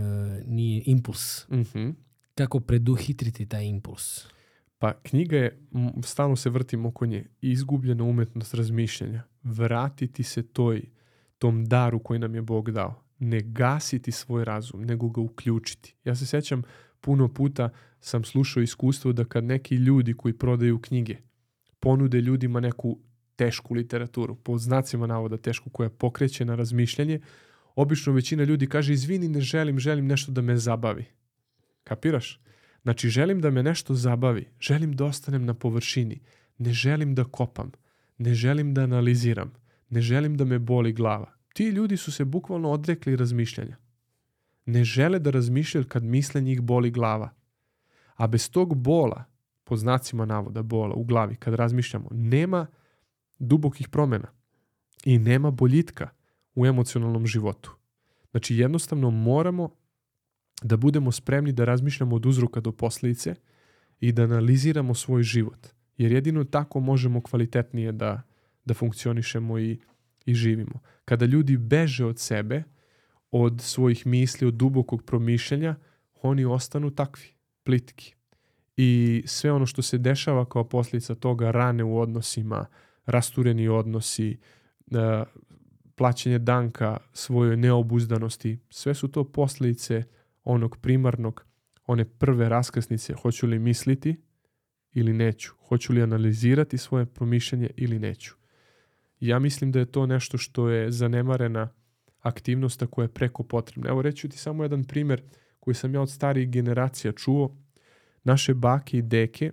nije 0.47 0.83
impuls. 0.87 1.49
Mm 1.49 1.57
-hmm. 1.57 1.95
Kako 2.35 2.61
preduhitriti 2.61 3.47
taj 3.47 3.64
impuls? 3.64 4.27
Pa 4.79 4.93
knjiga 5.03 5.37
je, 5.37 5.59
stalno 6.03 6.37
se 6.37 6.51
vrtim 6.51 6.87
oko 6.87 7.07
nje, 7.07 7.27
izgubljena 7.41 8.05
umetnost 8.05 8.55
razmišljanja. 8.55 9.23
Vratiti 9.43 10.23
se 10.23 10.43
toj, 10.43 10.83
tom 11.39 11.64
daru 11.64 12.03
koji 12.03 12.19
nam 12.19 12.35
je 12.35 12.43
Bog 12.43 12.71
dao. 12.71 13.03
Ne 13.19 13.41
gasiti 13.41 14.12
svoj 14.12 14.45
razum, 14.45 14.83
nego 14.83 15.09
ga 15.09 15.21
uključiti. 15.21 15.97
Ja 16.05 16.14
se 16.14 16.27
sećam, 16.27 16.62
puno 17.01 17.29
puta 17.29 17.69
sam 18.01 18.25
slušao 18.25 18.63
iskustvo 18.63 19.13
da 19.13 19.25
kad 19.25 19.45
neki 19.45 19.75
ljudi 19.75 20.15
koji 20.15 20.35
prodaju 20.35 20.81
knjige 20.81 21.17
ponude 21.81 22.21
ljudima 22.21 22.61
neku 22.61 22.99
tešku 23.37 23.75
literaturu, 23.75 24.35
po 24.35 24.59
znacima 24.59 25.07
navoda 25.07 25.37
tešku, 25.37 25.71
koja 25.71 25.91
pokreće 25.91 26.45
na 26.45 26.55
razmišljanje, 26.55 27.21
obično 27.75 28.13
većina 28.13 28.45
ljudi 28.45 28.67
kaže 28.67 28.93
izvini, 28.93 29.29
ne 29.29 29.41
želim, 29.41 29.79
želim 29.79 30.07
nešto 30.07 30.33
da 30.33 30.43
me 30.43 30.57
zabavi. 30.57 31.05
Kapiraš? 31.85 32.41
Znači, 32.83 33.09
želim 33.09 33.41
da 33.41 33.51
me 33.51 33.63
nešto 33.63 33.95
zabavi, 33.95 34.49
želim 34.61 34.93
da 34.93 35.05
ostanem 35.05 35.45
na 35.45 35.55
površini, 35.55 36.21
ne 36.59 36.73
želim 36.73 37.15
da 37.15 37.25
kopam, 37.25 37.73
ne 38.19 38.35
želim 38.35 38.75
da 38.75 38.83
analiziram, 38.83 39.53
ne 39.91 40.01
želim 40.01 40.37
da 40.37 40.45
me 40.45 40.59
boli 40.59 40.93
glava. 40.93 41.35
Ti 41.55 41.69
ljudi 41.69 41.97
su 41.97 42.13
se 42.13 42.25
bukvalno 42.25 42.71
odrekli 42.71 43.17
razmišljanja. 43.17 43.77
Ne 44.69 44.85
žele 44.85 45.19
da 45.19 45.31
razmišljaju 45.31 45.89
kad 45.89 46.05
misle 46.05 46.41
njih 46.41 46.61
boli 46.61 46.91
glava. 46.91 47.31
A 48.16 48.27
bez 48.27 48.51
tog 48.51 48.75
bola, 48.75 49.25
po 49.64 49.77
znacima 49.77 50.25
navoda 50.25 50.62
bola 50.62 50.95
u 50.95 51.05
glavi, 51.05 51.37
kad 51.37 51.55
razmišljamo, 51.55 52.09
nema 52.12 52.66
dubokih 53.39 53.89
promena 53.89 54.29
i 55.05 55.19
nema 55.19 55.51
boljitka 55.51 56.09
u 56.55 56.66
emocionalnom 56.66 57.27
životu. 57.27 57.77
Znači 58.31 58.57
jednostavno 58.57 59.11
moramo 59.11 59.71
da 60.62 60.77
budemo 60.77 61.12
spremni 61.12 61.53
da 61.53 61.64
razmišljamo 61.64 62.16
od 62.16 62.27
uzroka 62.27 62.61
do 62.61 62.73
posljedice 62.73 63.35
i 64.01 64.12
da 64.12 64.23
analiziramo 64.23 64.95
svoj 64.95 65.23
život. 65.23 65.66
Jer 65.97 66.12
jedino 66.12 66.45
tako 66.45 66.81
možemo 66.81 67.21
kvalitetnije 67.21 67.93
da, 67.93 68.23
da 68.64 68.75
funkcionišemo 68.75 69.59
i, 69.59 69.79
i 70.27 70.35
živimo. 70.35 70.81
Kada 71.05 71.25
ljudi 71.25 71.57
beže 71.57 72.05
od 72.05 72.19
sebe, 72.19 72.62
od 73.31 73.61
svojih 73.61 74.07
misli, 74.07 74.47
od 74.47 74.55
dubokog 74.55 75.03
promišljanja, 75.03 75.76
oni 76.22 76.45
ostanu 76.45 76.91
takvi, 76.91 77.29
plitki. 77.62 78.14
I 78.76 79.22
sve 79.26 79.53
ono 79.53 79.66
što 79.66 79.83
se 79.83 79.99
dešava 79.99 80.45
kao 80.45 80.64
posljedica 80.64 81.14
toga, 81.14 81.51
rane 81.51 81.85
u 81.85 81.99
odnosima, 81.99 82.66
rastureni 83.07 83.68
odnosi, 83.68 84.39
e, 84.91 85.24
plaćanje 85.95 86.39
danka 86.39 86.97
svojoj 87.12 87.57
neobuzdanosti, 87.57 88.59
sve 88.70 88.95
su 88.95 89.09
to 89.09 89.24
posljedice 89.24 90.03
onog 90.45 90.76
primarnog, 90.81 91.45
one 91.87 92.05
prve 92.05 92.49
raskrsnice, 92.49 93.14
hoću 93.14 93.47
li 93.47 93.59
misliti 93.59 94.16
ili 94.93 95.12
neću, 95.12 95.53
hoću 95.68 95.93
li 95.93 96.03
analizirati 96.03 96.79
svoje 96.79 97.07
promišljanje 97.07 97.70
ili 97.76 97.99
neću. 97.99 98.35
Ja 99.20 99.39
mislim 99.39 99.72
da 99.72 99.79
je 99.79 99.93
to 99.93 100.07
nešto 100.07 100.39
što 100.39 100.68
je 100.68 100.91
zanemarena 100.91 101.68
aktivnost 102.29 102.83
koja 102.91 103.05
je 103.05 103.14
preko 103.14 103.43
potrebna. 103.43 103.91
Evo 103.91 104.03
reću 104.03 104.29
ti 104.29 104.39
samo 104.39 104.62
jedan 104.62 104.85
primjer 104.85 105.22
koji 105.61 105.74
sam 105.74 105.95
ja 105.95 106.01
od 106.01 106.11
starijih 106.11 106.51
generacija 106.51 107.12
čuo. 107.12 107.57
Naše 108.24 108.55
bake 108.55 108.99
i 108.99 109.03
deke 109.03 109.53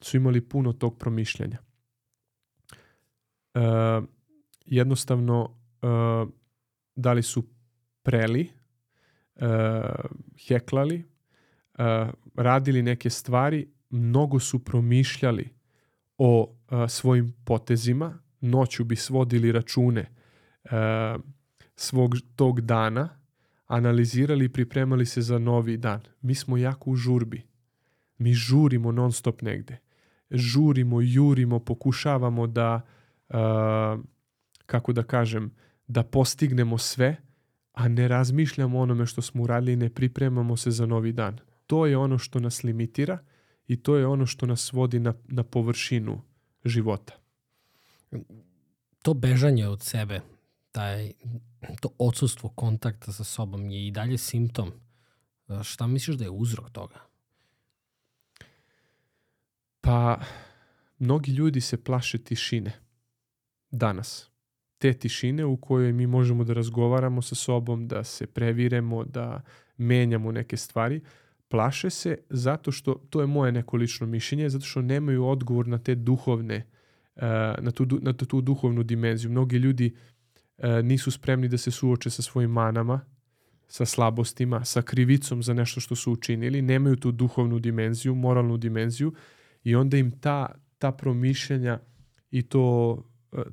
su 0.00 0.16
imali 0.16 0.40
puno 0.40 0.72
tog 0.72 0.98
promišljanja. 0.98 1.58
E, 3.54 3.60
jednostavno, 4.66 5.56
e, 5.82 5.86
da 6.94 7.12
li 7.12 7.22
su 7.22 7.44
preli 8.02 8.48
uh, 9.34 9.48
heklali, 10.48 11.04
uh, 11.78 11.84
radili 12.34 12.82
neke 12.82 13.10
stvari, 13.10 13.68
mnogo 13.90 14.40
su 14.40 14.64
promišljali 14.64 15.48
o 16.18 16.42
uh, 16.42 16.88
svojim 16.88 17.34
potezima, 17.44 18.18
noću 18.40 18.84
bi 18.84 18.96
svodili 18.96 19.52
račune 19.52 20.06
uh, 20.64 20.70
svog 21.76 22.16
tog 22.36 22.60
dana, 22.60 23.08
analizirali 23.66 24.44
i 24.44 24.48
pripremali 24.48 25.06
se 25.06 25.22
za 25.22 25.38
novi 25.38 25.76
dan. 25.76 26.00
Mi 26.20 26.34
smo 26.34 26.56
jako 26.56 26.90
u 26.90 26.96
žurbi. 26.96 27.42
Mi 28.18 28.34
žurimo 28.34 28.92
non 28.92 29.12
stop 29.12 29.42
negde. 29.42 29.78
Žurimo, 30.30 31.00
jurimo, 31.00 31.58
pokušavamo 31.58 32.46
da, 32.46 32.80
uh, 33.28 33.36
kako 34.66 34.92
da 34.92 35.02
kažem, 35.02 35.54
da 35.86 36.02
postignemo 36.02 36.78
sve, 36.78 37.16
a 37.72 37.88
ne 37.88 38.08
razmišljamo 38.08 38.78
onome 38.78 39.06
što 39.06 39.22
smo 39.22 39.42
uradili 39.42 39.72
i 39.72 39.76
ne 39.76 39.90
pripremamo 39.90 40.56
se 40.56 40.70
za 40.70 40.86
novi 40.86 41.12
dan. 41.12 41.38
To 41.66 41.86
je 41.86 41.96
ono 41.96 42.18
što 42.18 42.40
nas 42.40 42.62
limitira 42.62 43.18
i 43.66 43.76
to 43.76 43.96
je 43.96 44.06
ono 44.06 44.26
što 44.26 44.46
nas 44.46 44.72
vodi 44.72 44.98
na, 44.98 45.14
na 45.28 45.42
površinu 45.42 46.22
života. 46.64 47.12
To 49.02 49.14
bežanje 49.14 49.68
od 49.68 49.82
sebe, 49.82 50.20
taj, 50.76 51.12
to 51.80 51.88
odsustvo 51.98 52.48
kontakta 52.48 53.12
sa 53.12 53.24
sobom 53.24 53.70
je 53.70 53.86
i 53.86 53.90
dalje 53.90 54.18
simptom. 54.18 54.72
Šta 55.62 55.86
misliš 55.86 56.16
da 56.16 56.24
je 56.24 56.30
uzrok 56.30 56.70
toga? 56.70 57.00
Pa, 59.80 60.20
mnogi 60.98 61.32
ljudi 61.32 61.60
se 61.60 61.84
plaše 61.84 62.18
tišine 62.18 62.72
danas 63.70 64.30
te 64.78 64.92
tišine 64.92 65.44
u 65.44 65.56
kojoj 65.56 65.92
mi 65.92 66.06
možemo 66.06 66.44
da 66.44 66.52
razgovaramo 66.52 67.22
sa 67.22 67.34
sobom, 67.34 67.88
da 67.88 68.04
se 68.04 68.26
previremo, 68.26 69.04
da 69.04 69.42
menjamo 69.76 70.32
neke 70.32 70.56
stvari, 70.56 71.00
plaše 71.48 71.90
se 71.90 72.18
zato 72.30 72.72
što, 72.72 72.94
to 73.10 73.20
je 73.20 73.26
moje 73.26 73.52
neko 73.52 73.76
lično 73.76 74.06
mišljenje, 74.06 74.48
zato 74.50 74.64
što 74.64 74.82
nemaju 74.82 75.26
odgovor 75.26 75.68
na 75.68 75.78
te 75.78 75.94
duhovne, 75.94 76.66
eh, 77.16 77.54
na 77.58 77.70
tu, 77.70 77.86
na 78.02 78.12
tu 78.12 78.40
duhovnu 78.40 78.82
dimenziju. 78.82 79.30
Mnogi 79.30 79.56
ljudi 79.56 79.94
eh, 79.96 80.15
nisu 80.82 81.10
spremni 81.10 81.48
da 81.48 81.58
se 81.58 81.70
suoče 81.70 82.10
sa 82.10 82.22
svojim 82.22 82.50
manama, 82.50 83.00
sa 83.68 83.84
slabostima, 83.84 84.64
sa 84.64 84.82
krivicom 84.82 85.42
za 85.42 85.54
nešto 85.54 85.80
što 85.80 85.94
su 85.96 86.12
učinili, 86.12 86.62
nemaju 86.62 86.96
tu 86.96 87.12
duhovnu 87.12 87.58
dimenziju, 87.58 88.14
moralnu 88.14 88.56
dimenziju 88.56 89.14
i 89.64 89.74
onda 89.74 89.96
im 89.96 90.10
ta, 90.20 90.54
ta 90.78 90.92
promišljanja 90.92 91.80
i 92.30 92.42
to 92.42 92.96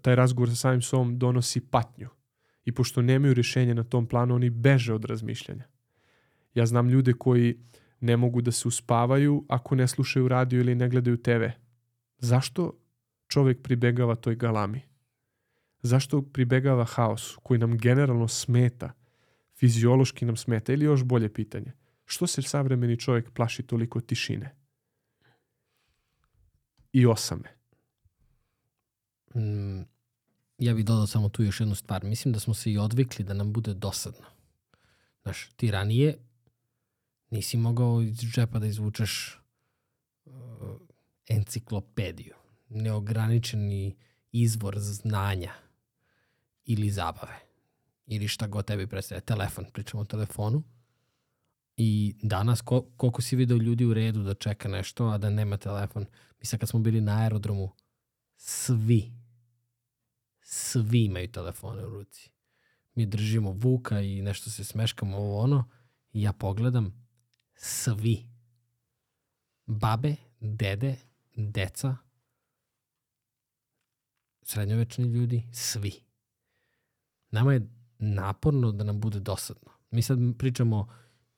taj 0.01 0.15
razgovor 0.15 0.49
sa 0.49 0.55
samim 0.55 0.81
sobom 0.81 1.19
donosi 1.19 1.61
patnju. 1.61 2.09
I 2.65 2.71
pošto 2.71 3.01
nemaju 3.01 3.33
rješenje 3.33 3.75
na 3.75 3.83
tom 3.83 4.07
planu, 4.07 4.35
oni 4.35 4.49
beže 4.49 4.93
od 4.93 5.05
razmišljanja. 5.05 5.63
Ja 6.53 6.65
znam 6.65 6.89
ljude 6.89 7.13
koji 7.13 7.59
ne 7.99 8.17
mogu 8.17 8.41
da 8.41 8.51
se 8.51 8.67
uspavaju 8.67 9.45
ako 9.49 9.75
ne 9.75 9.87
slušaju 9.87 10.27
radio 10.27 10.59
ili 10.59 10.75
ne 10.75 10.89
gledaju 10.89 11.17
TV. 11.17 11.43
Zašto 12.17 12.79
čovjek 13.27 13.61
pribegava 13.61 14.15
toj 14.15 14.35
galami? 14.35 14.81
Zašto 15.83 16.21
pribegava 16.21 16.85
haosu 16.85 17.39
koji 17.43 17.57
nam 17.59 17.77
generalno 17.77 18.27
smeta, 18.27 18.91
fiziološki 19.55 20.25
nam 20.25 20.35
smeta 20.35 20.73
ili 20.73 20.85
još 20.85 21.03
bolje 21.03 21.33
pitanje? 21.33 21.71
Što 22.05 22.27
se 22.27 22.41
savremeni 22.41 22.99
čovjek 22.99 23.31
plaši 23.31 23.63
toliko 23.63 24.01
tišine? 24.01 24.55
I 26.93 27.05
osame 27.05 27.49
mm, 29.35 29.81
ja 30.57 30.73
bih 30.73 30.85
dodao 30.85 31.07
samo 31.07 31.29
tu 31.29 31.43
još 31.43 31.59
jednu 31.59 31.75
stvar. 31.75 32.03
Mislim 32.03 32.33
da 32.33 32.39
smo 32.39 32.53
se 32.53 32.71
i 32.71 32.77
odvikli 32.77 33.25
da 33.25 33.33
nam 33.33 33.53
bude 33.53 33.73
dosadno. 33.73 34.25
Znaš, 35.23 35.49
ti 35.55 35.71
ranije 35.71 36.17
nisi 37.29 37.57
mogao 37.57 38.01
iz 38.01 38.17
džepa 38.17 38.59
da 38.59 38.65
izvučeš 38.65 39.39
uh, 40.25 40.33
enciklopediju, 41.27 42.35
neograničeni 42.69 43.95
izvor 44.31 44.79
znanja 44.79 45.53
ili 46.65 46.89
zabave 46.89 47.39
ili 48.05 48.27
šta 48.27 48.47
god 48.47 48.65
tebi 48.65 48.87
predstavlja. 48.87 49.21
Telefon, 49.21 49.65
pričamo 49.73 50.01
o 50.01 50.05
telefonu. 50.05 50.63
I 51.77 52.15
danas 52.21 52.61
ko, 52.61 52.85
koliko 52.97 53.21
si 53.21 53.35
video 53.35 53.57
ljudi 53.57 53.85
u 53.85 53.93
redu 53.93 54.23
da 54.23 54.33
čeka 54.33 54.69
nešto, 54.69 55.05
a 55.05 55.17
da 55.17 55.29
nema 55.29 55.57
telefon. 55.57 56.05
Mi 56.39 56.59
kad 56.59 56.69
smo 56.69 56.79
bili 56.79 57.01
na 57.01 57.21
aerodromu, 57.21 57.71
svi 58.35 59.23
svi 60.43 61.05
imaju 61.05 61.31
telefone 61.31 61.85
u 61.85 61.89
ruci. 61.89 62.29
Mi 62.95 63.05
držimo 63.05 63.51
Vuka 63.51 64.01
i 64.01 64.21
nešto 64.21 64.49
se 64.49 64.63
smeškamo 64.63 65.17
ovo 65.17 65.39
ono 65.39 65.69
i 66.11 66.21
ja 66.21 66.33
pogledam 66.33 67.07
svi. 67.55 68.25
Babe, 69.65 70.15
dede, 70.39 70.95
deca, 71.35 71.97
srednjovečni 74.41 75.05
ljudi, 75.05 75.43
svi. 75.51 75.91
Nama 77.33 77.53
je 77.53 77.67
naporno 77.99 78.71
da 78.71 78.83
nam 78.83 78.99
bude 78.99 79.19
dosadno. 79.19 79.71
Mi 79.91 80.01
sad 80.01 80.17
pričamo 80.37 80.87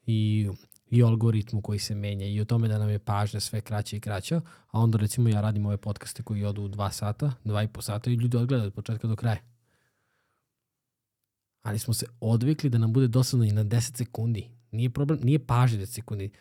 i 0.06 0.50
i 0.90 1.04
o 1.04 1.08
algoritmu 1.08 1.62
koji 1.62 1.80
se 1.80 1.96
menja 1.96 2.26
i 2.26 2.42
o 2.42 2.46
tome 2.46 2.68
da 2.68 2.78
nam 2.78 2.90
je 2.90 3.00
pažnja 3.00 3.40
sve 3.40 3.62
kraća 3.62 3.96
i 3.96 4.00
kraća, 4.00 4.42
a 4.68 4.80
onda 4.80 4.98
recimo 4.98 5.30
ja 5.30 5.42
radim 5.42 5.66
ove 5.66 5.78
podcaste 5.78 6.24
koji 6.24 6.46
odu 6.46 6.64
u 6.64 6.68
dva 6.68 6.92
sata, 6.92 7.34
dva 7.44 7.64
i 7.64 7.68
po 7.68 7.82
sata 7.82 8.10
i 8.10 8.14
ljudi 8.14 8.38
odgledaju 8.38 8.68
od 8.68 8.74
početka 8.74 9.08
do 9.08 9.16
kraja. 9.16 9.38
Ali 11.62 11.80
smo 11.80 11.94
se 11.94 12.06
odvikli 12.20 12.70
da 12.70 12.78
nam 12.78 12.94
bude 12.94 13.08
dosadno 13.08 13.46
i 13.46 13.52
na 13.52 13.64
10 13.64 13.98
sekundi. 13.98 14.50
Nije 14.72 14.90
problem, 14.90 15.20
nije 15.24 15.46
pažnja 15.46 15.80
10 15.80 15.86
sekundi, 15.86 16.32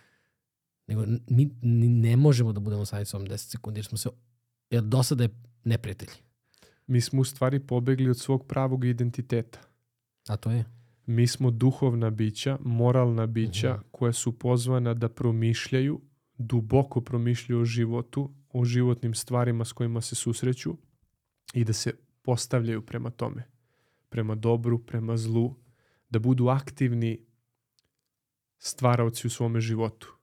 nego 0.87 1.05
mi 1.27 1.51
ne 1.89 2.17
možemo 2.17 2.53
da 2.53 2.61
budemo 2.61 2.85
sami 2.85 3.05
s 3.05 3.15
ovom 3.15 3.27
10 3.27 3.37
sekundi, 3.37 3.79
jer 3.79 3.85
smo 3.85 3.99
se, 3.99 4.09
jer 4.71 4.83
dosada 4.83 5.25
je 5.25 5.31
neprijatelji. 5.65 6.17
Mi 6.87 7.01
smo 7.01 7.21
u 7.21 7.25
stvari 7.25 7.61
pobegli 7.61 8.11
od 8.11 8.19
svog 8.19 8.47
pravog 8.47 8.85
identiteta. 8.85 9.61
A 10.29 10.37
to 10.37 10.51
je? 10.51 10.65
Mi 11.07 11.27
smo 11.27 11.51
duhovna 11.51 12.11
bića, 12.11 12.59
moralna 12.61 13.27
bića 13.27 13.75
mm 13.75 13.77
-hmm. 13.77 13.85
koja 13.91 14.13
su 14.13 14.39
pozvana 14.39 14.95
da 14.95 15.09
promišljaju, 15.09 16.01
duboko 16.39 17.01
promišljaju 17.01 17.61
o 17.61 17.65
životu, 17.65 18.35
o 18.49 18.65
životnim 18.65 19.15
stvarima 19.15 19.65
s 19.65 19.73
kojima 19.73 20.01
se 20.01 20.15
susreću 20.15 20.77
i 21.55 21.65
da 21.65 21.73
se 21.73 21.95
postavljaju 22.23 22.87
prema 22.87 23.11
tome. 23.11 23.49
Prema 24.09 24.35
dobru, 24.35 24.79
prema 24.79 25.17
zlu, 25.17 25.55
da 26.11 26.19
budu 26.19 26.49
aktivni 26.49 27.27
stvaraoci 28.59 29.27
u 29.27 29.31
svome 29.31 29.61
životu. 29.61 30.15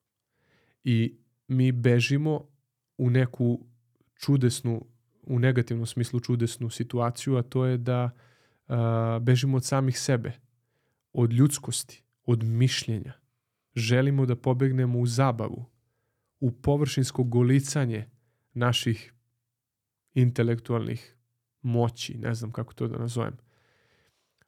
I 0.83 1.17
mi 1.47 1.71
bežimo 1.71 2.47
u 2.97 3.09
neku 3.09 3.65
čudesnu, 4.15 4.85
u 5.31 5.39
negativnom 5.39 5.85
smislu 5.85 6.19
čudesnu 6.19 6.69
situaciju, 6.69 7.35
a 7.35 7.41
to 7.41 7.65
je 7.65 7.77
da 7.77 8.09
uh, 8.67 8.75
bežimo 9.21 9.57
od 9.57 9.65
samih 9.65 9.99
sebe 9.99 10.33
od 11.13 11.33
ljudskosti, 11.33 12.03
od 12.25 12.43
mišljenja. 12.43 13.13
Želimo 13.75 14.25
da 14.25 14.35
pobegnemo 14.35 14.99
u 14.99 15.05
zabavu, 15.05 15.65
u 16.39 16.51
površinsko 16.51 17.23
golicanje 17.23 18.09
naših 18.53 19.13
intelektualnih 20.13 21.17
moći, 21.61 22.17
ne 22.17 22.33
znam 22.35 22.51
kako 22.51 22.73
to 22.73 22.87
da 22.87 22.97
nazovem. 22.97 23.37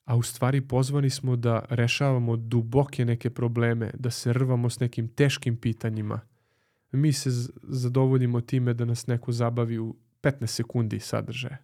A 0.06 0.16
u 0.16 0.24
stvari 0.24 0.62
pozvani 0.62 1.10
smo 1.10 1.36
da 1.36 1.66
rešavamo 1.70 2.36
duboke 2.36 3.06
neke 3.06 3.30
probleme, 3.30 3.92
da 3.94 4.12
se 4.12 4.34
rvamo 4.34 4.70
s 4.70 4.80
nekim 4.80 5.08
teškim 5.08 5.58
pitanjima. 5.58 6.20
Mi 6.92 7.14
se 7.14 7.30
zadovoljimo 7.64 8.42
time 8.42 8.74
da 8.74 8.86
nas 8.86 9.08
neko 9.08 9.32
zabavi 9.32 9.80
u 9.80 9.96
15 10.24 10.48
sekundi 10.48 11.00
sadržaja. 11.00 11.58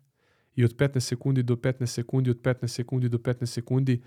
I 0.55 0.63
od 0.63 0.75
15 0.75 0.99
sekundi 0.99 1.43
do 1.43 1.55
15 1.55 1.85
sekundi, 1.85 2.29
od 2.29 2.41
15 2.41 2.67
sekundi 2.67 3.09
do 3.09 3.17
15 3.17 3.45
sekundi 3.45 4.01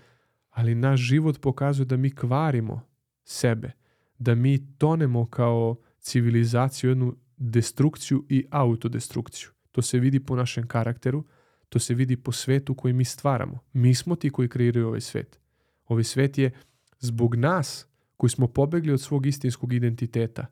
ali 0.49 0.75
naš 0.75 0.99
život 0.99 1.41
pokazuje 1.41 1.85
da 1.85 1.97
mi 1.97 2.15
kvarimo 2.15 2.81
sebe, 3.23 3.71
da 4.17 4.35
mi 4.35 4.77
tonemo 4.77 5.25
kao 5.25 5.75
civilizaciju 5.99 6.89
jednu 6.89 7.15
destrukciju 7.37 8.25
i 8.29 8.45
autodestrukciju. 8.49 9.49
To 9.71 9.81
se 9.81 9.99
vidi 9.99 10.19
po 10.19 10.35
našem 10.35 10.67
karakteru, 10.67 11.23
to 11.69 11.79
se 11.79 11.93
vidi 11.93 12.17
po 12.17 12.31
svetu 12.31 12.75
koji 12.75 12.93
mi 12.93 13.05
stvaramo. 13.05 13.59
Mi 13.73 13.95
smo 13.95 14.15
ti 14.15 14.29
koji 14.29 14.49
kreiraju 14.49 14.87
ovaj 14.87 15.01
svet. 15.01 15.39
Ovaj 15.85 16.03
svet 16.03 16.37
je 16.37 16.51
zbog 16.99 17.35
nas 17.35 17.87
koji 18.17 18.29
smo 18.29 18.47
pobegli 18.47 18.93
od 18.93 19.01
svog 19.01 19.25
istinskog 19.25 19.73
identiteta, 19.73 20.45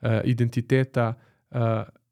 uh, 0.00 0.08
identiteta 0.24 1.14
uh, 1.50 1.58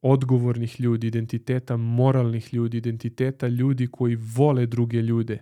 odgovornih 0.03 0.81
ljudi, 0.81 1.07
identiteta 1.07 1.77
moralnih 1.77 2.55
ljudi, 2.55 2.77
identiteta 2.77 3.49
ljudi 3.49 3.87
koji 3.87 4.17
vole 4.17 4.67
druge 4.67 5.03
ljude, 5.03 5.39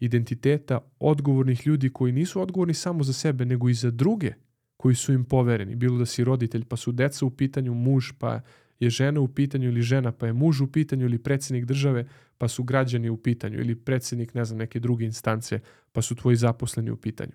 identiteta 0.00 0.78
odgovornih 0.98 1.66
ljudi 1.66 1.90
koji 1.90 2.12
nisu 2.12 2.40
odgovorni 2.40 2.74
samo 2.74 3.04
za 3.04 3.12
sebe, 3.12 3.44
nego 3.44 3.68
i 3.68 3.74
za 3.74 3.90
druge 3.90 4.32
koji 4.76 4.94
su 4.94 5.12
im 5.12 5.24
povereni. 5.24 5.74
Bilo 5.74 5.98
da 5.98 6.06
si 6.06 6.24
roditelj, 6.24 6.64
pa 6.64 6.76
su 6.76 6.92
deca 6.92 7.26
u 7.26 7.30
pitanju, 7.30 7.74
muž, 7.74 8.12
pa 8.18 8.40
je 8.80 8.90
žena 8.90 9.20
u 9.20 9.28
pitanju 9.28 9.68
ili 9.68 9.82
žena, 9.82 10.12
pa 10.12 10.26
je 10.26 10.32
muž 10.32 10.60
u 10.60 10.72
pitanju 10.72 11.04
ili 11.04 11.18
predsednik 11.18 11.64
države, 11.64 12.08
pa 12.38 12.48
su 12.48 12.62
građani 12.62 13.10
u 13.10 13.16
pitanju 13.16 13.60
ili 13.60 13.74
predsednik, 13.74 14.34
ne 14.34 14.44
znam, 14.44 14.58
neke 14.58 14.80
druge 14.80 15.04
instance, 15.04 15.60
pa 15.92 16.02
su 16.02 16.14
tvoji 16.14 16.36
zaposleni 16.36 16.90
u 16.90 16.96
pitanju. 16.96 17.32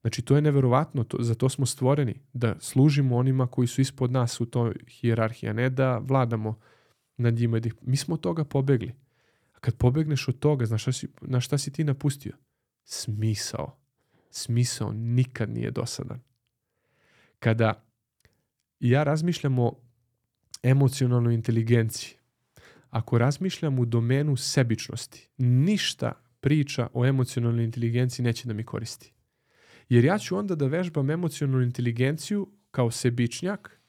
Znači, 0.00 0.22
to 0.22 0.36
je 0.36 0.42
neverovatno, 0.42 1.04
to, 1.04 1.16
za 1.20 1.34
to 1.34 1.48
smo 1.48 1.66
stvoreni, 1.66 2.20
da 2.32 2.56
služimo 2.60 3.16
onima 3.16 3.46
koji 3.46 3.68
su 3.68 3.80
ispod 3.80 4.12
nas 4.12 4.40
u 4.40 4.46
toj 4.46 4.74
hijerarhiji, 4.88 5.50
a 5.50 5.52
ne 5.52 5.70
da 5.70 5.98
vladamo 5.98 6.58
nad 7.16 7.34
njima. 7.34 7.60
Mi 7.82 7.96
smo 7.96 8.14
od 8.14 8.20
toga 8.20 8.44
pobegli. 8.44 8.94
A 9.52 9.58
kad 9.60 9.76
pobegneš 9.76 10.28
od 10.28 10.38
toga, 10.38 10.66
znaš 10.66 10.82
šta 10.82 10.92
si, 10.92 11.08
na 11.20 11.40
šta 11.40 11.58
si 11.58 11.72
ti 11.72 11.84
napustio? 11.84 12.32
Smisao. 12.84 13.78
Smisao 14.30 14.92
nikad 14.92 15.50
nije 15.50 15.70
dosadan. 15.70 16.20
Kada 17.38 17.84
ja 18.80 19.02
razmišljam 19.04 19.58
o 19.58 19.72
emocionalnoj 20.62 21.34
inteligenciji, 21.34 22.14
ako 22.90 23.18
razmišljam 23.18 23.78
u 23.78 23.84
domenu 23.84 24.36
sebičnosti, 24.36 25.28
ništa 25.38 26.12
priča 26.40 26.88
o 26.92 27.06
emocionalnoj 27.06 27.64
inteligenciji 27.64 28.24
neće 28.24 28.48
da 28.48 28.54
mi 28.54 28.64
koristi. 28.64 29.12
Jer 29.88 30.04
ja 30.04 30.18
ću 30.18 30.36
onda 30.36 30.54
da 30.54 30.66
vežbam 30.66 31.10
emocionalnu 31.10 31.62
inteligenciju 31.62 32.48
kao 32.70 32.90
sebičnjak 32.90 33.80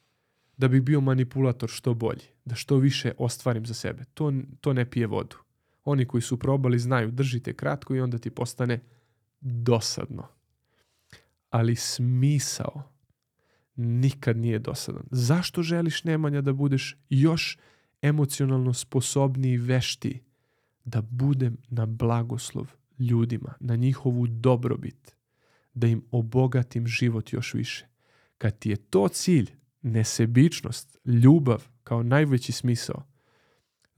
da 0.57 0.67
bih 0.67 0.81
bio 0.81 1.01
manipulator 1.01 1.69
što 1.69 1.93
bolji, 1.93 2.25
da 2.45 2.55
što 2.55 2.77
više 2.77 3.11
ostvarim 3.17 3.65
za 3.65 3.73
sebe. 3.73 4.03
To, 4.13 4.33
to 4.61 4.73
ne 4.73 4.89
pije 4.89 5.07
vodu. 5.07 5.35
Oni 5.83 6.05
koji 6.05 6.21
su 6.21 6.39
probali 6.39 6.79
znaju, 6.79 7.11
držite 7.11 7.53
kratko 7.53 7.95
i 7.95 8.01
onda 8.01 8.17
ti 8.17 8.29
postane 8.29 8.79
dosadno. 9.41 10.27
Ali 11.49 11.75
smisao 11.75 12.83
nikad 13.75 14.37
nije 14.37 14.59
dosadan. 14.59 15.03
Zašto 15.11 15.63
želiš 15.63 16.03
Nemanja 16.03 16.41
da 16.41 16.53
budeš 16.53 16.97
još 17.09 17.57
emocionalno 18.01 18.73
sposobniji 18.73 19.53
i 19.53 19.57
veštiji? 19.57 20.19
Da 20.83 21.01
budem 21.01 21.57
na 21.69 21.85
blagoslov 21.85 22.71
ljudima, 22.99 23.53
na 23.59 23.75
njihovu 23.75 24.27
dobrobit, 24.27 25.15
da 25.73 25.87
im 25.87 26.03
obogatim 26.11 26.87
život 26.87 27.33
još 27.33 27.53
više. 27.53 27.85
Kad 28.37 28.59
ti 28.59 28.69
je 28.69 28.75
to 28.75 29.07
cilj, 29.07 29.51
nesebičnost, 29.81 30.97
ljubav 31.05 31.67
kao 31.83 32.03
najveći 32.03 32.51
smisao, 32.51 33.09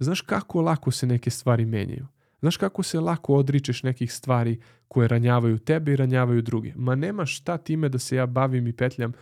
Znaš 0.02 0.22
kako 0.22 0.62
lako 0.62 0.92
se 0.92 1.08
neke 1.08 1.30
stvari 1.30 1.66
menjaju. 1.66 2.08
Znaš 2.40 2.58
kako 2.58 2.84
se 2.84 3.00
lako 3.00 3.36
odričeš 3.36 3.84
nekih 3.84 4.14
stvari 4.14 4.60
koje 4.88 5.08
ranjavaju 5.08 5.58
tebe 5.58 5.94
i 5.94 5.96
ranjavaju 5.96 6.42
druge. 6.42 6.74
Ma 6.76 6.96
nema 6.96 7.26
šta 7.26 7.58
time 7.58 7.90
da 7.90 8.00
se 8.00 8.16
ja 8.16 8.26
bavim 8.26 8.68
i 8.68 8.74
petljam 8.74 9.14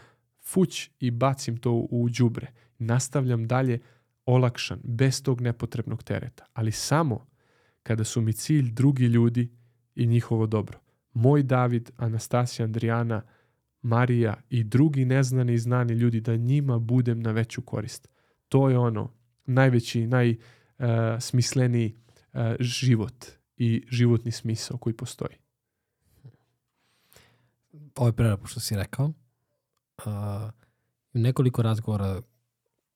fuć 0.44 0.90
i 1.00 1.12
bacim 1.12 1.58
to 1.58 1.72
u 1.72 2.10
đubre. 2.10 2.48
Nastavljam 2.78 3.48
dalje 3.48 3.80
olakšan, 4.26 4.80
bez 4.84 5.24
tog 5.24 5.42
nepotrebnog 5.42 6.04
tereta. 6.04 6.46
Ali 6.54 6.72
samo 6.72 7.28
kada 7.84 8.04
su 8.04 8.22
mi 8.22 8.34
cilj 8.34 8.72
drugi 8.72 9.06
ljudi 9.06 9.50
i 9.96 10.08
njihovo 10.08 10.48
dobro. 10.48 10.80
Moj 11.20 11.44
David, 11.44 11.92
Anastasija, 11.98 12.64
Andrijana, 12.64 13.22
Marija 13.82 14.42
i 14.50 14.64
drugi 14.64 15.06
neznani 15.06 15.54
i 15.54 15.58
znani 15.58 15.94
ljudi, 15.94 16.22
da 16.22 16.36
njima 16.36 16.80
budem 16.80 17.20
na 17.20 17.32
veću 17.32 17.62
korist. 17.62 18.10
To 18.50 18.70
je 18.70 18.78
ono 18.78 19.14
najveći, 19.46 20.08
naj, 20.08 20.30
uh, 20.32 20.86
smisleni 21.20 21.96
uh, 22.34 22.40
život 22.60 23.26
i 23.58 23.86
životni 23.90 24.32
smisao 24.32 24.78
koji 24.78 24.94
postoji. 24.94 25.36
Ovo 27.96 28.08
je 28.08 28.14
prelepo 28.14 28.48
što 28.48 28.60
si 28.60 28.76
rekao. 28.76 29.06
Uh, 29.06 30.12
nekoliko 31.14 31.62
razgovora 31.62 32.22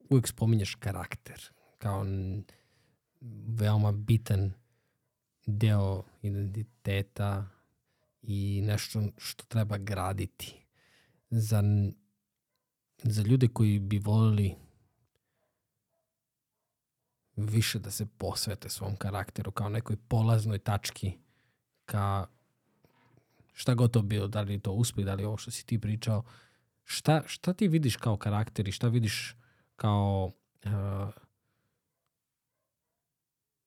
uvijek 0.10 0.28
spominješ 0.28 0.76
karakter 0.76 1.50
kao 1.78 2.06
veoma 3.48 3.92
bitan 3.92 4.54
deo 5.46 6.04
identiteta 6.22 7.50
i 8.24 8.62
nešto 8.64 9.04
što 9.18 9.46
treba 9.46 9.78
graditi. 9.78 10.56
Za, 11.30 11.64
za 13.04 13.22
ljude 13.22 13.48
koji 13.48 13.80
bi 13.80 14.00
volili 14.00 14.56
više 17.36 17.80
da 17.80 17.92
se 17.92 18.06
posvete 18.18 18.70
svom 18.70 18.96
karakteru 18.96 19.52
kao 19.52 19.70
nekoj 19.70 19.98
polaznoj 20.08 20.60
tački 20.60 21.12
ka 21.86 22.28
šta 23.54 23.74
god 23.74 23.92
to 23.92 24.02
bilo, 24.02 24.28
da 24.28 24.42
li 24.42 24.60
to 24.60 24.72
uspeh, 24.72 25.06
da 25.06 25.14
li 25.14 25.26
ovo 25.26 25.38
što 25.38 25.52
si 25.52 25.66
ti 25.66 25.80
pričao, 25.80 26.24
šta, 26.84 27.24
šta 27.26 27.54
ti 27.54 27.68
vidiš 27.68 27.96
kao 27.96 28.18
karakter 28.18 28.68
i 28.68 28.72
šta 28.72 28.88
vidiš 28.88 29.36
kao 29.76 30.32
uh, 30.66 30.72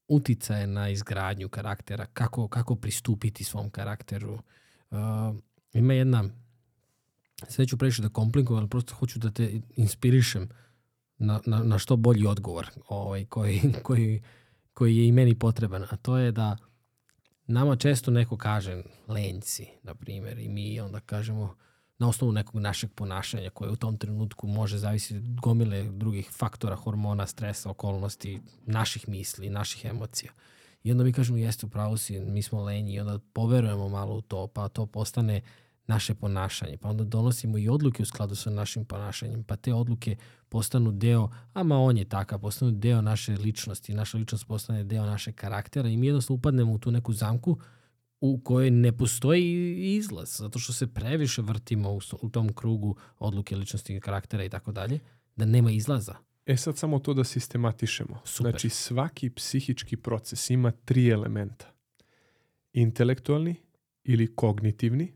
uticaje 0.09 0.67
na 0.67 0.89
izgradnju 0.89 1.49
karaktera, 1.49 2.07
kako, 2.07 2.49
kako 2.49 2.77
pristupiti 2.77 3.45
svom 3.45 3.71
karakteru. 3.71 4.39
Uh, 4.91 4.99
ima 5.73 5.93
jedna, 5.93 6.25
sve 7.49 7.67
ću 7.67 7.79
previše 7.79 8.03
da 8.03 8.09
komplikujem, 8.09 8.59
ali 8.59 8.69
prosto 8.69 8.95
hoću 8.95 9.19
da 9.19 9.31
te 9.31 9.61
inspirišem 9.77 10.49
na, 11.19 11.41
na, 11.47 11.63
na 11.63 11.79
što 11.79 11.97
bolji 11.97 12.27
odgovor 12.27 12.71
ovaj, 12.89 13.25
koji, 13.25 13.61
koji, 13.83 14.23
koji 14.75 14.97
je 14.97 15.09
i 15.09 15.13
meni 15.13 15.39
potreban, 15.39 15.83
a 15.91 15.97
to 15.97 16.19
je 16.19 16.33
da 16.33 16.57
nama 17.47 17.77
često 17.77 18.11
neko 18.11 18.37
kaže 18.37 18.83
lenjci, 19.09 19.67
na 19.83 19.95
primjer, 19.95 20.39
i 20.39 20.49
mi 20.49 20.81
onda 20.81 21.01
kažemo 21.01 21.55
na 21.99 22.09
osnovu 22.09 22.33
nekog 22.33 22.61
našeg 22.61 22.91
ponašanja 22.95 23.51
koje 23.51 23.71
u 23.71 23.77
tom 23.77 23.97
trenutku 23.97 24.47
može 24.47 24.79
zavisiti 24.79 25.17
od 25.17 25.41
gomile 25.41 25.83
drugih 25.83 26.31
faktora, 26.33 26.77
hormona, 26.77 27.27
stresa, 27.27 27.71
okolnosti, 27.71 28.41
naših 28.67 29.09
misli, 29.09 29.51
naših 29.51 29.85
emocija. 29.85 30.33
I 30.83 30.93
onda 30.93 31.05
mi 31.05 31.13
kažemo, 31.13 31.39
jeste 31.39 31.67
u 31.67 31.69
pravu 31.69 31.97
si, 31.97 32.21
mi 32.21 32.43
smo 32.43 32.63
lenji 32.63 32.95
i 32.95 33.01
onda 33.01 33.19
poverujemo 33.33 33.89
malo 33.89 34.15
u 34.15 34.21
to, 34.21 34.47
pa 34.47 34.69
to 34.69 34.87
postane 34.87 35.41
naše 35.87 36.15
ponašanje. 36.15 36.77
Pa 36.77 36.89
onda 36.89 37.05
donosimo 37.05 37.59
i 37.59 37.69
odluke 37.69 38.03
u 38.03 38.07
skladu 38.07 38.35
sa 38.35 38.51
našim 38.51 38.85
ponašanjem, 38.85 39.45
pa 39.45 39.57
te 39.57 39.75
odluke 39.75 40.17
postanu 40.49 40.93
deo, 40.93 41.29
ama 41.53 41.79
on 41.79 41.99
je 41.99 42.05
takav, 42.05 42.39
postanu 42.39 42.71
deo 42.71 43.03
naše 43.03 43.33
ličnosti, 43.33 43.95
naša 43.95 44.19
ličnost 44.19 44.47
postane 44.47 44.85
deo 44.85 45.07
naše 45.07 45.33
karaktera 45.33 45.89
i 45.89 45.97
mi 45.97 46.07
jednostavno 46.07 46.39
upadnemo 46.39 46.73
u 46.73 46.79
tu 46.79 46.91
neku 46.91 47.13
zamku 47.13 47.59
u 48.21 48.41
kojoj 48.41 48.71
ne 48.71 48.97
postoji 48.97 49.77
izlaz, 49.97 50.37
zato 50.39 50.59
što 50.59 50.73
se 50.73 50.87
previše 50.87 51.43
vrtimo 51.43 51.91
u, 51.93 52.01
u 52.23 52.31
tom 52.31 52.53
krugu 52.53 52.97
odluke 53.19 53.57
ličnosti, 53.57 54.01
karaktera 54.01 54.45
i 54.45 54.49
tako 54.49 54.73
dalje, 54.73 54.99
da 55.37 55.45
nema 55.45 55.71
izlaza. 55.71 56.15
E 56.47 56.57
sad 56.57 56.79
samo 56.79 56.99
to 56.99 57.15
da 57.15 57.25
sistematišemo. 57.25 58.21
Super. 58.25 58.51
Znači 58.51 58.69
svaki 58.69 59.31
psihički 59.31 59.97
proces 59.97 60.51
ima 60.51 60.71
tri 60.71 61.09
elementa. 61.09 61.73
Intelektualni 62.73 63.57
ili 64.05 64.35
kognitivni, 64.37 65.13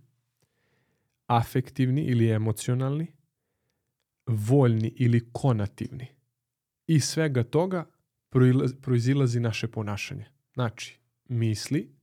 afektivni 1.26 2.03
ili 2.03 2.30
emocionalni, 2.30 3.07
voljni 4.26 4.92
ili 4.96 5.28
konativni. 5.32 6.07
I 6.86 7.01
svega 7.01 7.42
toga 7.42 7.90
proizilazi 8.80 9.40
naše 9.40 9.68
ponašanje. 9.68 10.26
Znači, 10.55 10.98
misli, 11.28 11.99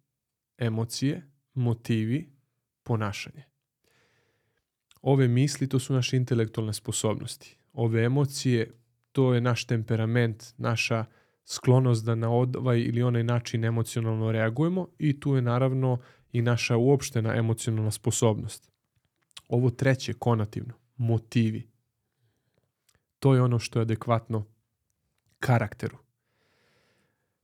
emocije, 0.58 1.30
motivi, 1.54 2.30
ponašanje. 2.84 3.44
Ove 5.02 5.28
misli 5.28 5.70
to 5.70 5.80
su 5.80 5.94
naše 5.94 6.18
intelektualne 6.18 6.74
sposobnosti. 6.74 7.58
Ove 7.74 8.04
emocije 8.04 8.72
to 9.12 9.34
je 9.34 9.42
naš 9.42 9.66
temperament, 9.66 10.44
naša 10.58 11.06
sklonost 11.46 12.06
da 12.06 12.16
na 12.16 12.30
ovaj 12.30 12.80
ili 12.80 13.04
onaj 13.04 13.24
način 13.24 13.64
emocionalno 13.64 14.32
reagujemo 14.32 14.88
i 15.00 15.20
tu 15.20 15.36
je 15.36 15.42
naravno 15.42 16.00
i 16.32 16.42
naša 16.42 16.78
uopštena 16.78 17.36
emocionalna 17.36 17.92
sposobnost. 17.92 18.72
Ovo 19.48 19.70
treće, 19.70 20.14
konativno, 20.14 20.74
motivi. 20.98 21.68
To 23.20 23.36
je 23.36 23.42
ono 23.42 23.60
što 23.60 23.80
je 23.80 23.82
adekvatno 23.82 24.46
karakteru. 25.40 25.98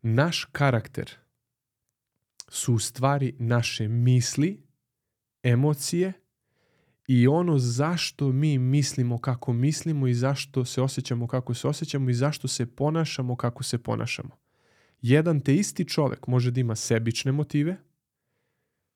Naš 0.01 0.45
karakter 0.51 1.23
su 2.54 2.74
u 2.74 2.80
stvari 2.80 3.36
naše 3.39 3.88
misli, 3.88 4.64
emocije 5.43 6.14
i 7.08 7.28
ono 7.28 7.58
zašto 7.58 8.32
mi 8.32 8.58
mislimo 8.58 9.18
kako 9.18 9.54
mislimo 9.54 10.08
i 10.08 10.14
zašto 10.14 10.66
se 10.66 10.82
osjećamo 10.82 11.28
kako 11.28 11.54
se 11.54 11.68
osjećamo 11.68 12.10
i 12.10 12.14
zašto 12.14 12.47
se 12.47 12.66
ponašamo 12.66 13.36
kako 13.36 13.64
se 13.64 13.78
ponašamo. 13.78 14.38
Jedan 15.01 15.39
te 15.39 15.56
isti 15.56 15.86
čovek 15.86 16.28
može 16.28 16.51
da 16.51 16.60
ima 16.60 16.76
sebične 16.76 17.32
motive, 17.32 17.78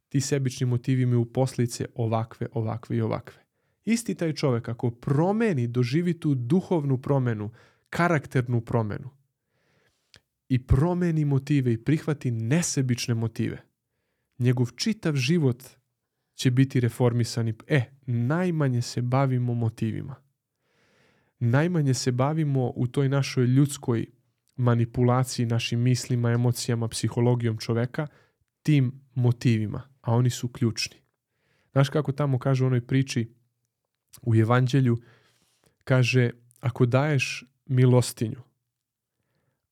ti 0.10 0.22
sebični 0.22 0.66
motivi 0.66 1.04
imaju 1.04 1.26
posljedice 1.26 1.86
ovakve, 1.96 2.48
ovakve 2.54 2.98
i 2.98 3.02
ovakve. 3.02 3.42
Isti 3.86 4.16
taj 4.16 4.34
čovek 4.34 4.70
ako 4.70 4.92
promeni, 4.92 5.68
doživi 5.68 6.20
tu 6.20 6.36
duhovnu 6.36 7.02
promenu, 7.02 7.52
karakternu 7.90 8.62
promenu 8.62 9.17
i 10.50 10.66
promeni 10.68 11.26
motive 11.26 11.74
i 11.74 11.84
prihvati 11.84 12.32
nesebične 12.32 13.14
motive, 13.14 13.64
njegov 14.40 14.72
čitav 14.76 15.16
život 15.16 15.64
će 16.34 16.52
biti 16.52 16.80
reformisani. 16.80 17.54
E, 17.68 17.84
najmanje 18.06 18.82
se 18.82 19.02
bavimo 19.02 19.54
motivima. 19.54 20.16
Najmanje 21.40 21.94
se 21.94 22.12
bavimo 22.12 22.72
u 22.76 22.88
toj 22.88 23.10
našoj 23.10 23.46
ljudskoj 23.46 24.06
manipulaciji 24.56 25.46
našim 25.46 25.80
mislima, 25.80 26.32
emocijama, 26.32 26.88
psihologijom 26.88 27.58
čoveka, 27.58 28.08
tim 28.62 28.92
motivima, 29.16 29.82
a 30.02 30.14
oni 30.16 30.30
su 30.30 30.48
ključni. 30.48 30.98
Znaš 31.72 31.90
kako 31.90 32.12
tamo 32.12 32.40
kaže 32.40 32.64
u 32.64 32.68
onoj 32.68 32.88
priči 32.88 33.34
u 34.22 34.36
evanđelju, 34.36 34.98
kaže, 35.84 36.30
ako 36.60 36.86
daješ 36.86 37.44
milostinju, 37.66 38.42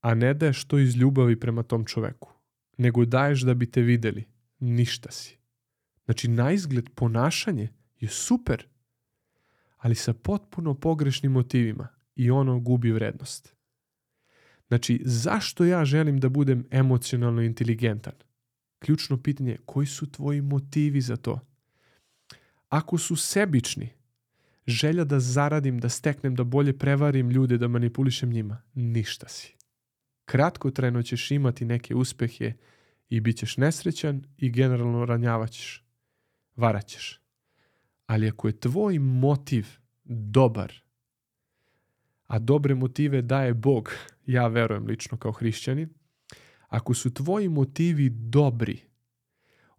a 0.06 0.14
ne 0.14 0.34
daješ 0.34 0.66
to 0.66 0.78
iz 0.80 0.96
ljubavi 0.96 1.40
prema 1.40 1.64
tom 1.64 1.86
čoveku, 1.86 2.30
nego 2.78 3.06
daješ 3.06 3.42
da 3.42 3.54
bi 3.54 3.72
te 3.72 3.82
videli, 3.82 4.26
ništa 4.60 5.12
si. 5.12 5.38
Znači, 6.06 6.28
na 6.28 6.52
izgled 6.52 6.90
ponašanje 6.96 7.70
je 8.00 8.10
super, 8.10 8.68
ali 9.78 9.96
sa 9.96 10.14
potpuno 10.14 10.74
pogrešnim 10.74 11.32
motivima 11.32 11.88
i 12.16 12.32
ono 12.32 12.60
gubi 12.60 12.92
vrednost. 12.92 13.56
Znači, 14.68 15.02
zašto 15.06 15.66
ja 15.66 15.86
želim 15.86 16.20
da 16.20 16.30
budem 16.30 16.66
emocionalno 16.72 17.42
inteligentan? 17.42 18.14
Ključno 18.80 19.18
pitanje 19.18 19.52
je 19.52 19.62
koji 19.66 19.88
su 19.88 20.12
tvoji 20.12 20.42
motivi 20.42 21.02
za 21.02 21.18
to? 21.18 21.40
Ako 22.70 22.98
su 22.98 23.16
sebični, 23.16 23.90
želja 24.68 25.04
da 25.04 25.20
zaradim, 25.20 25.80
da 25.80 25.90
steknem, 25.90 26.36
da 26.36 26.44
bolje 26.44 26.78
prevarim 26.78 27.30
ljude, 27.30 27.58
da 27.58 27.68
manipulišem 27.68 28.30
njima, 28.30 28.62
ništa 28.74 29.28
si. 29.28 29.56
Kratko 30.26 30.72
trajno 30.72 31.04
ćeš 31.04 31.32
imati 31.32 31.66
neke 31.66 31.96
uspehe 31.96 32.54
i 33.10 33.20
bit 33.20 33.38
ćeš 33.38 33.58
nesrećan 33.58 34.24
i 34.38 34.50
generalno 34.50 35.06
ranjavaćeš 35.06 35.86
varaćeš. 36.56 37.22
Ali 38.06 38.28
ako 38.30 38.48
je 38.48 38.60
tvoj 38.60 39.00
motiv 39.00 39.68
dobar, 40.04 40.74
a 42.28 42.40
dobre 42.40 42.76
motive 42.76 43.22
daje 43.22 43.54
Bog, 43.54 43.92
ja 44.26 44.48
verujem 44.48 44.86
lično 44.86 45.18
kao 45.18 45.32
hrišćanin, 45.32 45.90
ako 46.68 46.94
su 46.94 47.14
tvoji 47.14 47.50
motivi 47.50 48.10
dobri, 48.10 48.80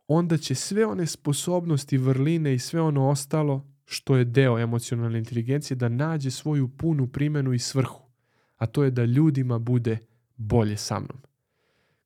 onda 0.08 0.38
će 0.38 0.54
sve 0.54 0.86
one 0.86 1.06
sposobnosti, 1.06 1.98
vrline 1.98 2.54
i 2.54 2.58
sve 2.58 2.80
ono 2.80 3.08
ostalo 3.08 3.66
što 3.84 4.16
je 4.16 4.24
deo 4.24 4.58
emocionalne 4.58 5.18
inteligencije 5.18 5.76
da 5.76 5.88
nađe 5.88 6.30
svoju 6.30 6.68
punu 6.68 7.06
primenu 7.06 7.52
i 7.52 7.58
svrhu, 7.58 8.02
a 8.56 8.66
to 8.66 8.84
je 8.84 8.90
da 8.90 9.04
ljudima 9.04 9.58
bude 9.58 9.98
bolje 10.36 10.76
sa 10.76 11.00
mnom. 11.00 11.18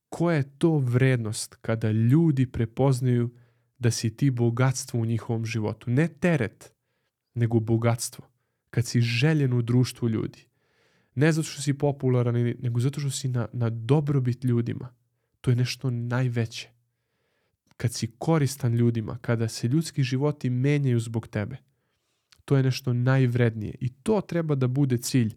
Koja 0.09 0.37
je 0.37 0.59
to 0.59 0.79
vrednost 0.79 1.55
kada 1.61 1.91
ljudi 1.91 2.47
prepoznaju 2.47 3.31
da 3.79 3.91
si 3.91 4.17
ti 4.17 4.31
bogatstvo 4.31 5.01
u 5.01 5.07
njihovom 5.07 5.45
životu. 5.45 5.91
Ne 5.91 6.09
teret, 6.09 6.73
nego 7.35 7.61
bogatstvo. 7.61 8.25
Kad 8.71 8.87
si 8.87 9.01
željen 9.01 9.53
u 9.53 9.63
društvu 9.63 10.09
ljudi. 10.09 10.47
Ne 11.15 11.33
zato 11.33 11.49
što 11.49 11.63
si 11.63 11.79
popularan, 11.79 12.35
nego 12.35 12.81
zato 12.81 13.01
što 13.01 13.11
si 13.11 13.29
na, 13.29 13.49
na 13.53 13.71
dobrobit 13.71 14.45
ljudima. 14.45 14.95
To 15.41 15.51
je 15.51 15.57
nešto 15.57 15.91
najveće. 15.91 16.69
Kad 17.77 17.93
si 17.93 18.11
koristan 18.19 18.75
ljudima, 18.75 19.19
kada 19.19 19.49
se 19.49 19.69
ljudski 19.69 20.03
životi 20.03 20.51
menjaju 20.51 21.01
zbog 21.01 21.29
tebe, 21.29 21.57
to 22.45 22.57
je 22.57 22.63
nešto 22.63 22.93
najvrednije. 22.93 23.75
I 23.81 23.89
to 23.89 24.21
treba 24.21 24.55
da 24.55 24.69
bude 24.69 24.99
cilj 24.99 25.35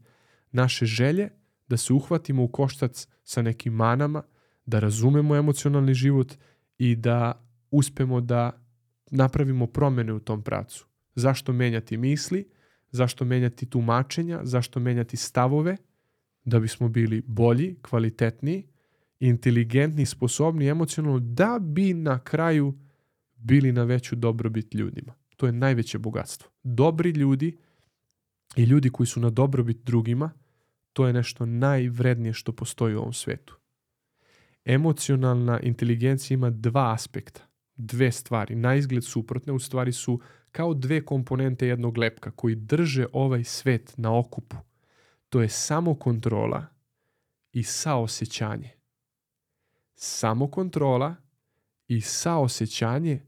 naše 0.52 0.86
želje, 0.86 1.30
da 1.68 1.78
se 1.78 1.94
uhvatimo 1.94 2.44
u 2.44 2.48
koštac 2.48 3.08
sa 3.24 3.42
nekim 3.42 3.74
manama, 3.74 4.24
da 4.66 4.80
razumemo 4.80 5.36
emocionalni 5.36 5.94
život 5.94 6.34
i 6.78 6.96
da 6.96 7.46
uspemo 7.72 8.22
da 8.22 8.64
napravimo 9.12 9.68
promene 9.68 10.14
u 10.14 10.20
tom 10.20 10.42
pracu. 10.42 10.86
Zašto 11.16 11.54
menjati 11.54 11.98
misli, 11.98 12.50
zašto 12.92 13.26
menjati 13.26 13.66
tumačenja, 13.66 14.40
zašto 14.44 14.80
menjati 14.80 15.18
stavove, 15.18 15.78
da 16.46 16.60
bismo 16.60 16.90
bili 16.90 17.22
bolji, 17.28 17.76
kvalitetniji, 17.82 18.68
inteligentni, 19.20 20.06
sposobni, 20.06 20.68
emocionalno, 20.68 21.20
da 21.20 21.60
bi 21.62 21.94
na 21.94 22.20
kraju 22.20 22.74
bili 23.36 23.72
na 23.72 23.84
veću 23.84 24.16
dobrobit 24.16 24.74
ljudima. 24.74 25.14
To 25.38 25.46
je 25.46 25.52
najveće 25.52 25.98
bogatstvo. 25.98 26.52
Dobri 26.64 27.10
ljudi 27.10 27.58
i 28.56 28.64
ljudi 28.64 28.90
koji 28.90 29.08
su 29.08 29.20
na 29.20 29.30
dobrobit 29.30 29.78
drugima, 29.84 30.32
to 30.94 31.08
je 31.08 31.14
nešto 31.14 31.46
najvrednije 31.46 32.34
što 32.34 32.52
postoji 32.52 32.96
u 32.96 33.00
ovom 33.00 33.14
svetu. 33.14 33.58
Emocionalna 34.66 35.60
inteligencija 35.60 36.36
ima 36.36 36.50
dva 36.50 36.94
aspekta 36.94 37.42
dve 37.76 38.12
stvari, 38.12 38.56
na 38.56 38.76
izgled 38.76 39.04
suprotne, 39.04 39.54
u 39.54 39.60
stvari 39.60 39.92
su 39.92 40.20
kao 40.52 40.74
dve 40.74 41.06
komponente 41.06 41.68
jednog 41.68 41.98
lepka 41.98 42.32
koji 42.32 42.56
drže 42.56 43.06
ovaj 43.14 43.44
svet 43.44 43.94
na 43.98 44.20
okupu. 44.20 44.56
To 45.30 45.42
je 45.42 45.50
samo 45.50 45.96
kontrola 45.96 46.66
i 47.52 47.64
saosećanje. 47.64 48.70
Samo 49.96 50.48
kontrola 50.48 51.16
i 51.88 52.02
saosećanje 52.02 53.22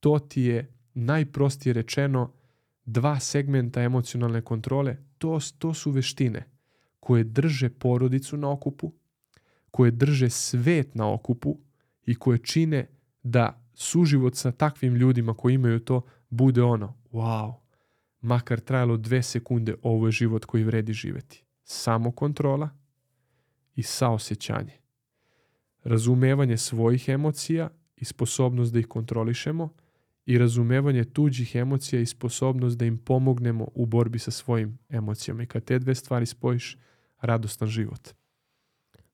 to 0.00 0.18
ti 0.18 0.42
je 0.42 0.74
najprostije 0.94 1.72
rečeno 1.72 2.32
dva 2.84 3.20
segmenta 3.20 3.82
emocionalne 3.82 4.42
kontrole. 4.42 4.96
To, 5.18 5.38
to 5.58 5.74
su 5.74 5.90
veštine 5.90 6.59
koje 7.00 7.24
drže 7.24 7.68
porodicu 7.70 8.36
na 8.36 8.50
okupu, 8.50 8.92
koje 9.70 9.90
drže 9.90 10.30
svet 10.30 10.94
na 10.94 11.12
okupu 11.12 11.58
i 12.06 12.14
koje 12.14 12.38
čine 12.38 12.86
da 13.22 13.62
suživot 13.74 14.36
sa 14.36 14.52
takvim 14.52 14.94
ljudima 14.94 15.34
koji 15.34 15.54
imaju 15.54 15.80
to 15.80 16.02
bude 16.30 16.62
ono 16.62 16.94
wow, 17.12 17.54
makar 18.20 18.60
trajalo 18.60 18.96
dve 18.96 19.22
sekunde, 19.22 19.74
ovo 19.82 20.06
je 20.06 20.12
život 20.12 20.44
koji 20.44 20.64
vredi 20.64 20.92
živeti. 20.92 21.44
Samo 21.64 22.12
kontrola 22.12 22.68
i 23.74 23.82
saosjećanje. 23.82 24.72
Razumevanje 25.84 26.56
svojih 26.56 27.08
emocija 27.08 27.70
i 27.96 28.04
sposobnost 28.04 28.72
da 28.72 28.78
ih 28.78 28.86
kontrolišemo 28.86 29.68
i 30.26 30.38
razumevanje 30.38 31.04
tuđih 31.04 31.54
emocija 31.54 32.00
i 32.00 32.06
sposobnost 32.06 32.78
da 32.78 32.84
im 32.84 32.98
pomognemo 32.98 33.68
u 33.74 33.86
borbi 33.86 34.18
sa 34.18 34.30
svojim 34.30 34.78
emocijama. 34.88 35.42
I 35.42 35.46
kad 35.46 35.64
te 35.64 35.78
dve 35.78 35.94
stvari 35.94 36.26
spojiš, 36.26 36.76
radostan 37.20 37.68
život. 37.68 38.08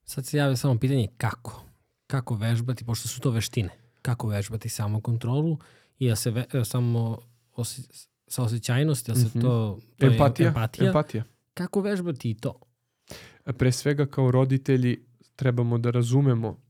Sad 0.05 0.27
se 0.27 0.37
javlja 0.37 0.57
samo 0.57 0.79
pitanje 0.79 1.09
kako. 1.17 1.65
Kako 2.07 2.35
vežbati, 2.35 2.85
pošto 2.85 3.09
su 3.09 3.21
to 3.21 3.31
veštine. 3.31 3.71
Kako 4.03 4.29
vežbati 4.29 4.69
samo 4.69 5.01
kontrolu 5.01 5.59
i 5.99 6.09
da 6.09 6.17
se 6.17 6.31
ve, 6.31 6.45
e, 6.53 6.65
samo 6.65 7.19
osi, 7.53 7.83
sa 8.29 8.43
osjećajnosti, 8.43 9.11
da 9.11 9.17
se 9.17 9.27
mm 9.27 9.29
-hmm. 9.29 9.43
to, 9.43 9.79
to 9.99 10.07
empatija, 10.07 10.47
je 10.47 10.49
empatija. 10.49 10.87
empatija. 10.87 11.25
Kako 11.55 11.81
vežbati 11.81 12.31
i 12.31 12.35
to? 12.35 12.61
Pre 13.59 13.73
svega 13.73 14.07
kao 14.07 14.31
roditelji 14.31 15.07
trebamo 15.37 15.79
da 15.79 15.91
razumemo 15.91 16.66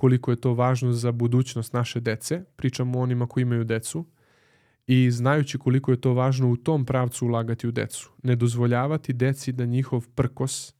koliko 0.00 0.30
je 0.30 0.40
to 0.40 0.54
važno 0.54 0.92
za 0.92 1.12
budućnost 1.12 1.72
naše 1.72 2.00
dece. 2.00 2.44
Pričamo 2.56 2.98
o 2.98 3.02
onima 3.02 3.26
koji 3.26 3.42
imaju 3.42 3.64
decu. 3.64 4.06
I 4.86 5.10
znajući 5.10 5.58
koliko 5.58 5.90
je 5.90 6.00
to 6.00 6.14
važno 6.14 6.50
u 6.50 6.56
tom 6.56 6.84
pravcu 6.84 7.26
ulagati 7.26 7.68
u 7.68 7.70
decu. 7.70 8.12
Ne 8.22 8.36
dozvoljavati 8.36 9.12
deci 9.12 9.52
da 9.52 9.66
njihov 9.66 10.06
prkos, 10.14 10.74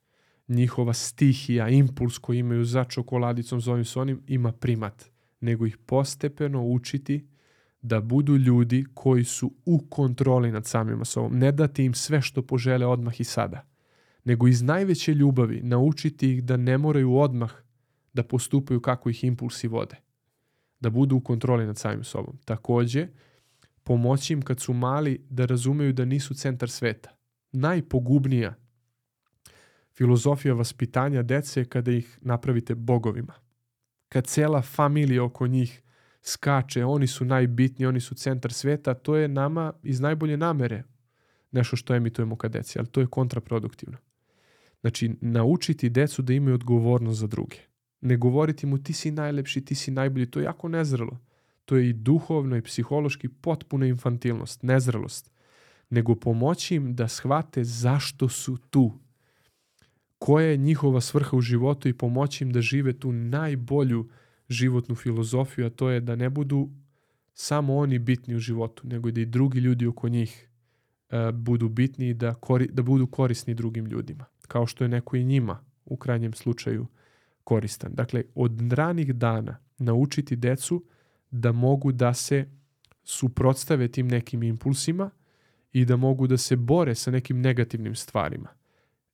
njihova 0.48 0.92
stihija, 0.92 1.68
impuls 1.68 2.18
koji 2.18 2.38
imaju 2.38 2.64
za 2.64 2.84
čokoladicom, 2.84 3.60
za 3.60 3.72
ovim 3.72 3.84
s 3.84 3.96
onim, 3.96 4.22
ima 4.26 4.52
primat. 4.52 5.10
Nego 5.40 5.66
ih 5.66 5.76
postepeno 5.76 6.64
učiti 6.66 7.26
da 7.82 8.00
budu 8.00 8.36
ljudi 8.36 8.84
koji 8.94 9.24
su 9.24 9.52
u 9.64 9.78
kontroli 9.88 10.52
nad 10.52 10.66
samima 10.66 11.04
sobom. 11.04 11.38
Ne 11.38 11.52
dati 11.52 11.84
im 11.84 11.94
sve 11.94 12.22
što 12.22 12.42
požele 12.42 12.86
odmah 12.86 13.20
i 13.20 13.24
sada. 13.24 13.66
Nego 14.24 14.48
iz 14.48 14.62
najveće 14.62 15.14
ljubavi 15.14 15.60
naučiti 15.62 16.32
ih 16.32 16.44
da 16.44 16.56
ne 16.56 16.78
moraju 16.78 17.16
odmah 17.16 17.52
da 18.12 18.22
postupaju 18.22 18.80
kako 18.80 19.10
ih 19.10 19.24
impulsi 19.24 19.68
vode. 19.68 19.96
Da 20.80 20.90
budu 20.90 21.16
u 21.16 21.20
kontroli 21.20 21.66
nad 21.66 21.78
samim 21.78 22.04
sobom. 22.04 22.38
Takođe, 22.44 23.08
pomoći 23.84 24.32
im 24.32 24.42
kad 24.42 24.60
su 24.60 24.72
mali 24.72 25.26
da 25.30 25.46
razumeju 25.46 25.92
da 25.92 26.04
nisu 26.04 26.34
centar 26.34 26.70
sveta. 26.70 27.10
Najpogubnija 27.52 28.54
filozofija 29.92 30.54
vaspitanja 30.54 31.22
dece 31.22 31.60
je 31.60 31.64
kada 31.64 31.92
ih 31.92 32.18
napravite 32.20 32.74
bogovima. 32.74 33.32
Kad 34.08 34.26
cela 34.26 34.62
familija 34.62 35.24
oko 35.24 35.46
njih 35.46 35.82
skače, 36.22 36.84
oni 36.84 37.06
su 37.06 37.24
najbitniji, 37.24 37.86
oni 37.86 38.00
su 38.00 38.14
centar 38.14 38.52
sveta, 38.52 38.94
to 38.94 39.16
je 39.16 39.28
nama 39.28 39.72
iz 39.82 40.00
najbolje 40.00 40.36
namere 40.36 40.82
nešto 41.52 41.76
što 41.76 41.94
emitujemo 41.94 42.36
ka 42.36 42.48
deci, 42.48 42.78
ali 42.78 42.88
to 42.88 43.00
je 43.00 43.06
kontraproduktivno. 43.06 43.98
Znači, 44.80 45.16
naučiti 45.20 45.90
decu 45.90 46.22
da 46.22 46.32
imaju 46.32 46.54
odgovornost 46.54 47.20
za 47.20 47.26
druge. 47.26 47.56
Ne 48.00 48.16
govoriti 48.16 48.66
mu 48.66 48.78
ti 48.78 48.92
si 48.92 49.10
najlepši, 49.10 49.64
ti 49.64 49.74
si 49.74 49.90
najbolji, 49.90 50.26
to 50.26 50.40
je 50.40 50.44
jako 50.44 50.68
nezrelo. 50.68 51.18
To 51.64 51.76
je 51.76 51.88
i 51.88 51.92
duhovno 51.92 52.56
i 52.56 52.62
psihološki 52.62 53.28
potpuna 53.28 53.86
infantilnost, 53.86 54.62
nezrelost. 54.62 55.30
Nego 55.90 56.14
pomoći 56.14 56.74
im 56.74 56.94
da 56.94 57.08
shvate 57.08 57.64
zašto 57.64 58.28
su 58.28 58.56
tu. 58.56 58.92
Koja 60.18 60.46
je 60.46 60.56
njihova 60.56 61.00
svrha 61.00 61.36
u 61.36 61.40
životu 61.40 61.88
i 61.88 61.92
pomoći 61.92 62.44
im 62.44 62.52
da 62.52 62.60
žive 62.60 62.92
tu 62.92 63.12
najbolju 63.12 64.08
životnu 64.48 64.94
filozofiju, 64.94 65.66
a 65.66 65.70
to 65.70 65.90
je 65.90 66.00
da 66.00 66.16
ne 66.16 66.30
budu 66.30 66.70
samo 67.34 67.76
oni 67.76 67.98
bitni 67.98 68.34
u 68.34 68.38
životu, 68.38 68.86
nego 68.86 69.10
da 69.10 69.20
i 69.20 69.26
drugi 69.26 69.58
ljudi 69.58 69.86
oko 69.86 70.08
njih 70.08 70.48
uh, 71.10 71.30
budu 71.34 71.68
bitni 71.68 72.08
i 72.08 72.14
da, 72.14 72.34
kori, 72.34 72.68
da 72.72 72.82
budu 72.82 73.06
korisni 73.06 73.54
drugim 73.54 73.86
ljudima. 73.86 74.24
Kao 74.48 74.66
što 74.66 74.84
je 74.84 74.88
neko 74.88 75.16
i 75.16 75.24
njima 75.24 75.64
u 75.84 75.96
krajnjem 75.96 76.32
slučaju 76.32 76.86
koristan. 77.44 77.92
Dakle, 77.94 78.22
od 78.34 78.72
ranih 78.72 79.14
dana 79.14 79.58
naučiti 79.78 80.36
decu 80.36 80.84
da 81.30 81.52
mogu 81.52 81.92
da 81.92 82.14
se 82.14 82.46
suprotstave 83.02 83.88
tim 83.88 84.08
nekim 84.08 84.42
impulsima 84.42 85.10
i 85.72 85.84
da 85.84 85.96
mogu 85.96 86.26
da 86.26 86.36
se 86.36 86.56
bore 86.56 86.94
sa 86.94 87.10
nekim 87.10 87.40
negativnim 87.40 87.94
stvarima. 87.94 88.48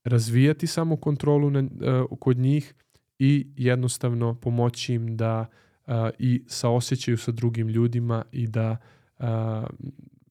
Razvijati 0.04 0.66
samo 0.66 0.96
kontrolu 0.96 1.50
na, 1.50 1.60
uh, 1.60 2.18
kod 2.18 2.38
njih 2.38 2.74
i 3.18 3.46
jednostavno 3.56 4.34
pomoći 4.34 4.94
im 4.94 5.16
da 5.16 5.46
uh, 5.86 5.92
i 6.18 6.44
saosećaju 6.46 7.18
sa 7.18 7.32
drugim 7.32 7.68
ljudima 7.68 8.24
i 8.32 8.46
da 8.46 8.76
uh, 9.18 9.26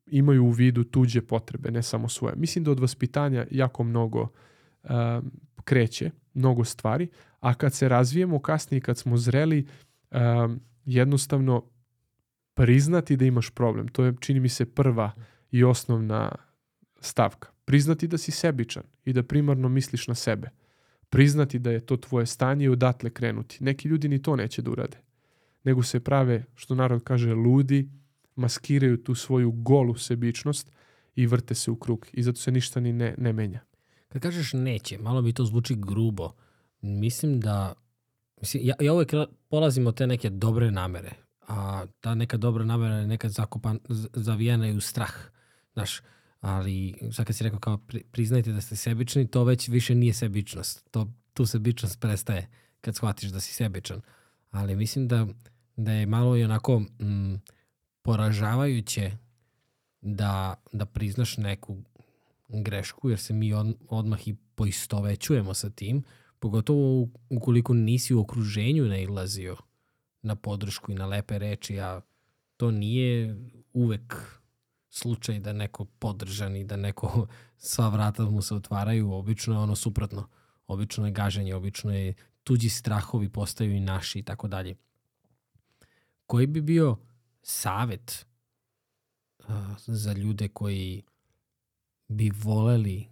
imaju 0.08 0.46
u 0.46 0.50
vidu 0.50 0.84
tuđe 0.84 1.22
potrebe, 1.22 1.72
ne 1.72 1.84
samo 1.84 2.10
svoje. 2.10 2.36
Mislim 2.36 2.64
da 2.64 2.72
od 2.72 2.80
vaspitanja 2.80 3.46
jako 3.52 3.84
mnogo 3.84 4.22
uh, 4.84 4.90
kreće, 5.64 6.12
mnogo 6.36 6.64
stvari, 6.64 7.08
a 7.40 7.54
kad 7.54 7.74
se 7.74 7.90
razvijemo 7.90 8.40
kasnije, 8.40 8.82
kad 8.82 8.98
smo 8.98 9.18
zreli, 9.18 9.68
um, 10.12 10.60
jednostavno 10.86 11.64
priznati 12.54 13.18
da 13.18 13.26
imaš 13.26 13.50
problem. 13.50 13.88
To 13.88 14.04
je, 14.04 14.14
čini 14.20 14.40
mi 14.40 14.50
se, 14.50 14.66
prva 14.66 15.12
i 15.52 15.64
osnovna 15.64 16.36
stavka. 17.00 17.50
Priznati 17.66 18.08
da 18.08 18.18
si 18.18 18.32
sebičan 18.32 18.84
i 19.06 19.14
da 19.14 19.24
primarno 19.24 19.70
misliš 19.70 20.08
na 20.08 20.16
sebe. 20.16 20.50
Priznati 21.10 21.60
da 21.60 21.72
je 21.72 21.80
to 21.80 21.98
tvoje 21.98 22.26
stanje 22.26 22.66
i 22.66 22.70
odatle 22.70 23.10
krenuti. 23.10 23.64
Neki 23.64 23.88
ljudi 23.88 24.10
ni 24.10 24.22
to 24.22 24.36
neće 24.36 24.62
da 24.62 24.72
urade. 24.72 24.98
Nego 25.64 25.84
se 25.84 26.00
prave, 26.00 26.44
što 26.56 26.76
narod 26.76 27.04
kaže, 27.04 27.34
ludi, 27.34 27.90
maskiraju 28.36 29.04
tu 29.04 29.16
svoju 29.16 29.52
golu 29.52 29.96
sebičnost 29.96 30.72
i 31.16 31.28
vrte 31.28 31.56
se 31.56 31.72
u 31.72 31.76
krug. 31.76 32.08
I 32.14 32.24
zato 32.24 32.40
se 32.40 32.52
ništa 32.52 32.80
ni 32.80 32.94
ne, 32.94 33.16
ne 33.18 33.34
menja. 33.34 33.60
Kad 34.16 34.22
kažeš 34.22 34.54
neće, 34.54 34.98
malo 34.98 35.22
mi 35.22 35.34
to 35.34 35.46
zvuči 35.46 35.76
grubo. 35.76 36.32
Mislim 36.82 37.40
da, 37.40 37.74
mislim, 38.42 38.66
ja, 38.66 38.76
ja 38.80 38.94
uvek 38.94 39.12
polazim 39.50 39.88
od 39.88 39.98
te 39.98 40.08
neke 40.08 40.30
dobre 40.30 40.72
namere, 40.72 41.12
a 41.48 41.86
ta 42.00 42.16
neka 42.16 42.38
dobra 42.38 42.66
namera 42.66 42.96
je 42.96 43.08
nekad 43.08 43.32
zakopan, 43.32 43.80
zavijena 44.14 44.68
i 44.68 44.76
u 44.78 44.82
strah. 44.82 45.14
Znaš, 45.74 46.02
ali 46.40 46.94
sad 47.12 47.26
kad 47.26 47.36
si 47.36 47.44
rekao 47.44 47.60
kao 47.60 47.78
pri, 47.78 48.04
priznajte 48.12 48.52
da 48.52 48.62
ste 48.62 48.76
sebični, 48.76 49.28
to 49.28 49.44
već 49.44 49.68
više 49.68 49.96
nije 49.96 50.14
sebičnost. 50.14 50.88
To, 50.92 51.08
tu 51.34 51.46
sebičnost 51.46 52.00
prestaje 52.00 52.50
kad 52.82 52.96
shvatiš 52.96 53.30
da 53.30 53.40
si 53.40 53.54
sebičan. 53.54 54.02
Ali 54.52 54.76
mislim 54.76 55.08
da, 55.08 55.28
da 55.76 55.92
je 55.92 56.06
malo 56.06 56.38
i 56.38 56.44
onako 56.44 56.80
mm, 56.80 57.36
poražavajuće 58.02 59.12
da, 60.02 60.56
da 60.72 60.86
priznaš 60.86 61.38
neku 61.38 61.78
grešku, 62.48 63.10
jer 63.10 63.20
se 63.20 63.34
mi 63.34 63.54
od, 63.54 63.76
odmah 63.90 64.28
i 64.28 64.36
poistovećujemo 64.56 65.54
sa 65.54 65.70
tim, 65.70 66.04
pogotovo 66.40 67.08
ukoliko 67.30 67.74
nisi 67.74 68.14
u 68.14 68.20
okruženju 68.20 68.86
ne 68.86 69.04
ilazio 69.04 69.58
na 70.22 70.36
podršku 70.36 70.92
i 70.92 70.96
na 70.96 71.06
lepe 71.06 71.40
reči, 71.40 71.80
a 71.80 72.02
to 72.58 72.72
nije 72.72 73.38
uvek 73.74 74.40
slučaj 74.90 75.40
da 75.40 75.54
neko 75.54 75.86
podržan 75.86 76.56
i 76.56 76.64
da 76.64 76.76
neko 76.76 77.28
sva 77.58 77.90
vrata 77.90 78.24
mu 78.24 78.42
se 78.42 78.56
otvaraju, 78.56 79.12
obično 79.12 79.54
je 79.54 79.60
ono 79.60 79.76
suprotno. 79.76 80.28
Obično 80.68 81.06
je 81.06 81.12
gaženje, 81.12 81.56
obično 81.56 81.94
je 81.94 82.14
tuđi 82.44 82.70
strahovi 82.70 83.30
postaju 83.30 83.76
i 83.76 83.80
naši 83.80 84.20
i 84.20 84.24
tako 84.24 84.48
dalje. 84.48 84.76
Koji 86.26 86.48
bi 86.48 86.62
bio 86.62 86.98
savet 87.42 88.26
uh, 89.40 89.46
za 89.78 90.14
ljude 90.14 90.48
koji 90.48 91.04
bi 92.08 92.32
voleli, 92.44 93.08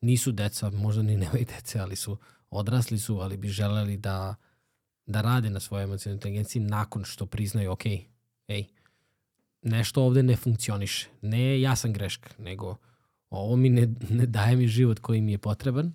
nisu 0.00 0.32
deca, 0.32 0.70
možda 0.70 1.02
ni 1.02 1.16
nemaju 1.16 1.44
dece, 1.56 1.78
ali 1.78 1.96
su 1.96 2.16
odrasli 2.50 2.98
su, 2.98 3.18
ali 3.20 3.36
bi 3.36 3.48
želeli 3.48 3.96
da, 3.96 4.34
da 5.06 5.20
rade 5.20 5.50
na 5.50 5.60
svojoj 5.60 5.84
emocionalnoj 5.84 6.16
inteligenciji 6.16 6.62
nakon 6.62 7.04
što 7.04 7.26
priznaju, 7.26 7.72
ok, 7.72 7.86
ej, 8.48 8.64
nešto 9.62 10.02
ovde 10.02 10.22
ne 10.22 10.36
funkcioniše. 10.36 11.08
Ne 11.22 11.60
ja 11.60 11.76
sam 11.76 11.92
greška, 11.92 12.30
nego 12.38 12.76
ovo 13.30 13.56
mi 13.56 13.70
ne, 13.70 13.88
ne 14.10 14.26
daje 14.26 14.56
mi 14.56 14.68
život 14.68 14.98
koji 14.98 15.20
mi 15.20 15.32
je 15.32 15.38
potreban. 15.38 15.92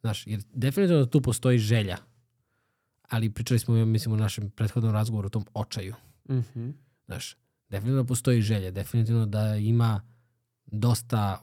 Znaš, 0.00 0.26
jer 0.26 0.42
definitivno 0.52 1.06
tu 1.06 1.20
postoji 1.22 1.58
želja. 1.58 1.96
Ali 3.08 3.30
pričali 3.30 3.58
smo, 3.58 3.84
mislim, 3.84 4.14
u 4.14 4.16
našem 4.16 4.50
prethodnom 4.50 4.92
razgovoru 4.92 5.26
o 5.26 5.30
tom 5.30 5.46
očaju. 5.54 5.94
Mm 6.28 6.34
-hmm. 6.34 6.72
Znaš, 7.06 7.36
definitivno 7.68 8.04
postoji 8.04 8.42
želja. 8.42 8.70
Definitivno 8.70 9.26
da 9.26 9.56
ima 9.56 10.00
dosta 10.66 11.42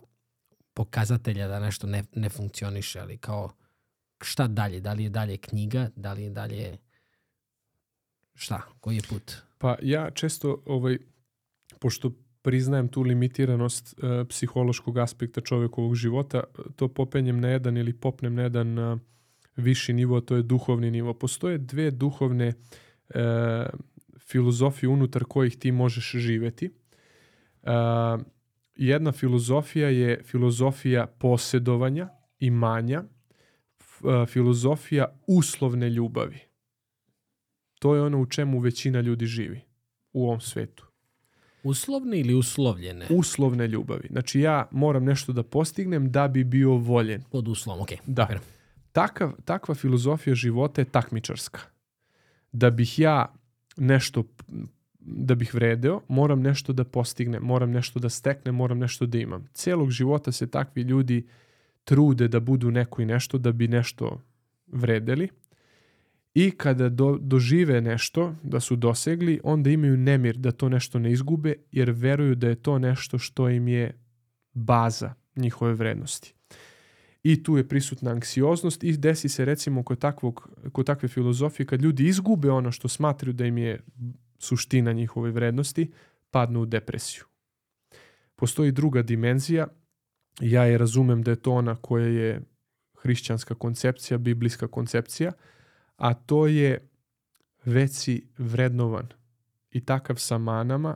pokazatelja 0.74 1.48
da 1.48 1.60
nešto 1.60 1.88
ne, 1.88 2.04
ne 2.16 2.30
funkcioniše, 2.30 3.00
ali 3.00 3.18
kao 3.18 3.52
šta 4.22 4.48
dalje? 4.48 4.80
Da 4.80 4.94
li 4.94 5.04
je 5.04 5.10
dalje 5.10 5.38
knjiga? 5.38 5.90
Da 5.96 6.14
li 6.14 6.24
je 6.24 6.30
dalje 6.30 6.78
šta? 8.36 8.62
Koji 8.80 8.96
je 8.96 9.02
put? 9.10 9.36
Pa 9.58 9.76
ja 9.82 10.12
često, 10.12 10.64
ovaj, 10.66 10.98
pošto 11.80 12.12
priznajem 12.42 12.88
tu 12.88 13.02
limitiranost 13.02 13.96
e, 14.04 14.26
psihološkog 14.30 14.98
aspekta 14.98 15.42
čovekovog 15.42 15.96
života, 15.96 16.44
to 16.76 16.88
popenjem 16.88 17.40
na 17.40 17.48
jedan 17.48 17.78
ili 17.78 17.94
popnem 17.94 18.36
na 18.36 18.42
jedan 18.42 18.80
a, 18.80 18.98
viši 19.56 19.94
nivo, 19.94 20.22
to 20.22 20.36
je 20.36 20.44
duhovni 20.44 20.92
nivo. 20.92 21.14
Postoje 21.14 21.58
dve 21.58 21.92
duhovne 21.92 22.48
e, 22.48 22.54
filozofije 24.20 24.90
unutar 24.90 25.24
kojih 25.24 25.58
ti 25.58 25.72
možeš 25.72 26.12
živeti. 26.12 26.72
A, 27.64 28.18
jedna 28.76 29.12
filozofija 29.12 29.90
je 29.90 30.24
filozofija 30.24 31.08
posjedovanja, 31.08 32.10
imanja, 32.40 33.04
a, 34.04 34.26
filozofija 34.26 35.20
uslovne 35.28 35.90
ljubavi. 35.90 36.40
To 37.80 37.96
je 37.96 38.02
ono 38.02 38.22
u 38.22 38.26
čemu 38.26 38.60
većina 38.60 39.02
ljudi 39.02 39.26
živi 39.26 39.62
u 40.14 40.26
ovom 40.28 40.42
svetu. 40.42 40.86
Uslovne 41.64 42.20
ili 42.20 42.34
uslovljene? 42.34 43.08
Uslovne 43.10 43.68
ljubavi. 43.68 44.08
Znači 44.12 44.40
ja 44.40 44.68
moram 44.72 45.04
nešto 45.04 45.34
da 45.34 45.44
postignem 45.44 46.12
da 46.12 46.28
bi 46.28 46.44
bio 46.44 46.72
voljen. 46.72 47.24
Pod 47.32 47.48
uslovom, 47.48 47.82
ok. 47.82 47.90
Da. 48.06 48.28
Takav, 48.92 49.32
takva 49.46 49.76
filozofija 49.76 50.36
života 50.36 50.82
je 50.82 50.86
takmičarska. 50.86 51.60
Da 52.52 52.70
bih 52.70 53.00
ja 53.00 53.34
nešto, 53.78 54.24
da 55.06 55.36
bih 55.36 55.54
vredeo, 55.54 56.02
moram 56.08 56.42
nešto 56.42 56.74
da 56.74 56.84
postignem, 56.84 57.44
moram 57.44 57.72
nešto 57.72 58.00
da 58.00 58.10
steknem, 58.10 58.56
moram 58.56 58.80
nešto 58.80 59.06
da 59.06 59.18
imam. 59.18 59.48
Cijelog 59.54 59.92
života 59.92 60.32
se 60.32 60.48
takvi 60.48 60.82
ljudi 60.82 61.28
trude 61.84 62.28
da 62.28 62.40
budu 62.40 62.72
neko 62.72 63.02
i 63.02 63.06
nešto, 63.06 63.38
da 63.38 63.52
bi 63.52 63.68
nešto 63.68 64.22
vredeli. 64.68 65.28
I 66.34 66.52
kada 66.52 66.90
do, 66.90 67.18
dožive 67.22 67.82
nešto, 67.82 68.36
da 68.44 68.60
su 68.60 68.76
dosegli, 68.76 69.40
onda 69.44 69.70
imaju 69.70 69.98
nemir 69.98 70.38
da 70.38 70.52
to 70.52 70.70
nešto 70.70 71.00
ne 71.00 71.12
izgube, 71.12 71.54
jer 71.72 71.92
veruju 71.92 72.36
da 72.36 72.48
je 72.48 72.56
to 72.56 72.80
nešto 72.80 73.18
što 73.18 73.50
im 73.50 73.68
je 73.68 73.98
baza 74.54 75.14
njihove 75.36 75.74
vrednosti 75.74 76.34
i 77.24 77.44
tu 77.44 77.58
je 77.58 77.68
prisutna 77.68 78.12
anksioznost 78.12 78.84
i 78.84 78.98
desi 78.98 79.30
se 79.30 79.46
recimo 79.46 79.84
kod, 79.84 80.00
takvog, 80.00 80.50
kod 80.72 80.86
takve 80.86 81.10
filozofije 81.10 81.66
kad 81.66 81.82
ljudi 81.82 82.08
izgube 82.08 82.52
ono 82.52 82.72
što 82.72 82.88
smatraju 82.88 83.34
da 83.34 83.46
im 83.46 83.58
je 83.58 83.80
suština 84.44 84.92
njihove 84.92 85.32
vrednosti, 85.32 85.92
padnu 86.32 86.62
u 86.62 86.66
depresiju. 86.66 87.24
Postoji 88.36 88.72
druga 88.72 89.02
dimenzija, 89.02 89.68
ja 90.40 90.64
je 90.64 90.78
razumem 90.78 91.22
da 91.24 91.32
je 91.32 91.42
to 91.42 91.52
ona 91.52 91.76
koja 91.76 92.08
je 92.08 92.42
hrišćanska 93.02 93.56
koncepcija, 93.56 94.18
biblijska 94.18 94.68
koncepcija, 94.68 95.32
a 95.96 96.14
to 96.14 96.48
je 96.48 96.90
već 97.66 97.92
si 97.92 98.28
vrednovan 98.38 99.08
i 99.72 99.86
takav 99.86 100.16
sa 100.16 100.38
manama, 100.38 100.96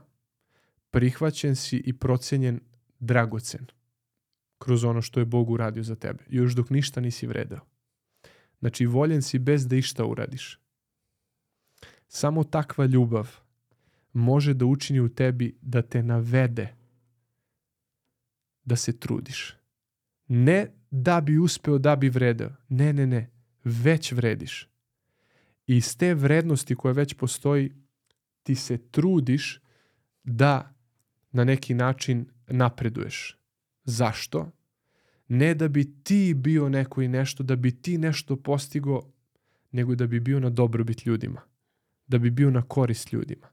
prihvaćen 0.91 1.55
si 1.55 1.77
i 1.77 1.93
procenjen 1.93 2.59
dragocen 2.99 3.65
kroz 4.57 4.83
ono 4.83 5.01
što 5.01 5.19
je 5.19 5.25
Bog 5.25 5.49
uradio 5.49 5.83
za 5.83 5.95
tebe. 5.95 6.23
Još 6.29 6.53
dok 6.53 6.69
ništa 6.69 7.01
nisi 7.01 7.27
vredeo. 7.27 7.59
Znači, 8.59 8.85
voljen 8.85 9.21
si 9.21 9.39
bez 9.39 9.67
da 9.67 9.75
išta 9.75 10.05
uradiš. 10.05 10.59
Samo 12.07 12.43
takva 12.43 12.85
ljubav 12.85 13.35
može 14.13 14.53
da 14.53 14.65
učini 14.65 14.99
u 14.99 15.09
tebi 15.09 15.57
da 15.61 15.81
te 15.81 16.03
navede 16.03 16.73
da 18.65 18.75
se 18.75 18.99
trudiš. 18.99 19.55
Ne 20.27 20.67
da 20.91 21.21
bi 21.21 21.37
uspeo, 21.37 21.77
da 21.77 21.95
bi 21.95 22.09
vredeo. 22.09 22.51
Ne, 22.69 22.93
ne, 22.93 23.07
ne. 23.07 23.31
Već 23.63 24.11
vrediš. 24.11 24.69
I 25.67 25.77
iz 25.77 25.97
te 25.97 26.13
vrednosti 26.13 26.75
koja 26.75 26.91
već 26.91 27.13
postoji, 27.13 27.71
ti 28.43 28.55
se 28.55 28.77
trudiš 28.91 29.61
da 30.23 30.73
na 31.31 31.43
neki 31.43 31.73
način 31.73 32.25
napreduješ. 32.47 33.37
Zašto? 33.83 34.51
Ne 35.27 35.55
da 35.55 35.67
bi 35.67 36.03
ti 36.03 36.33
bio 36.33 36.69
neko 36.69 37.01
i 37.01 37.07
nešto, 37.07 37.43
da 37.43 37.55
bi 37.55 37.81
ti 37.81 37.97
nešto 37.97 38.35
postigo, 38.35 39.01
nego 39.71 39.95
da 39.95 40.07
bi 40.07 40.19
bio 40.19 40.39
na 40.39 40.49
dobrobit 40.49 41.05
ljudima. 41.05 41.41
Da 42.07 42.17
bi 42.17 42.29
bio 42.29 42.51
na 42.51 42.61
korist 42.61 43.13
ljudima. 43.13 43.47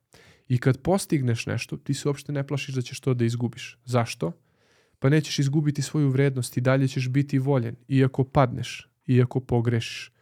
I 0.48 0.58
kad 0.58 0.82
postigneš 0.82 1.46
nešto, 1.46 1.76
ti 1.76 1.94
se 1.94 2.08
uopšte 2.08 2.32
ne 2.32 2.46
plašiš 2.46 2.74
da 2.74 2.82
ćeš 2.82 3.00
to 3.00 3.14
da 3.14 3.24
izgubiš. 3.24 3.78
Zašto? 3.84 4.32
Pa 4.98 5.08
nećeš 5.08 5.38
izgubiti 5.38 5.82
svoju 5.82 6.08
vrednost 6.08 6.56
i 6.56 6.60
dalje 6.60 6.88
ćeš 6.88 7.08
biti 7.08 7.38
voljen, 7.38 7.76
iako 7.88 8.24
padneš, 8.24 8.88
iako 9.06 9.40
pogrešiš. 9.40 10.12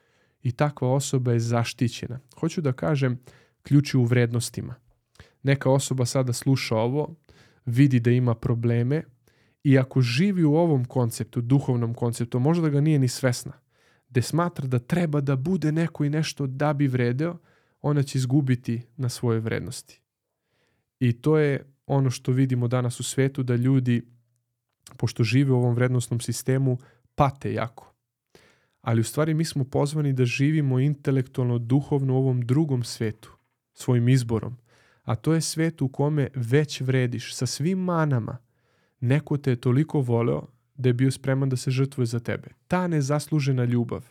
I 0.42 0.52
takva 0.52 0.92
osoba 0.92 1.32
je 1.32 1.40
zaštićena. 1.40 2.20
Hoću 2.40 2.60
da 2.60 2.72
kažem, 2.72 3.18
ključ 3.62 3.94
je 3.94 3.98
u 3.98 4.04
vrednostima. 4.04 4.74
Neka 5.42 5.70
osoba 5.70 6.06
sada 6.06 6.32
sluša 6.32 6.76
ovo, 6.76 7.14
vidi 7.66 8.00
da 8.00 8.10
ima 8.10 8.34
probleme, 8.34 9.02
i 9.64 9.78
ako 9.78 10.00
živi 10.00 10.44
u 10.44 10.54
ovom 10.54 10.84
konceptu, 10.84 11.40
duhovnom 11.40 11.94
konceptu, 11.94 12.40
možda 12.40 12.68
ga 12.68 12.80
nije 12.80 12.98
ni 12.98 13.08
svesna, 13.08 13.52
gde 14.08 14.22
smatra 14.22 14.66
da 14.66 14.78
treba 14.78 15.20
da 15.20 15.36
bude 15.36 15.72
neko 15.72 16.04
i 16.04 16.10
nešto 16.10 16.46
da 16.46 16.72
bi 16.72 16.86
vredeo, 16.86 17.38
ona 17.82 18.02
će 18.02 18.18
izgubiti 18.18 18.82
na 18.96 19.08
svoje 19.08 19.40
vrednosti. 19.40 20.00
I 21.00 21.12
to 21.12 21.38
je 21.38 21.64
ono 21.86 22.10
što 22.10 22.32
vidimo 22.32 22.68
danas 22.68 23.00
u 23.00 23.02
svetu, 23.02 23.42
da 23.42 23.56
ljudi, 23.56 24.02
pošto 24.96 25.24
žive 25.24 25.52
u 25.52 25.56
ovom 25.56 25.74
vrednostnom 25.74 26.20
sistemu, 26.20 26.78
pate 27.14 27.52
jako. 27.52 27.92
Ali 28.80 29.00
u 29.00 29.04
stvari 29.04 29.34
mi 29.34 29.44
smo 29.44 29.64
pozvani 29.64 30.12
da 30.12 30.24
živimo 30.24 30.78
intelektualno, 30.78 31.58
duhovno 31.58 32.14
u 32.14 32.16
ovom 32.16 32.40
drugom 32.40 32.84
svetu, 32.84 33.36
svojim 33.74 34.08
izborom. 34.08 34.56
A 35.02 35.14
to 35.14 35.34
je 35.34 35.40
svet 35.40 35.82
u 35.82 35.88
kome 35.88 36.28
već 36.34 36.80
vrediš 36.80 37.34
sa 37.34 37.46
svim 37.46 37.78
manama, 37.78 38.38
neko 39.00 39.36
te 39.36 39.50
je 39.50 39.60
toliko 39.60 40.00
voleo 40.00 40.46
da 40.74 40.88
je 40.88 40.92
bio 40.92 41.10
spreman 41.10 41.48
da 41.48 41.56
se 41.56 41.70
žrtvuje 41.70 42.06
za 42.06 42.20
tebe. 42.20 42.48
Ta 42.68 42.86
nezaslužena 42.86 43.64
ljubav, 43.64 44.08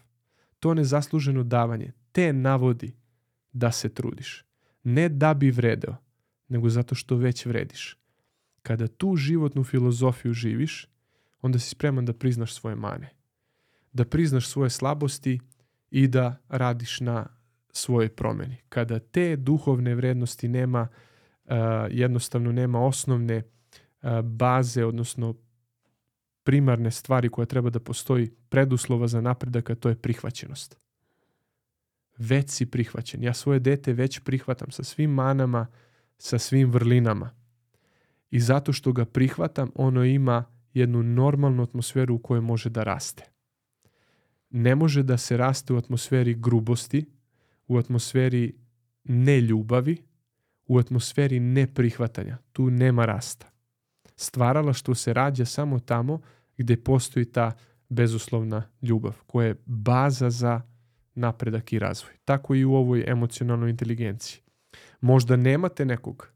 to 0.59 0.73
nezasluženo 0.73 1.43
davanje, 1.43 1.91
te 2.11 2.33
navodi 2.33 3.00
da 3.53 3.71
se 3.71 3.89
trudiš. 3.89 4.45
Ne 4.83 5.09
da 5.09 5.33
bi 5.33 5.51
vredeo, 5.51 5.95
nego 6.47 6.69
zato 6.69 6.95
što 6.95 7.15
već 7.15 7.45
vrediš. 7.45 7.97
Kada 8.61 8.87
tu 8.87 9.15
životnu 9.15 9.63
filozofiju 9.63 10.33
živiš, 10.33 10.87
onda 11.41 11.59
si 11.59 11.69
spreman 11.69 12.05
da 12.05 12.13
priznaš 12.13 12.53
svoje 12.53 12.75
mane. 12.75 13.09
Da 13.93 14.05
priznaš 14.05 14.47
svoje 14.47 14.69
slabosti 14.69 15.39
i 15.91 16.07
da 16.07 16.37
radiš 16.49 16.99
na 16.99 17.27
svoje 17.71 18.09
promeni. 18.09 18.57
Kada 18.69 18.99
te 18.99 19.35
duhovne 19.35 19.95
vrednosti 19.95 20.47
nema, 20.47 20.87
uh, 21.45 21.51
jednostavno 21.89 22.51
nema 22.51 22.79
osnovne 22.79 23.43
baze, 24.23 24.85
odnosno 24.85 25.35
primarne 26.43 26.91
stvari 26.91 27.29
koja 27.29 27.45
treba 27.45 27.69
da 27.69 27.79
postoji 27.79 28.31
preduslova 28.49 29.07
za 29.07 29.21
napredak, 29.21 29.69
a 29.69 29.75
to 29.75 29.89
je 29.89 29.95
prihvaćenost. 29.95 30.77
Već 32.21 32.49
si 32.49 32.65
prihvaćen. 32.65 33.23
Ja 33.23 33.33
svoje 33.33 33.59
dete 33.59 33.93
već 33.93 34.19
prihvatam 34.19 34.71
sa 34.71 34.83
svim 34.83 35.11
manama, 35.11 35.67
sa 36.17 36.39
svim 36.39 36.71
vrlinama. 36.71 37.29
I 38.31 38.39
zato 38.39 38.73
što 38.73 38.93
ga 38.93 39.05
prihvatam, 39.05 39.71
ono 39.75 40.05
ima 40.05 40.43
jednu 40.73 41.03
normalnu 41.03 41.63
atmosferu 41.63 42.15
u 42.15 42.19
kojoj 42.19 42.41
može 42.41 42.69
da 42.69 42.83
raste. 42.83 43.23
Ne 44.49 44.75
može 44.75 45.03
da 45.03 45.17
se 45.17 45.37
raste 45.37 45.73
u 45.73 45.77
atmosferi 45.77 46.33
grubosti, 46.33 47.05
u 47.67 47.77
atmosferi 47.77 48.55
neljubavi, 49.03 49.97
u 50.67 50.77
atmosferi 50.77 51.39
neprihvatanja. 51.39 52.37
Tu 52.51 52.69
nema 52.69 53.05
rasta 53.05 53.51
stvaralaštvo 54.21 54.95
se 54.95 55.13
rađa 55.13 55.45
samo 55.45 55.79
tamo 55.79 56.21
gde 56.57 56.77
postoji 56.77 57.25
ta 57.25 57.51
bezuslovna 57.89 58.63
ljubav 58.81 59.17
koja 59.27 59.47
je 59.47 59.61
baza 59.65 60.29
za 60.29 60.61
napredak 61.15 61.73
i 61.73 61.79
razvoj. 61.79 62.13
Tako 62.25 62.55
i 62.55 62.65
u 62.65 62.73
ovoj 62.73 63.03
emocionalnoj 63.07 63.69
inteligenciji. 63.69 64.41
Možda 65.01 65.35
nemate 65.35 65.85
nekog 65.85 66.31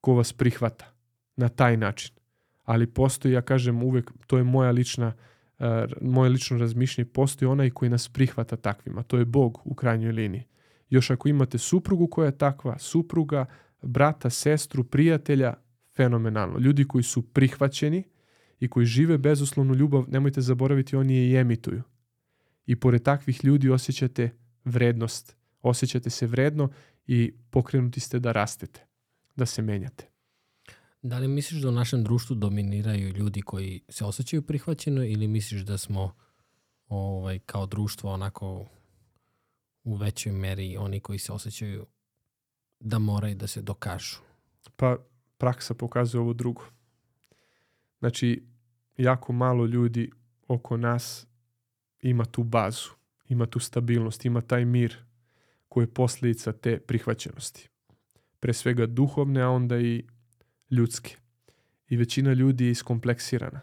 ko 0.00 0.14
vas 0.14 0.32
prihvata 0.32 0.92
na 1.36 1.48
taj 1.48 1.76
način, 1.76 2.14
ali 2.64 2.86
postoji, 2.86 3.34
ja 3.34 3.42
kažem 3.42 3.82
uvek, 3.82 4.10
to 4.26 4.36
je 4.36 4.44
moja 4.44 4.70
lična, 4.70 5.12
uh, 5.58 5.66
moje 6.00 6.30
lično 6.30 6.58
razmišljanje, 6.58 7.08
postoji 7.08 7.48
onaj 7.48 7.70
koji 7.70 7.88
nas 7.88 8.08
prihvata 8.08 8.56
takvima, 8.56 9.02
to 9.02 9.18
je 9.18 9.24
Bog 9.24 9.60
u 9.64 9.74
krajnjoj 9.74 10.12
liniji. 10.12 10.44
Još 10.88 11.10
ako 11.10 11.28
imate 11.28 11.58
suprugu 11.58 12.06
koja 12.06 12.26
je 12.26 12.38
takva, 12.38 12.78
supruga, 12.78 13.46
brata, 13.82 14.30
sestru, 14.30 14.84
prijatelja, 14.84 15.54
fenomenalno. 15.96 16.58
Ljudi 16.58 16.84
koji 16.84 17.04
su 17.04 17.22
prihvaćeni 17.22 18.04
i 18.60 18.68
koji 18.68 18.86
žive 18.86 19.18
bezuslovnu 19.18 19.74
ljubav, 19.74 20.04
nemojte 20.08 20.40
zaboraviti, 20.40 20.96
oni 20.96 21.16
je 21.16 21.30
i 21.30 21.36
emituju. 21.36 21.82
I 22.70 22.76
pored 22.76 23.02
takvih 23.02 23.44
ljudi 23.44 23.70
osjećate 23.70 24.30
vrednost. 24.64 25.36
Osjećate 25.62 26.10
se 26.10 26.26
vredno 26.26 26.68
i 27.06 27.32
pokrenuti 27.50 28.00
ste 28.00 28.18
da 28.18 28.32
rastete, 28.32 28.86
da 29.36 29.46
se 29.46 29.62
menjate. 29.62 30.08
Da 31.02 31.18
li 31.18 31.28
misliš 31.28 31.62
da 31.62 31.68
u 31.68 31.72
našem 31.72 32.04
društvu 32.04 32.36
dominiraju 32.36 33.12
ljudi 33.12 33.42
koji 33.42 33.80
se 33.88 34.04
osjećaju 34.04 34.42
prihvaćeno 34.42 35.04
ili 35.04 35.28
misliš 35.28 35.62
da 35.62 35.78
smo 35.78 36.14
ovaj, 36.88 37.38
kao 37.38 37.66
društvo 37.66 38.12
onako 38.12 38.66
u 39.84 39.96
većoj 39.96 40.32
meri 40.32 40.76
oni 40.76 41.00
koji 41.00 41.18
se 41.18 41.32
osjećaju 41.32 41.86
da 42.80 42.98
moraju 42.98 43.34
da 43.34 43.46
se 43.46 43.62
dokažu? 43.62 44.16
Pa 44.76 44.96
praksa 45.38 45.74
pokazuje 45.74 46.20
ovo 46.20 46.32
drugo. 46.32 46.62
Znači, 47.98 48.46
jako 48.96 49.32
malo 49.32 49.66
ljudi 49.66 50.10
oko 50.48 50.76
nas 50.76 51.29
ima 52.02 52.24
tu 52.24 52.42
bazu, 52.42 52.90
ima 53.28 53.46
tu 53.46 53.58
stabilnost, 53.58 54.24
ima 54.24 54.40
taj 54.40 54.64
mir 54.64 54.96
koji 55.68 55.84
je 55.84 55.94
posljedica 55.94 56.52
te 56.52 56.78
prihvaćenosti. 56.78 57.68
Pre 58.40 58.52
svega 58.52 58.86
duhovne, 58.86 59.42
a 59.42 59.48
onda 59.48 59.78
i 59.78 60.04
ljudske. 60.70 61.16
I 61.88 61.96
većina 61.96 62.32
ljudi 62.32 62.64
je 62.64 62.70
iskompleksirana. 62.70 63.60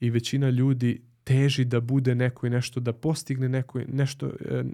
I 0.00 0.10
većina 0.10 0.50
ljudi 0.50 1.02
teži 1.24 1.64
da 1.64 1.80
bude 1.80 2.14
neko 2.14 2.46
i 2.46 2.50
nešto, 2.50 2.80
da 2.80 2.92
postigne 2.92 3.48
neko, 3.48 3.80
nešto, 3.88 4.26
e, 4.26 4.64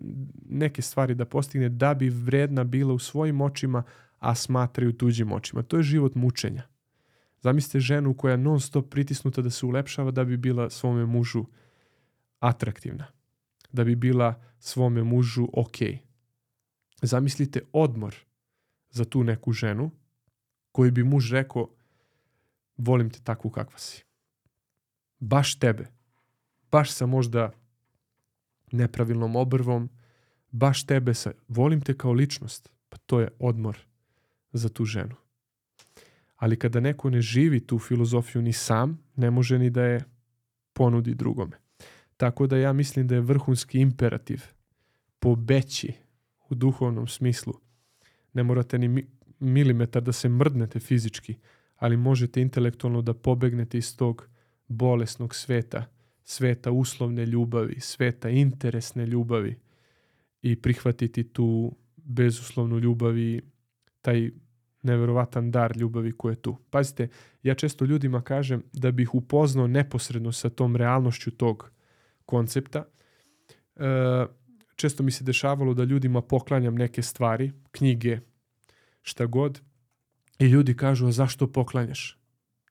neke 0.49 0.83
stvari 0.83 1.15
da 1.15 1.25
postigne 1.25 1.69
da 1.69 1.95
bi 1.95 2.09
vredna 2.09 2.65
bila 2.65 2.95
u 2.95 2.99
svojim 2.99 3.41
očima, 3.41 3.83
a 4.19 4.35
smatraju 4.35 4.93
tuđim 4.93 5.33
očima. 5.33 5.63
To 5.63 5.77
je 5.77 5.83
život 5.83 6.15
mučenja. 6.15 6.63
Zamislite 7.41 7.81
ženu 7.81 8.15
koja 8.15 8.37
non 8.37 8.61
stop 8.61 8.91
pritisnuta 8.91 9.43
da 9.43 9.51
se 9.51 9.67
ulepšava 9.67 10.11
da 10.11 10.25
bi 10.25 10.37
bila 10.37 10.71
svome 10.71 11.07
mužu 11.07 11.45
atraktivna. 12.43 13.07
Da 13.73 13.85
bi 13.85 13.97
bila 13.97 14.43
svome 14.59 15.03
mužu 15.03 15.49
ok. 15.53 15.77
Zamislite 17.03 17.61
odmor 17.73 18.15
za 18.91 19.05
tu 19.05 19.25
neku 19.25 19.53
ženu 19.53 19.91
koji 20.73 20.91
bi 20.91 21.05
muž 21.05 21.33
rekao 21.33 21.69
volim 22.77 23.11
te 23.11 23.21
takvu 23.21 23.51
kakva 23.51 23.79
si. 23.79 24.05
Baš 25.19 25.59
tebe. 25.59 25.87
Baš 26.71 26.91
sa 26.91 27.07
možda 27.07 27.53
nepravilnom 28.73 29.37
obrvom, 29.37 29.89
baš 30.51 30.87
tebe 30.87 31.15
sa, 31.15 31.33
volim 31.49 31.81
te 31.81 31.99
kao 31.99 32.13
ličnost. 32.13 32.73
Pa 32.89 32.97
to 32.97 33.21
je 33.21 33.29
odmor 33.39 33.79
za 34.53 34.69
tu 34.69 34.85
ženu. 34.85 35.17
Ali 36.37 36.59
kada 36.59 36.81
neko 36.81 37.11
ne 37.11 37.21
živi 37.21 37.67
tu 37.67 37.79
filozofiju 37.79 38.43
ni 38.43 38.53
sam, 38.53 38.99
ne 39.17 39.31
može 39.31 39.59
ni 39.59 39.71
da 39.71 39.83
je 39.83 40.05
ponudi 40.73 41.15
drugome. 41.15 41.62
Tako 42.23 42.47
da 42.47 42.57
ja 42.57 42.73
mislim 42.73 43.07
da 43.07 43.15
je 43.15 43.21
vrhunski 43.21 43.81
imperativ 43.81 44.43
pobeći 45.19 45.93
u 46.49 46.55
duhovnom 46.55 47.07
smislu. 47.07 47.53
Ne 48.33 48.43
morate 48.43 48.79
ni 48.79 49.07
milimetar 49.39 50.03
da 50.03 50.13
se 50.13 50.29
mrdnete 50.29 50.81
fizički, 50.81 51.37
ali 51.77 51.97
možete 51.97 52.41
intelektualno 52.41 53.03
da 53.03 53.15
pobegnete 53.15 53.79
iz 53.79 53.97
tog 53.97 54.29
bolesnog 54.69 55.35
sveta, 55.35 55.85
sveta 56.25 56.71
uslovne 56.71 57.27
ljubavi, 57.27 57.81
sveta 57.81 58.29
interesne 58.29 59.07
ljubavi 59.07 59.59
i 60.43 60.57
prihvatiti 60.57 61.25
tu 61.25 61.77
bezuslovnu 61.97 62.79
ljubav 62.79 63.19
i 63.19 63.41
taj 64.01 64.31
neverovatan 64.83 65.51
dar 65.51 65.77
ljubavi 65.77 66.13
koji 66.13 66.33
je 66.33 66.43
tu. 66.43 66.57
Pazite, 66.71 67.09
ja 67.43 67.55
često 67.55 67.85
ljudima 67.85 68.21
kažem 68.21 68.63
da 68.73 68.91
bih 68.91 69.15
upoznao 69.15 69.67
neposredno 69.67 70.33
sa 70.33 70.51
tom 70.51 70.77
realnošću 70.77 71.31
tog 71.31 71.73
koncepta. 72.27 72.85
E, 73.77 74.27
često 74.77 75.03
mi 75.03 75.11
se 75.11 75.25
dešavalo 75.25 75.75
da 75.75 75.85
ljudima 75.85 76.23
poklanjam 76.23 76.75
neke 76.75 77.03
stvari, 77.03 77.53
knjige, 77.71 78.21
šta 79.03 79.27
god, 79.27 79.61
i 80.39 80.45
ljudi 80.45 80.77
kažu, 80.77 81.07
a 81.07 81.13
zašto 81.13 81.53
poklanjaš? 81.53 82.19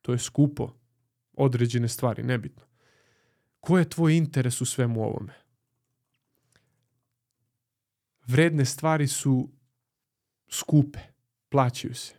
To 0.01 0.11
je 0.11 0.19
skupo. 0.19 0.73
Određene 1.33 1.87
stvari, 1.87 2.23
nebitno. 2.23 2.65
Ko 3.59 3.77
je 3.77 3.89
tvoj 3.89 4.17
interes 4.17 4.61
u 4.61 4.65
svemu 4.65 5.03
ovome? 5.03 5.33
Vredne 8.27 8.65
stvari 8.65 9.07
su 9.07 9.49
skupe, 10.49 10.99
plaćaju 11.49 11.95
se. 11.95 12.15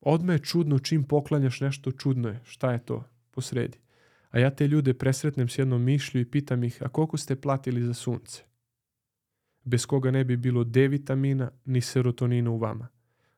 Odme 0.00 0.34
je 0.34 0.38
čudno 0.38 0.78
čim 0.78 1.04
poklanjaš 1.04 1.60
nešto, 1.60 1.92
čudno 1.92 2.28
je. 2.28 2.40
Šta 2.44 2.72
je 2.72 2.84
to 2.84 3.04
posredi? 3.30 3.78
A 4.30 4.38
ja 4.38 4.50
te 4.50 4.66
ljude 4.66 4.94
presretnem 4.94 5.48
s 5.48 5.58
jednom 5.58 5.82
mišlju 5.82 6.20
i 6.20 6.24
pitam 6.24 6.64
ih, 6.64 6.82
a 6.82 6.88
koliko 6.88 7.16
ste 7.16 7.40
platili 7.40 7.82
za 7.82 7.94
sunce? 7.94 8.42
Bez 9.64 9.86
koga 9.86 10.10
ne 10.10 10.24
bi 10.24 10.36
bilo 10.36 10.64
D 10.64 10.88
vitamina 10.88 11.50
ni 11.64 11.80
serotonina 11.80 12.50
u 12.50 12.58
vama. 12.58 12.88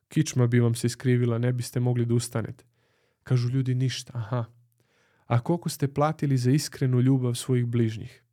Kičma 0.09 0.47
bi 0.47 0.61
vam 0.61 0.75
se 0.75 0.87
iskrivila, 0.87 1.39
ne 1.39 1.53
biste 1.53 1.81
mogli 1.81 2.07
da 2.07 2.15
ustanete. 2.15 2.65
Kažu 3.23 3.49
ljudi 3.49 3.75
ništa, 3.75 4.13
aha. 4.15 4.45
A 5.27 5.41
koliko 5.41 5.69
ste 5.69 5.95
platili 5.95 6.37
za 6.37 6.51
iskrenu 6.51 7.01
ljubav 7.01 7.35
svojih 7.35 7.67
bližnjih? 7.67 8.25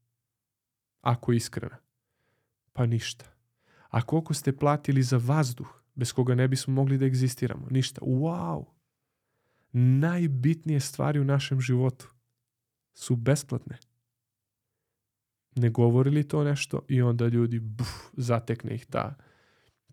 Ako 1.02 1.34
iskrena. 1.34 1.78
Pa 2.74 2.86
ništa. 2.86 3.26
A 3.90 4.02
koliko 4.02 4.34
ste 4.34 4.58
platili 4.58 5.04
za 5.04 5.18
vazduh, 5.18 5.84
bez 5.96 6.14
koga 6.14 6.36
ne 6.36 6.48
bismo 6.48 6.74
mogli 6.74 6.98
da 6.98 7.06
egzistiramo? 7.06 7.68
Ništa. 7.70 8.02
Wow! 8.02 8.66
Najbitnije 9.72 10.80
stvari 10.80 11.20
u 11.20 11.24
našem 11.24 11.62
životu 11.62 12.19
su 12.94 13.16
besplatne. 13.16 13.78
Ne 15.56 15.70
govori 15.70 16.10
li 16.10 16.28
to 16.28 16.44
nešto 16.44 16.86
i 16.88 17.02
onda 17.02 17.28
ljudi 17.28 17.60
buf, 17.60 17.90
zatekne 18.14 18.76
ih 18.76 18.86
ta 18.86 19.16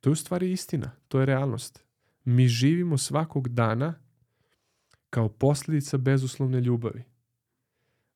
to 0.07 0.11
je 0.11 0.13
u 0.13 0.17
stvari 0.17 0.53
istina, 0.53 0.91
to 1.09 1.21
je 1.21 1.27
realnost. 1.27 1.85
Mi 2.25 2.49
živimo 2.49 2.99
svakog 2.99 3.49
dana 3.49 3.95
kao 5.11 5.29
posljedica 5.29 5.99
bezuslovne 5.99 6.61
ljubavi. 6.61 7.05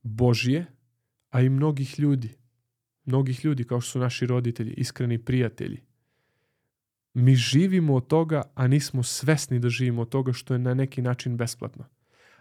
Božje, 0.03 0.67
a 1.31 1.41
i 1.41 1.49
mnogih 1.49 2.01
ljudi. 2.01 2.37
Mnogih 3.05 3.45
ljudi 3.45 3.65
kao 3.65 3.81
što 3.81 3.91
su 3.91 3.99
naši 3.99 4.27
roditelji, 4.27 4.75
iskreni 4.77 5.25
prijatelji. 5.25 5.81
Mi 7.15 7.35
živimo 7.35 7.95
od 7.95 8.07
toga, 8.07 8.43
a 8.55 8.67
nismo 8.67 9.03
svesni 9.03 9.59
da 9.59 9.69
živimo 9.69 10.03
od 10.03 10.09
toga 10.09 10.33
što 10.33 10.55
je 10.55 10.59
na 10.59 10.75
neki 10.75 11.03
način 11.03 11.37
besplatno. 11.37 11.85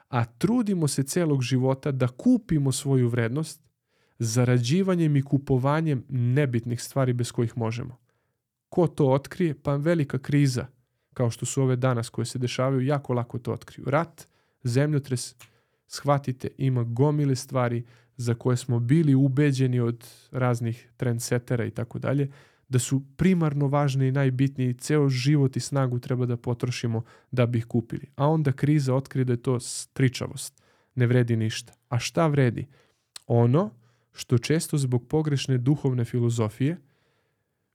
A 0.09 0.25
trudimo 0.25 0.87
se 0.87 1.03
celog 1.03 1.41
života 1.41 1.91
da 1.91 2.07
kupimo 2.07 2.71
svoju 2.71 3.09
vrednost 3.09 3.61
zarađivanjem 4.19 5.15
i 5.15 5.21
kupovanjem 5.21 6.03
nebitnih 6.09 6.81
stvari 6.81 7.13
bez 7.13 7.31
kojih 7.31 7.57
možemo. 7.57 7.97
Ko 8.69 8.87
to 8.87 9.11
otkrije? 9.11 9.53
Pa 9.63 9.75
velika 9.75 10.17
kriza, 10.19 10.67
kao 11.13 11.31
što 11.31 11.45
su 11.45 11.61
ove 11.61 11.75
danas 11.75 12.09
koje 12.09 12.25
se 12.25 12.39
dešavaju, 12.39 12.81
jako 12.81 13.13
lako 13.13 13.39
to 13.39 13.53
otkriju. 13.53 13.85
Rat, 13.89 14.27
zemljotres, 14.63 15.35
shvatite, 15.87 16.49
ima 16.57 16.83
gomile 16.83 17.35
stvari 17.35 17.85
za 18.17 18.33
koje 18.33 18.57
smo 18.57 18.79
bili 18.79 19.15
ubeđeni 19.15 19.79
od 19.79 20.07
raznih 20.31 20.89
trendsetera 20.97 21.65
i 21.65 21.71
tako 21.71 21.99
dalje, 21.99 22.31
da 22.69 22.79
su 22.79 23.03
primarno 23.17 23.67
važne 23.67 24.07
i 24.07 24.11
najbitnije 24.11 24.69
i 24.69 24.73
ceo 24.73 25.09
život 25.09 25.57
i 25.57 25.59
snagu 25.59 25.99
treba 25.99 26.25
da 26.25 26.37
potrošimo 26.37 27.03
da 27.31 27.45
bi 27.45 27.57
ih 27.57 27.65
kupili. 27.65 28.07
A 28.15 28.27
onda 28.27 28.51
kriza 28.51 28.95
otkrije 28.95 29.25
da 29.25 29.33
je 29.33 29.41
to 29.41 29.59
stričavost. 29.59 30.63
Ne 30.95 31.07
vredi 31.07 31.35
ništa. 31.35 31.73
A 31.89 31.99
šta 31.99 32.27
vredi? 32.27 32.67
Ono 33.27 33.71
što 34.11 34.37
često 34.37 34.77
zbog 34.77 35.07
pogrešne 35.07 35.57
duhovne 35.57 36.05
filozofije– 36.05 36.77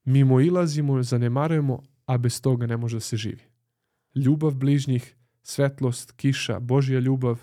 mimo 0.04 0.40
ilazimo, 0.40 1.02
zanemarujemo, 1.02 1.82
a 2.06 2.18
bez 2.18 2.40
toga 2.40 2.66
ne 2.66 2.76
može 2.76 2.96
da 2.96 3.00
se 3.00 3.16
živi. 3.16 3.42
Ljubav 4.14 4.54
bližnjih, 4.54 5.16
svetlost, 5.42 6.12
kiša, 6.12 6.60
Božja 6.60 7.00
ljubav 7.00 7.40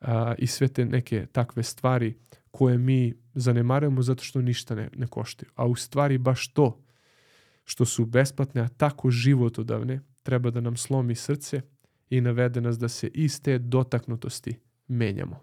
a, 0.00 0.34
i 0.38 0.46
sve 0.46 0.68
te 0.68 0.84
neke 0.84 1.26
takve 1.26 1.62
stvari 1.62 2.14
koje 2.54 2.78
mi 2.78 3.14
zanemarujemo 3.34 4.02
zato 4.02 4.24
što 4.24 4.42
ništa 4.42 4.74
ne, 4.74 4.90
ne 4.96 5.06
koštaju. 5.06 5.50
A 5.54 5.66
u 5.66 5.74
stvari 5.74 6.18
baš 6.18 6.48
to 6.48 6.80
što 7.64 7.84
su 7.84 8.06
besplatne, 8.06 8.60
a 8.60 8.68
tako 8.68 9.10
životodavne, 9.10 10.00
treba 10.22 10.50
da 10.50 10.60
nam 10.60 10.76
slomi 10.76 11.14
srce 11.14 11.60
i 12.10 12.20
navede 12.20 12.60
nas 12.60 12.78
da 12.78 12.88
se 12.88 13.08
iz 13.14 13.42
te 13.42 13.58
dotaknutosti 13.58 14.60
menjamo. 14.88 15.40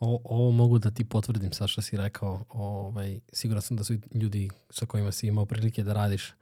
O, 0.00 0.20
ovo 0.24 0.50
mogu 0.50 0.78
da 0.78 0.90
ti 0.90 1.04
potvrdim 1.04 1.52
sad 1.52 1.68
što 1.68 1.82
si 1.82 1.96
rekao. 1.96 2.44
Ovaj, 2.48 3.20
siguran 3.32 3.62
sam 3.62 3.76
da 3.76 3.84
su 3.84 3.94
ljudi 4.14 4.50
sa 4.70 4.86
kojima 4.86 5.12
si 5.12 5.26
imao 5.26 5.46
prilike 5.46 5.84
da 5.84 5.92
radiš 5.92 6.34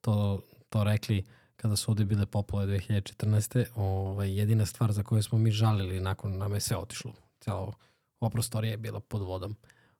to, 0.00 0.40
to 0.68 0.84
rekli 0.84 1.24
kada 1.56 1.76
su 1.76 1.90
ovde 1.90 2.04
bile 2.04 2.26
poplove 2.26 2.66
2014. 2.66 3.64
Ovaj, 3.74 4.38
jedina 4.38 4.66
stvar 4.66 4.92
za 4.92 5.02
koju 5.02 5.22
smo 5.22 5.38
mi 5.38 5.50
žalili 5.50 6.00
nakon 6.00 6.38
nam 6.38 6.54
je 6.54 6.60
sve 6.60 6.76
otišlo. 6.76 7.12
Cijela 7.40 7.72
ova 8.20 8.30
prostorija 8.30 8.70
je 8.70 8.76
bila 8.76 9.00
pod 9.00 9.22
vodom. 9.22 9.56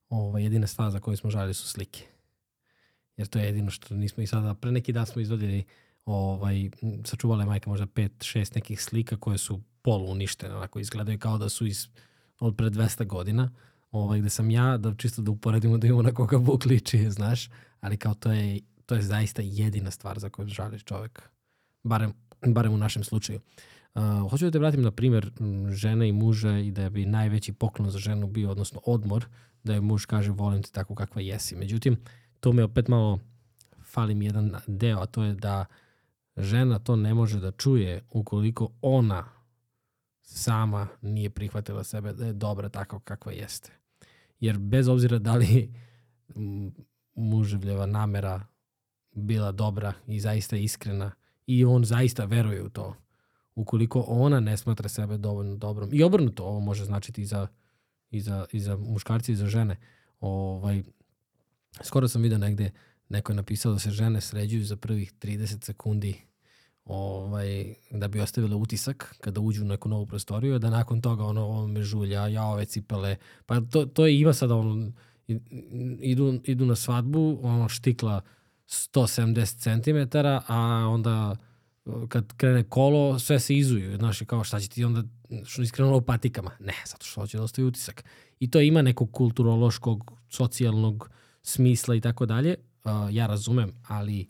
Ovaj, 0.08 0.42
jedina 0.42 0.66
za 0.66 1.00
koju 1.00 1.16
smo 1.16 1.30
žalili 1.30 1.54
su 1.54 1.68
slike. 1.68 2.04
Jer 3.16 3.26
to 3.28 3.38
je 3.38 3.44
jedino 3.44 3.70
što 3.70 3.94
nismo 3.94 4.22
i 4.22 4.26
sada, 4.26 4.54
pre 4.54 4.72
neki 4.72 4.92
dan 4.92 5.06
smo 5.06 5.22
izvodili 5.22 5.64
ovaj, 6.04 6.70
sačuvale 7.04 7.44
majka 7.44 7.70
možda 7.70 7.86
pet, 7.86 8.12
šest 8.22 8.54
nekih 8.54 8.82
slika 8.82 9.16
koje 9.16 9.38
su 9.38 9.60
polu 9.82 10.10
uništene, 10.10 10.54
onako 10.54 10.78
izgledaju 10.78 11.18
kao 11.18 11.38
da 11.38 11.48
su 11.48 11.66
iz 11.66 11.88
od 12.40 12.56
pre 12.56 12.66
200 12.66 13.06
godina, 13.06 13.52
ovaj, 13.90 14.18
gde 14.20 14.30
sam 14.30 14.50
ja, 14.50 14.76
da 14.76 14.94
čisto 14.94 15.22
da 15.22 15.30
uporedimo 15.30 15.78
da 15.78 15.86
imamo 15.86 16.02
na 16.02 16.14
koga 16.14 16.38
Bog 16.38 16.66
liči, 16.66 17.10
znaš, 17.10 17.50
ali 17.80 17.96
kao 17.96 18.14
to 18.14 18.32
je, 18.32 18.60
to 18.86 18.94
je 18.94 19.02
zaista 19.02 19.42
jedina 19.44 19.90
stvar 19.90 20.18
za 20.18 20.28
koju 20.30 20.48
žališ 20.48 20.84
čovek, 20.84 21.22
barem, 21.82 22.12
barem 22.46 22.72
u 22.72 22.76
našem 22.76 23.04
slučaju. 23.04 23.38
Uh, 23.38 23.74
hoću 24.30 24.45
da 24.45 24.51
te 24.51 24.59
vratim 24.59 24.82
na 24.82 24.90
primer 24.90 25.30
žene 25.70 26.09
i 26.09 26.12
muža 26.12 26.59
i 26.59 26.70
da 26.70 26.90
bi 26.90 27.07
najveći 27.07 27.53
poklon 27.53 27.90
za 27.90 27.99
ženu 27.99 28.26
bio, 28.26 28.51
odnosno 28.51 28.80
odmor, 28.86 29.26
da 29.64 29.74
je 29.74 29.80
muž 29.80 30.05
kaže 30.05 30.30
volim 30.30 30.62
te 30.62 30.70
tako 30.70 30.95
kakva 30.95 31.22
jesi. 31.22 31.57
Međutim, 31.57 31.97
to 32.40 32.53
me 32.53 32.64
opet 32.64 32.88
malo 32.88 33.20
fali 33.84 34.14
mi 34.14 34.24
jedan 34.24 34.55
deo, 34.66 35.01
a 35.01 35.07
to 35.07 35.22
je 35.22 35.34
da 35.34 35.66
žena 36.36 36.78
to 36.78 36.97
ne 36.97 37.14
može 37.14 37.40
da 37.40 37.51
čuje 37.51 38.05
ukoliko 38.11 38.70
ona 38.82 39.24
sama 40.22 40.88
nije 41.03 41.30
prihvatila 41.30 41.84
sebe 41.84 42.12
da 42.12 42.26
je 42.26 42.32
dobra 42.32 42.68
tako 42.68 43.01
kakva 43.01 43.32
jeste. 43.32 43.72
Jer 44.40 44.59
bez 44.59 44.88
obzira 44.88 45.18
da 45.18 45.34
li 45.34 45.74
muževljeva 47.14 47.86
namera 47.86 48.47
bila 49.12 49.53
dobra 49.53 49.92
i 50.07 50.20
zaista 50.20 50.57
iskrena 50.57 51.12
i 51.47 51.64
on 51.64 51.84
zaista 51.84 52.24
veruje 52.24 52.62
u 52.62 52.68
to, 52.68 52.95
ukoliko 53.55 54.05
ona 54.09 54.40
ne 54.40 54.57
smatra 54.57 54.88
sebe 54.88 55.16
dovoljno 55.18 55.57
dobrom. 55.57 55.90
I 55.92 56.02
obrnuto, 56.02 56.44
ovo 56.44 56.61
može 56.61 56.84
značiti 56.84 57.22
i 57.22 57.26
za, 57.26 57.46
i 58.11 58.20
za, 58.20 58.46
i 58.52 58.61
za 58.61 58.76
muškarci 58.76 59.32
i 59.32 59.36
za 59.36 59.46
žene. 59.46 59.76
Ovaj, 60.20 60.82
skoro 61.82 62.09
sam 62.09 62.22
vidio 62.22 62.38
negde, 62.38 62.70
neko 63.09 63.32
je 63.32 63.36
napisao 63.36 63.72
da 63.72 63.78
se 63.78 63.90
žene 63.90 64.20
sređuju 64.20 64.64
za 64.64 64.76
prvih 64.76 65.12
30 65.20 65.64
sekundi 65.64 66.14
ovaj, 66.84 67.74
da 67.90 68.09
bi 68.09 68.20
ostavile 68.20 68.57
utisak 68.57 69.14
kada 69.20 69.40
uđu 69.40 69.62
u 69.62 69.66
neku 69.66 69.88
novu 69.88 70.07
prostoriju, 70.07 70.59
da 70.59 70.70
nakon 70.70 71.00
toga 71.00 71.24
ono, 71.24 71.42
ovo 71.42 71.66
me 71.66 71.82
žulja, 71.82 72.26
ja 72.26 72.44
ove 72.44 72.64
cipele, 72.64 73.16
pa 73.46 73.61
to, 73.61 73.86
to 73.86 74.07
je 74.07 74.20
ima 74.20 74.32
sada 74.32 74.55
ono, 74.55 74.92
idu, 76.00 76.40
idu 76.44 76.66
na 76.66 76.76
svadbu, 76.76 77.38
ono 77.42 77.68
štikla 77.68 78.20
170 78.66 80.09
cm, 80.11 80.18
a 80.48 80.88
onda 80.88 81.36
kad 82.09 82.32
krene 82.37 82.62
kolo, 82.62 83.18
sve 83.18 83.41
se 83.41 83.57
izuju. 83.57 83.97
Znaš, 83.97 84.22
kao 84.26 84.45
šta 84.45 84.61
će 84.61 84.68
ti 84.68 84.85
onda, 84.85 85.03
što 85.45 85.62
iskrenulo 85.62 85.99
u 85.99 86.03
patikama? 86.03 86.51
Ne, 86.61 86.74
zato 86.87 87.07
što 87.07 87.20
hoće 87.20 87.37
da 87.37 87.43
ostavi 87.43 87.68
utisak. 87.68 88.05
I 88.41 88.51
to 88.51 88.61
ima 88.61 88.82
nekog 88.82 89.12
kulturološkog, 89.12 90.12
socijalnog 90.28 91.11
smisla 91.43 91.95
i 91.95 92.01
tako 92.01 92.26
dalje. 92.26 92.57
Ja 93.11 93.26
razumem, 93.26 93.72
ali 93.89 94.28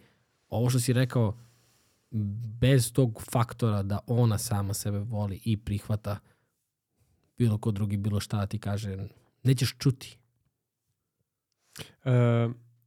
ovo 0.49 0.71
što 0.71 0.81
si 0.81 0.93
rekao, 0.93 1.39
bez 2.61 2.93
tog 2.93 3.23
faktora 3.31 3.83
da 3.83 3.99
ona 4.07 4.39
sama 4.39 4.75
sebe 4.75 4.99
voli 4.99 5.41
i 5.45 5.57
prihvata 5.57 6.19
bilo 7.39 7.59
ko 7.59 7.71
drugi, 7.71 7.97
bilo 7.97 8.21
šta 8.21 8.47
ti 8.47 8.59
kaže, 8.59 9.09
nećeš 9.43 9.75
čuti. 9.79 10.19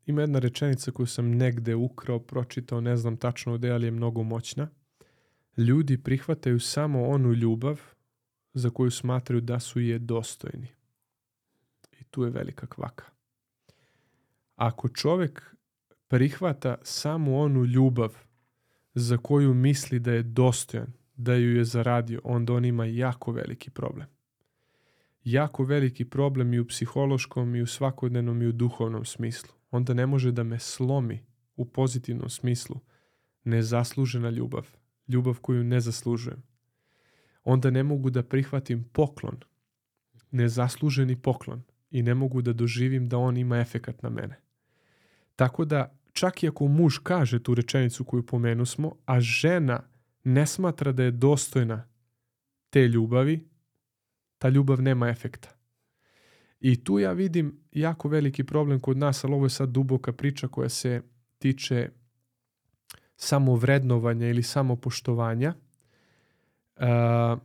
Ima 0.07 0.21
jedna 0.21 0.39
rečenica 0.39 0.91
koju 0.91 1.07
sam 1.07 1.31
negde 1.31 1.75
ukrao, 1.75 2.19
pročitao, 2.19 2.81
ne 2.81 2.97
znam 2.97 3.17
tačno 3.17 3.57
gde, 3.57 3.71
ali 3.71 3.87
je 3.87 3.91
mnogo 3.91 4.23
moćna. 4.23 4.69
Ljudi 5.57 5.97
prihvataju 6.03 6.59
samo 6.59 7.07
onu 7.07 7.33
ljubav 7.33 7.81
za 8.53 8.69
koju 8.69 8.91
smatraju 8.91 9.41
da 9.41 9.59
su 9.59 9.79
je 9.79 9.99
dostojni. 9.99 10.67
I 11.99 12.03
tu 12.03 12.23
je 12.23 12.29
velika 12.29 12.67
kvaka. 12.67 13.05
Ako 14.55 14.89
čovek 14.89 15.55
prihvata 16.07 16.75
samo 16.83 17.37
onu 17.37 17.65
ljubav 17.65 18.15
za 18.93 19.17
koju 19.17 19.53
misli 19.53 19.99
da 19.99 20.11
je 20.11 20.23
dostojan, 20.23 20.93
da 21.15 21.33
ju 21.33 21.55
je 21.57 21.65
zaradio, 21.65 22.21
onda 22.23 22.53
on 22.53 22.65
ima 22.65 22.85
jako 22.85 23.31
veliki 23.31 23.69
problem. 23.69 24.07
Jako 25.23 25.63
veliki 25.63 26.05
problem 26.05 26.53
i 26.53 26.59
u 26.59 26.67
psihološkom 26.67 27.55
i 27.55 27.61
u 27.61 27.67
svakodnevnom 27.67 28.41
i 28.41 28.47
u 28.47 28.51
duhovnom 28.51 29.05
smislu. 29.05 29.56
Onda 29.71 29.93
ne 29.93 30.05
može 30.05 30.31
da 30.31 30.43
me 30.43 30.59
slomi 30.59 31.25
u 31.55 31.65
pozitivnom 31.65 32.29
smislu 32.29 32.79
nezaslužena 33.43 34.29
ljubav, 34.29 34.67
ljubav 35.07 35.39
koju 35.41 35.63
ne 35.63 35.79
zaslužujem. 35.79 36.43
Onda 37.43 37.69
ne 37.69 37.83
mogu 37.83 38.09
da 38.09 38.23
prihvatim 38.23 38.83
poklon, 38.83 39.37
nezasluženi 40.31 41.15
poklon 41.15 41.63
i 41.91 42.03
ne 42.03 42.13
mogu 42.13 42.41
da 42.41 42.53
doživim 42.53 43.09
da 43.09 43.17
on 43.17 43.37
ima 43.37 43.59
efekat 43.59 44.03
na 44.03 44.09
mene. 44.09 44.39
Tako 45.35 45.65
da 45.65 45.99
čak 46.13 46.43
i 46.43 46.47
ako 46.47 46.67
muž 46.67 46.97
kaže 47.03 47.43
tu 47.43 47.55
rečenicu 47.55 48.03
koju 48.03 48.25
pomenu 48.25 48.65
smo, 48.65 48.95
a 49.05 49.19
žena 49.19 49.83
ne 50.23 50.47
smatra 50.47 50.91
da 50.91 51.03
je 51.03 51.11
dostojna 51.11 51.87
te 52.69 52.87
ljubavi, 52.87 53.47
ta 54.37 54.49
ljubav 54.49 54.81
nema 54.81 55.09
efekta. 55.09 55.56
I 56.59 56.83
tu 56.83 56.99
ja 56.99 57.11
vidim 57.11 57.59
jako 57.71 58.09
veliki 58.09 58.43
problem 58.43 58.79
kod 58.79 58.97
nas, 58.97 59.23
ali 59.23 59.33
ovo 59.33 59.45
je 59.45 59.49
sad 59.49 59.69
duboka 59.69 60.13
priča 60.13 60.47
koja 60.47 60.69
se 60.69 61.01
tiče 61.39 61.89
samovrednovanja 63.15 64.27
ili 64.27 64.43
samopoštovanja. 64.43 65.53
Uh, 66.75 67.39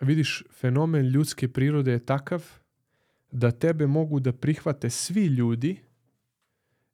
vidiš, 0.00 0.44
fenomen 0.52 1.06
ljudske 1.06 1.48
prirode 1.48 1.92
je 1.92 2.06
takav 2.06 2.44
da 3.30 3.50
tebe 3.50 3.86
mogu 3.86 4.20
da 4.20 4.32
prihvate 4.32 4.90
svi 4.90 5.26
ljudi 5.26 5.80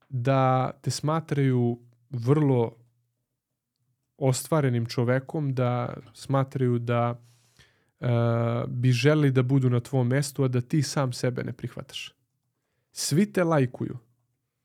da 0.09 0.71
te 0.83 0.91
smatraju 0.91 1.79
vrlo 2.11 2.77
ostvarenim 4.17 4.87
čovekom, 4.87 5.55
da 5.55 5.97
smatraju 6.15 6.79
da 6.79 7.23
uh, 8.01 8.09
bi 8.69 8.93
želi 8.93 9.31
da 9.31 9.43
budu 9.43 9.71
na 9.71 9.81
tvom 9.81 10.09
mestu, 10.09 10.45
a 10.45 10.49
da 10.49 10.61
ti 10.61 10.83
sam 10.83 11.13
sebe 11.13 11.45
ne 11.45 11.53
prihvataš. 11.53 12.15
Svi 12.93 13.33
te 13.33 13.45
lajkuju, 13.45 13.99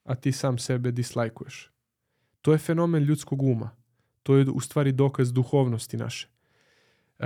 a 0.03 0.15
ti 0.15 0.31
sam 0.31 0.57
sebe 0.57 0.91
dislajkuješ. 0.91 1.71
To 2.41 2.51
je 2.51 2.57
fenomen 2.57 3.03
ljudskog 3.03 3.41
uma. 3.41 3.69
To 4.23 4.36
je 4.36 4.45
u 4.49 4.59
stvari 4.59 4.91
dokaz 4.91 5.33
duhovnosti 5.33 5.97
naše. 5.97 6.27
Uh, 7.19 7.25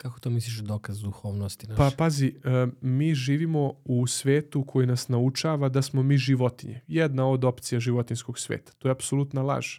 Kako 0.00 0.20
to 0.20 0.30
misliš 0.30 0.58
dokaz 0.58 1.00
duhovnosti 1.00 1.66
naše? 1.66 1.76
Pa 1.76 1.90
pazi, 1.98 2.26
e, 2.44 2.66
mi 2.80 3.14
živimo 3.14 3.72
u 3.84 4.06
svetu 4.06 4.64
koji 4.64 4.86
nas 4.86 5.08
naučava 5.08 5.68
da 5.68 5.82
smo 5.82 6.02
mi 6.02 6.18
životinje. 6.18 6.80
Jedna 6.86 7.26
od 7.26 7.44
opcija 7.44 7.80
životinskog 7.80 8.38
sveta. 8.38 8.72
To 8.78 8.88
je 8.88 8.92
apsolutna 8.92 9.42
laž. 9.42 9.78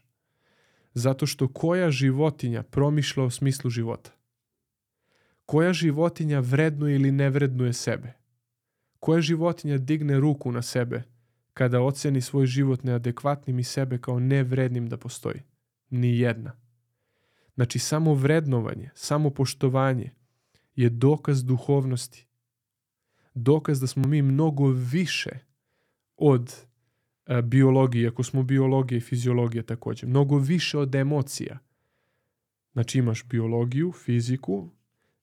Zato 0.93 1.26
što 1.26 1.47
koja 1.47 1.91
životinja 1.91 2.64
promišlja 2.64 3.24
o 3.24 3.30
smislu 3.30 3.70
života? 3.70 4.12
Koja 5.52 5.74
životinja 5.74 6.39
vrednuje 6.39 6.95
ili 6.95 7.12
ne 7.12 7.30
vrednuje 7.30 7.74
sebe? 7.74 8.14
Koja 8.99 9.22
životinja 9.22 9.78
digne 9.78 10.20
ruku 10.20 10.52
na 10.52 10.62
sebe 10.62 11.04
kada 11.54 11.82
oceni 11.82 12.22
svoj 12.22 12.45
život 12.45 12.84
neadekvatnim 12.84 13.60
i 13.60 13.64
sebe 13.64 13.97
kao 13.97 14.20
nevrednim 14.20 14.88
da 14.89 14.97
postoji? 14.97 15.41
Ni 15.89 16.20
jedna. 16.20 16.52
Znači, 17.56 17.80
samo 17.80 18.14
vrednovanje, 18.14 18.89
samo 18.95 19.30
poštovanje 19.30 20.12
je 20.76 20.89
dokaz 20.89 21.43
duhovnosti. 21.43 22.28
Dokaz 23.34 23.82
da 23.82 23.88
smo 23.88 24.08
mi 24.08 24.22
mnogo 24.22 24.68
više 24.68 25.39
od 26.18 26.56
a, 27.26 27.41
biologije, 27.41 28.08
ako 28.08 28.24
smo 28.24 28.43
biologija 28.43 28.97
i 28.97 29.02
fiziologija 29.02 29.64
takođe. 29.64 30.08
Mnogo 30.08 30.38
više 30.38 30.78
od 30.78 30.95
emocija. 30.95 31.60
Znači, 32.74 32.99
imaš 32.99 33.26
biologiju, 33.26 33.91
fiziku, 33.91 34.70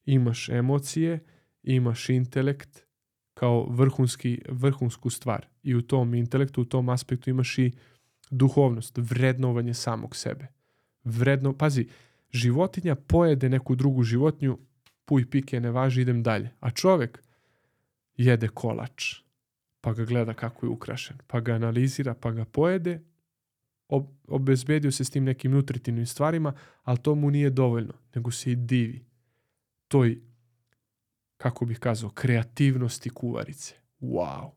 imaš 0.05 0.49
emocije, 0.49 1.19
imaš 1.63 2.09
intelekt 2.09 2.85
kao 3.33 3.65
vrhunski, 3.69 4.41
vrhunsku 4.49 5.09
stvar. 5.09 5.47
I 5.63 5.75
u 5.75 5.81
tom 5.81 6.13
intelektu, 6.13 6.61
u 6.61 6.65
tom 6.65 6.89
aspektu 6.89 7.29
imaš 7.29 7.57
i 7.57 7.71
duhovnost, 8.31 8.97
vrednovanje 8.97 9.73
samog 9.73 10.15
sebe. 10.15 10.47
Vredno, 11.03 11.57
pazi, 11.57 11.87
životinja 12.31 12.95
pojede 12.95 13.49
neku 13.49 13.75
drugu 13.75 14.03
životinju, 14.03 14.57
puj 15.05 15.29
pike 15.29 15.59
ne 15.59 15.71
važi, 15.71 16.01
idem 16.01 16.23
dalje. 16.23 16.51
A 16.59 16.71
čovek 16.71 17.23
jede 18.17 18.47
kolač, 18.47 19.15
pa 19.81 19.93
ga 19.93 20.05
gleda 20.05 20.33
kako 20.33 20.65
je 20.65 20.69
ukrašen, 20.69 21.17
pa 21.27 21.39
ga 21.39 21.53
analizira, 21.53 22.13
pa 22.13 22.31
ga 22.31 22.45
pojede, 22.45 23.01
ob 23.87 24.05
obezbedio 24.27 24.91
se 24.91 25.05
s 25.05 25.09
tim 25.09 25.23
nekim 25.23 25.51
nutritivnim 25.51 26.05
stvarima, 26.05 26.53
ali 26.83 26.97
to 26.97 27.15
mu 27.15 27.31
nije 27.31 27.49
dovoljno, 27.49 27.93
nego 28.15 28.31
se 28.31 28.51
i 28.51 28.55
divi 28.55 29.08
toj, 29.89 30.21
kako 31.37 31.65
bih 31.65 31.79
kazao, 31.79 32.09
kreativnosti 32.09 33.09
kuvarice. 33.09 33.75
Wow. 34.01 34.51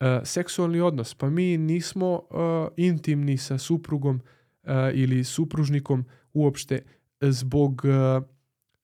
E, 0.00 0.20
seksualni 0.24 0.80
odnos, 0.80 1.14
pa 1.14 1.30
mi 1.30 1.56
nismo 1.58 2.12
uh, 2.12 2.68
intimni 2.76 3.38
sa 3.38 3.58
suprugom 3.58 4.20
uh, 4.62 4.70
ili 4.94 5.24
supružnikom 5.24 6.04
uopšte 6.32 6.82
zbog 7.20 7.82
uh, 7.84 8.24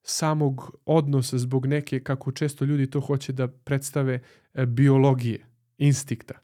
samog 0.03 0.77
odnosa, 0.85 1.39
zbog 1.39 1.67
neke, 1.67 2.01
kako 2.01 2.33
često 2.33 2.65
ljudi 2.65 2.91
to 2.91 3.01
hoće 3.01 3.33
da 3.33 3.49
predstave, 3.49 4.21
uh, 4.55 4.65
biologije, 4.65 5.47
instikta. 5.79 6.35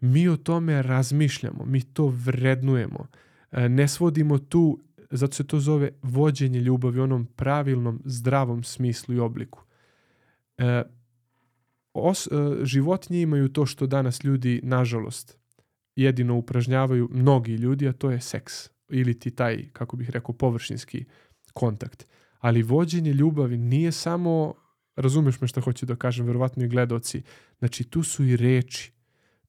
Mi 0.00 0.28
o 0.28 0.36
tome 0.36 0.82
razmišljamo, 0.82 1.64
mi 1.64 1.82
to 1.82 2.06
vrednujemo. 2.06 2.98
Uh, 3.52 3.58
ne 3.58 3.88
svodimo 3.88 4.38
tu, 4.38 4.80
zato 5.10 5.34
se 5.34 5.46
to 5.46 5.60
zove 5.60 5.90
vođenje 6.02 6.60
ljubavi 6.60 7.00
u 7.00 7.02
onom 7.02 7.26
pravilnom, 7.26 8.02
zdravom 8.04 8.64
smislu 8.64 9.14
i 9.14 9.18
obliku. 9.18 9.62
Uh, 10.58 10.64
os, 11.92 12.26
uh, 12.26 12.64
životinje 12.64 13.22
imaju 13.22 13.48
to 13.48 13.66
što 13.66 13.86
danas 13.86 14.24
ljudi, 14.24 14.60
nažalost, 14.62 15.38
jedino 15.96 16.36
upražnjavaju 16.36 17.08
mnogi 17.12 17.52
ljudi, 17.52 17.88
a 17.88 17.92
to 17.92 18.10
je 18.10 18.20
seks 18.20 18.70
ili 18.90 19.18
ti 19.18 19.30
taj, 19.30 19.68
kako 19.72 19.96
bih 19.96 20.10
rekao, 20.10 20.34
površinski 20.34 21.04
kontakt. 21.52 22.06
Ali 22.38 22.62
vođenje 22.62 23.12
ljubavi 23.12 23.56
nije 23.56 23.92
samo, 23.92 24.54
razumeš 24.96 25.40
me 25.40 25.48
što 25.48 25.60
hoću 25.60 25.86
da 25.86 25.96
kažem, 25.96 26.26
verovatno 26.26 26.64
i 26.64 26.68
gledoci, 26.68 27.22
znači 27.58 27.84
tu 27.84 28.02
su 28.02 28.24
i 28.24 28.36
reči, 28.36 28.92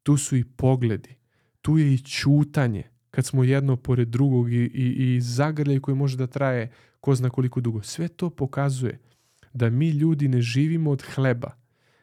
tu 0.03 0.17
su 0.17 0.35
i 0.38 0.43
pogledi, 0.43 1.15
tu 1.61 1.77
je 1.77 1.93
i 1.93 1.97
ćutanje, 1.97 2.84
kad 3.18 3.26
smo 3.26 3.44
jedno 3.44 3.76
pored 3.76 4.07
drugog 4.07 4.53
i, 4.53 4.56
i, 4.56 5.15
i 5.15 5.22
zagrljaj 5.22 5.80
koji 5.80 5.95
može 5.95 6.18
da 6.18 6.27
traje 6.27 6.72
ko 6.99 7.15
zna 7.15 7.30
koliko 7.30 7.61
dugo. 7.61 7.81
Sve 7.81 8.07
to 8.07 8.30
pokazuje 8.30 8.99
da 9.53 9.69
mi 9.69 9.89
ljudi 9.89 10.27
ne 10.27 10.41
živimo 10.41 10.91
od 10.91 11.02
hleba, 11.02 11.52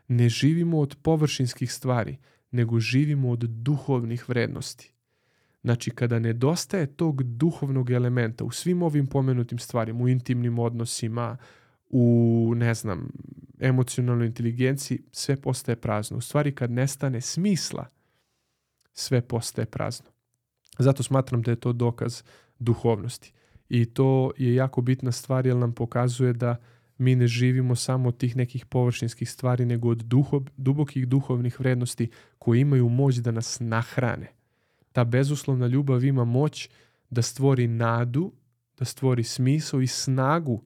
ne 0.08 0.28
živimo 0.28 0.78
od 0.78 0.96
površinskih 1.02 1.72
stvari, 1.72 2.16
nego 2.50 2.80
živimo 2.80 3.30
od 3.30 3.38
duhovnih 3.38 4.28
vrednosti 4.28 4.94
Znači, 5.62 5.90
kada 5.90 6.18
nedostaje 6.18 6.86
tog 6.86 7.22
duhovnog 7.22 7.90
elementa 7.90 8.44
u 8.44 8.50
svim 8.50 8.82
ovim 8.82 9.06
pomenutim 9.06 9.58
stvarima, 9.58 10.04
u 10.04 10.08
intimnim 10.08 10.58
odnosima, 10.58 11.36
u, 11.90 12.52
ne 12.56 12.74
znam, 12.74 13.08
emocionalnoj 13.60 14.26
inteligenciji, 14.26 15.02
sve 15.12 15.36
postaje 15.36 15.76
prazno. 15.76 16.16
U 16.16 16.20
stvari, 16.20 16.54
kad 16.54 16.70
nestane 16.70 17.20
smisla, 17.20 17.86
sve 18.92 19.20
postaje 19.20 19.66
prazno. 19.66 20.13
Zato 20.78 21.02
smatram 21.02 21.42
da 21.42 21.50
je 21.50 21.56
to 21.56 21.72
dokaz 21.72 22.22
duhovnosti. 22.58 23.32
I 23.68 23.84
to 23.84 24.32
je 24.38 24.54
jako 24.54 24.82
bitna 24.82 25.12
stvar 25.12 25.46
jer 25.46 25.56
nam 25.56 25.72
pokazuje 25.72 26.32
da 26.32 26.56
mi 26.98 27.14
ne 27.14 27.26
živimo 27.26 27.76
samo 27.76 28.08
od 28.08 28.16
tih 28.16 28.36
nekih 28.36 28.66
površinskih 28.66 29.30
stvari, 29.30 29.64
nego 29.64 29.88
od 29.88 29.98
duho, 29.98 30.42
dubokih 30.56 31.08
duhovnih 31.08 31.60
vrednosti 31.60 32.10
koje 32.38 32.60
imaju 32.60 32.88
moć 32.88 33.16
da 33.16 33.30
nas 33.30 33.60
nahrane. 33.60 34.32
Ta 34.92 35.04
bezuslovna 35.04 35.66
ljubav 35.66 36.04
ima 36.04 36.24
moć 36.24 36.68
da 37.10 37.22
stvori 37.22 37.66
nadu, 37.66 38.32
da 38.78 38.84
stvori 38.84 39.22
smisao 39.24 39.80
i 39.80 39.86
snagu 39.86 40.62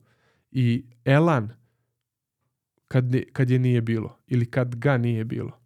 i 0.51 0.85
elan 1.05 1.49
kad, 2.87 3.05
kad 3.33 3.49
je 3.49 3.59
nije 3.59 3.81
bilo 3.81 4.17
ili 4.27 4.45
kad 4.45 4.75
ga 4.75 4.97
nije 4.97 5.25
bilo. 5.25 5.59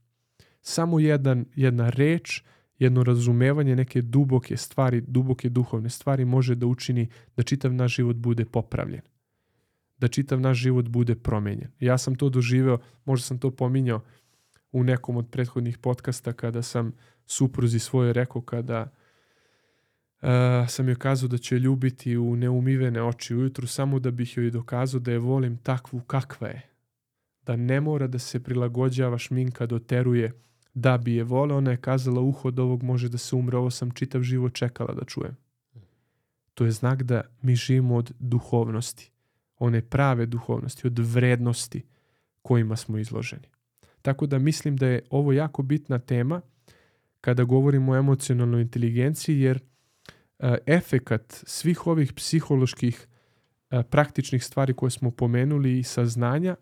Samo 0.62 1.00
jedan, 1.00 1.46
jedna 1.56 1.90
reč, 1.90 2.44
jedno 2.80 3.04
razumevanje 3.04 3.76
neke 3.76 4.02
duboke 4.02 4.58
stvari, 4.58 5.02
duboke 5.02 5.50
duhovne 5.50 5.90
stvari 5.90 6.26
može 6.26 6.56
da 6.56 6.66
učini 6.66 7.08
da 7.38 7.44
čitav 7.44 7.74
naš 7.74 7.96
život 7.96 8.16
bude 8.16 8.46
popravljen. 8.46 9.02
Da 9.98 10.08
čitav 10.08 10.40
naš 10.40 10.58
život 10.58 10.88
bude 10.88 11.16
promenjen. 11.16 11.72
Ja 11.80 11.98
sam 11.98 12.16
to 12.16 12.30
doživeo, 12.30 12.78
možda 13.06 13.26
sam 13.26 13.40
to 13.40 13.52
pominjao 13.52 14.02
u 14.72 14.84
nekom 14.84 15.18
od 15.18 15.30
prethodnih 15.32 15.78
podcasta 15.78 16.34
kada 16.34 16.62
sam 16.62 16.92
supruzi 17.26 17.80
svoje 17.80 18.14
rekao 18.14 18.42
kada 18.42 18.82
uh, 20.22 20.30
sam 20.70 20.88
joj 20.88 20.96
kazao 20.96 21.30
da 21.30 21.38
će 21.38 21.60
ljubiti 21.60 22.18
u 22.18 22.36
neumivene 22.36 23.04
oči 23.04 23.36
ujutru 23.36 23.68
samo 23.68 24.00
da 24.00 24.12
bih 24.12 24.38
joj 24.38 24.52
dokazao 24.52 25.00
da 25.00 25.12
je 25.12 25.20
volim 25.20 25.58
takvu 25.58 26.00
kakva 26.00 26.48
je. 26.48 26.70
Da 27.46 27.56
ne 27.56 27.82
mora 27.82 28.08
da 28.08 28.20
se 28.20 28.44
prilagođava 28.44 29.18
šminka 29.18 29.66
doteruje 29.66 30.32
da 30.74 30.98
bi 30.98 31.16
je 31.16 31.24
vole. 31.24 31.56
Ona 31.56 31.72
je 31.72 31.78
kazala 31.78 32.22
uho 32.22 32.48
od 32.48 32.60
ovog 32.60 32.84
može 32.84 33.10
da 33.10 33.18
se 33.18 33.36
umre. 33.36 33.58
Ovo 33.58 33.70
sam 33.70 33.92
čitav 33.92 34.22
život 34.22 34.54
čekala 34.54 34.94
da 34.94 35.06
čujem. 35.06 35.38
To 36.54 36.66
je 36.66 36.72
znak 36.72 37.04
da 37.04 37.22
mi 37.42 37.56
živimo 37.56 37.96
od 37.96 38.12
duhovnosti. 38.20 39.12
One 39.58 39.82
prave 39.82 40.26
duhovnosti, 40.26 40.88
od 40.88 41.00
vrednosti 41.00 41.84
kojima 42.42 42.76
smo 42.76 42.98
izloženi. 42.98 43.48
Tako 44.02 44.26
da 44.26 44.40
mislim 44.40 44.78
da 44.78 44.88
je 44.88 45.02
ovo 45.10 45.34
jako 45.34 45.64
bitna 45.64 46.00
tema 46.00 46.42
kada 47.22 47.44
govorimo 47.44 47.92
o 47.92 47.96
emocionalnoj 47.96 48.62
inteligenciji, 48.62 49.40
jer 49.40 49.60
a, 50.40 50.56
efekat 50.66 51.44
svih 51.46 51.88
ovih 51.88 52.14
psiholoških 52.14 53.08
a, 53.70 53.84
praktičnih 53.84 54.44
stvari 54.44 54.74
koje 54.74 54.90
smo 54.90 55.12
pomenuli 55.12 55.80
i 55.80 55.84
saznanja 55.84 56.56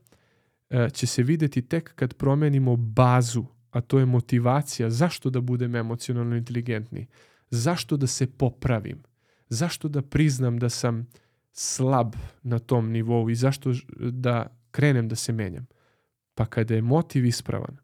a, 0.70 0.90
će 0.90 1.08
se 1.08 1.24
videti 1.24 1.62
tek 1.62 1.96
kad 1.96 2.14
promenimo 2.14 2.76
bazu, 2.76 3.46
a 3.72 3.82
to 3.82 4.00
je 4.00 4.06
motivacija 4.06 4.90
zašto 4.90 5.30
da 5.30 5.42
budem 5.42 5.76
emocionalno 5.76 6.36
inteligentni, 6.36 7.08
zašto 7.50 7.98
da 7.98 8.08
se 8.08 8.28
popravim, 8.28 9.04
zašto 9.50 9.88
da 9.88 10.02
priznam 10.02 10.60
da 10.60 10.70
sam 10.70 11.08
slab 11.52 12.16
na 12.44 12.60
tom 12.60 12.92
nivou 12.92 13.30
i 13.30 13.36
zašto 13.36 13.74
da 14.00 14.58
krenem 14.72 15.08
da 15.08 15.16
se 15.16 15.34
menjam. 15.34 15.68
Pa 16.36 16.46
kada 16.46 16.76
je 16.76 16.82
motiv 16.82 17.26
ispravan, 17.26 17.78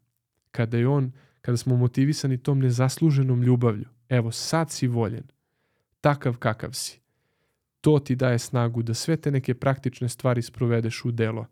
kada 0.50 0.78
je 0.78 0.88
on 0.88 1.12
kada 1.40 1.56
smo 1.56 1.76
motivisani 1.76 2.38
tom 2.38 2.58
nezasluženom 2.58 3.42
ljubavlju, 3.42 3.84
evo 4.08 4.32
sad 4.32 4.70
si 4.70 4.86
voljen, 4.86 5.24
takav 6.00 6.36
kakav 6.36 6.72
si, 6.72 7.00
to 7.80 7.98
ti 7.98 8.16
daje 8.16 8.38
snagu 8.38 8.82
da 8.82 8.94
sve 8.94 9.16
te 9.16 9.30
neke 9.30 9.54
praktične 9.54 10.08
stvari 10.08 10.42
sprovedeš 10.42 11.04
u 11.04 11.10
delo 11.10 11.46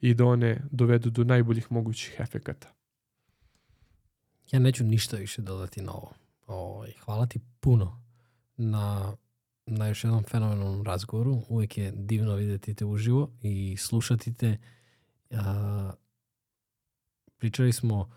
i 0.00 0.14
da 0.14 0.24
one 0.24 0.62
dovedu 0.70 1.10
do 1.10 1.24
najboljih 1.24 1.72
mogućih 1.72 2.16
efekata. 2.18 2.74
Ja 4.50 4.58
neću 4.58 4.84
ništa 4.84 5.16
više 5.16 5.42
dodati 5.42 5.82
na 5.82 5.92
ovo. 5.92 6.12
O, 6.46 6.54
ovaj, 6.54 6.92
hvala 7.04 7.26
ti 7.26 7.40
puno 7.60 8.02
na, 8.56 9.16
na 9.66 9.86
još 9.86 10.04
jednom 10.04 10.24
fenomenalnom 10.24 10.84
razgovoru. 10.84 11.42
Uvijek 11.48 11.78
je 11.78 11.92
divno 11.96 12.34
vidjeti 12.34 12.74
te 12.74 12.84
uživo 12.84 13.30
i 13.42 13.76
slušati 13.76 14.34
te. 14.34 14.58
A, 15.30 15.92
pričali 17.38 17.72
smo 17.72 18.10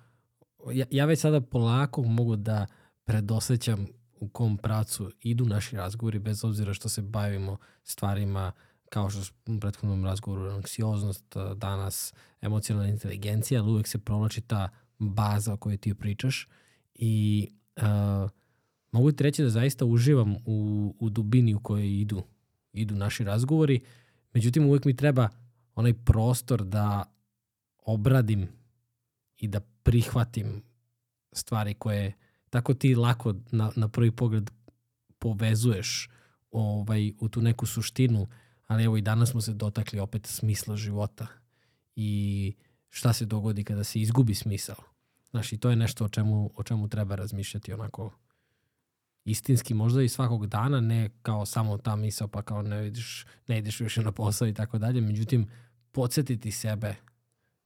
ja, 0.74 0.86
ja 0.92 1.06
već 1.06 1.20
sada 1.20 1.42
polako 1.42 2.04
mogu 2.04 2.36
da 2.36 2.68
predosećam 3.04 3.88
u 4.20 4.30
kom 4.30 4.58
pracu 4.58 5.12
idu 5.22 5.46
naši 5.46 5.76
razgovori, 5.76 6.20
bez 6.20 6.44
obzira 6.44 6.74
što 6.74 6.90
se 6.90 7.02
bavimo 7.02 7.58
stvarima 7.84 8.52
kao 8.90 9.10
što 9.10 9.20
u 9.48 9.60
prethodnom 9.60 10.06
razgovoru 10.06 10.52
anksioznost, 10.52 11.36
danas 11.56 12.14
emocionalna 12.42 12.90
inteligencija, 12.90 13.62
ali 13.62 13.72
uvek 13.72 13.88
se 13.88 13.98
provlači 13.98 14.42
ta 14.42 14.70
baza 15.00 15.54
o 15.54 15.58
kojoj 15.58 15.78
ti 15.78 15.94
pričaš 15.94 16.48
i 16.96 17.48
uh, 17.76 18.30
mogu 18.92 19.12
ti 19.12 19.24
reći 19.24 19.44
da 19.44 19.50
zaista 19.50 19.86
uživam 19.86 20.36
u, 20.46 20.96
u 21.00 21.10
dubini 21.10 21.54
u 21.54 21.60
kojoj 21.60 22.00
idu, 22.02 22.24
idu 22.74 22.96
naši 22.96 23.24
razgovori, 23.24 23.80
međutim 24.34 24.66
uvek 24.66 24.86
mi 24.86 24.96
treba 24.96 25.30
onaj 25.76 25.94
prostor 25.94 26.64
da 26.64 27.04
obradim 27.78 28.48
i 29.38 29.48
da 29.48 29.60
prihvatim 29.60 30.64
stvari 31.32 31.74
koje 31.74 32.14
tako 32.50 32.74
ti 32.74 32.96
lako 32.96 33.36
na, 33.52 33.72
na 33.76 33.88
prvi 33.88 34.12
pogled 34.12 34.52
povezuješ 35.20 36.10
ovaj, 36.52 37.14
u 37.20 37.30
tu 37.30 37.42
neku 37.42 37.66
suštinu, 37.66 38.28
ali 38.68 38.84
evo 38.84 38.98
i 38.98 39.02
danas 39.02 39.30
smo 39.30 39.42
se 39.42 39.54
dotakli 39.54 40.00
opet 40.00 40.26
smisla 40.26 40.76
života 40.76 41.28
i 41.96 42.54
šta 42.90 43.14
se 43.14 43.26
dogodi 43.26 43.64
kada 43.64 43.84
se 43.84 44.00
izgubi 44.00 44.36
smisao. 44.36 44.76
Znaš, 45.32 45.54
i 45.54 45.58
to 45.58 45.70
je 45.70 45.76
nešto 45.76 46.06
o 46.06 46.10
čemu, 46.10 46.52
o 46.56 46.64
čemu 46.64 46.88
treba 46.90 47.16
razmišljati 47.16 47.74
onako 47.74 48.12
istinski 49.26 49.74
možda 49.74 50.02
i 50.02 50.10
svakog 50.10 50.48
dana, 50.48 50.82
ne 50.82 51.10
kao 51.22 51.46
samo 51.46 51.78
ta 51.78 51.96
misao 51.96 52.28
pa 52.28 52.42
kao 52.42 52.62
ne, 52.62 52.82
vidiš, 52.82 53.26
ne 53.48 53.58
ideš 53.58 53.80
više 53.80 54.02
na 54.02 54.12
posao 54.12 54.48
i 54.48 54.54
tako 54.54 54.78
dalje, 54.78 55.02
međutim 55.02 55.48
podsjetiti 55.92 56.52
sebe 56.52 56.96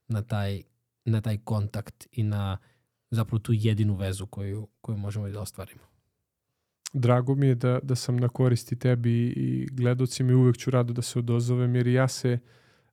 na 0.08 0.22
taj 0.22 0.62
na 1.04 1.20
taj 1.20 1.38
kontakt 1.38 2.06
i 2.12 2.22
na 2.22 2.58
zapravo 3.10 3.38
tu 3.38 3.52
jedinu 3.52 3.94
vezu 3.94 4.26
koju, 4.26 4.68
koju 4.80 4.98
možemo 4.98 5.28
da 5.28 5.40
ostvarimo. 5.40 5.82
Drago 6.92 7.34
mi 7.34 7.46
je 7.46 7.54
da, 7.54 7.78
da 7.82 7.94
sam 7.94 8.16
na 8.16 8.28
koristi 8.28 8.78
tebi 8.78 9.26
i 9.36 9.68
gledocima 9.72 10.30
i 10.30 10.34
uvek 10.34 10.56
ću 10.56 10.70
rado 10.70 10.92
da 10.92 11.02
se 11.02 11.18
odozovem 11.18 11.76
jer 11.76 11.86
ja 11.86 12.08
se 12.08 12.38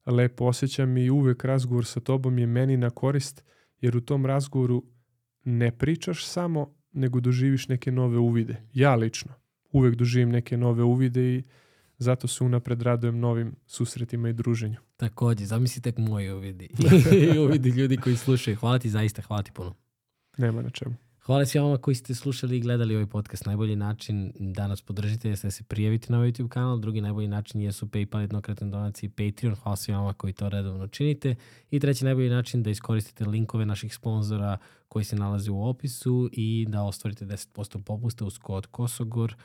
lepo 0.07 0.45
osjećam 0.45 0.97
i 0.97 1.09
uvek 1.09 1.43
razgovor 1.43 1.85
sa 1.85 1.99
tobom 1.99 2.39
je 2.39 2.47
meni 2.47 2.77
na 2.77 2.89
korist 2.89 3.43
jer 3.81 3.97
u 3.97 4.01
tom 4.01 4.25
razgovoru 4.25 4.83
ne 5.43 5.71
pričaš 5.71 6.25
samo 6.25 6.75
nego 6.93 7.19
doživiš 7.19 7.67
neke 7.67 7.91
nove 7.91 8.17
uvide. 8.17 8.61
Ja 8.73 8.95
lično 8.95 9.33
uvek 9.71 9.95
doživim 9.95 10.29
neke 10.29 10.57
nove 10.57 10.83
uvide 10.83 11.35
i 11.35 11.43
zato 11.97 12.27
se 12.27 12.43
unapred 12.43 12.81
radujem 12.81 13.19
novim 13.19 13.55
susretima 13.65 14.29
i 14.29 14.33
druženju. 14.33 14.77
Takođe, 14.97 15.45
zamisli 15.45 15.81
tek 15.81 15.97
moji 15.97 16.31
uvidi. 16.31 16.69
I 17.35 17.39
uvidi 17.39 17.69
ljudi 17.69 17.97
koji 17.97 18.15
slušaju. 18.15 18.57
Hvala 18.57 18.79
ti 18.79 18.89
zaista, 18.89 19.21
hvala 19.21 19.43
ti 19.43 19.51
puno. 19.51 19.75
Nema 20.37 20.61
na 20.61 20.69
čemu. 20.69 20.95
Hvala 21.27 21.45
svima 21.45 21.65
vama 21.65 21.77
koji 21.77 21.95
ste 21.95 22.15
slušali 22.15 22.57
i 22.57 22.59
gledali 22.59 22.95
ovaj 22.95 23.05
podcast. 23.05 23.45
Najbolji 23.45 23.75
način 23.75 24.31
da 24.39 24.67
nas 24.67 24.81
podržite 24.81 25.29
jeste 25.29 25.47
da 25.47 25.51
se 25.51 25.63
prijavite 25.63 26.11
na 26.11 26.17
ovaj 26.17 26.31
YouTube 26.31 26.47
kanal. 26.47 26.79
Drugi 26.79 27.01
najbolji 27.01 27.27
način 27.27 27.61
jesu 27.61 27.85
PayPal, 27.85 28.21
jednokratne 28.21 28.67
donacije 28.67 29.07
i 29.07 29.09
Patreon. 29.09 29.55
Hvala 29.55 29.75
svima 29.75 29.99
vama 29.99 30.13
koji 30.13 30.33
to 30.33 30.49
redovno 30.49 30.87
činite. 30.87 31.35
I 31.71 31.79
treći 31.79 32.05
najbolji 32.05 32.29
način 32.29 32.63
da 32.63 32.69
iskoristite 32.69 33.25
linkove 33.25 33.65
naših 33.65 33.95
sponzora 33.95 34.57
koji 34.87 35.05
se 35.05 35.15
nalaze 35.15 35.51
u 35.51 35.67
opisu 35.67 36.29
i 36.31 36.65
da 36.69 36.83
ostvarite 36.83 37.25
10% 37.25 37.83
popusta 37.83 38.25
uz 38.25 38.37
kod 38.37 38.67
Kosogor 38.67 39.35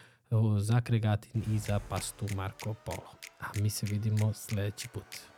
za 0.59 0.81
Kregatin 0.81 1.43
i 1.55 1.59
za 1.59 1.81
pastu 1.89 2.27
Marko 2.37 2.75
Polo. 2.75 3.11
A 3.41 3.47
mi 3.61 3.71
se 3.71 3.87
vidimo 3.87 4.33
sledeći 4.33 4.89
put. 4.89 5.32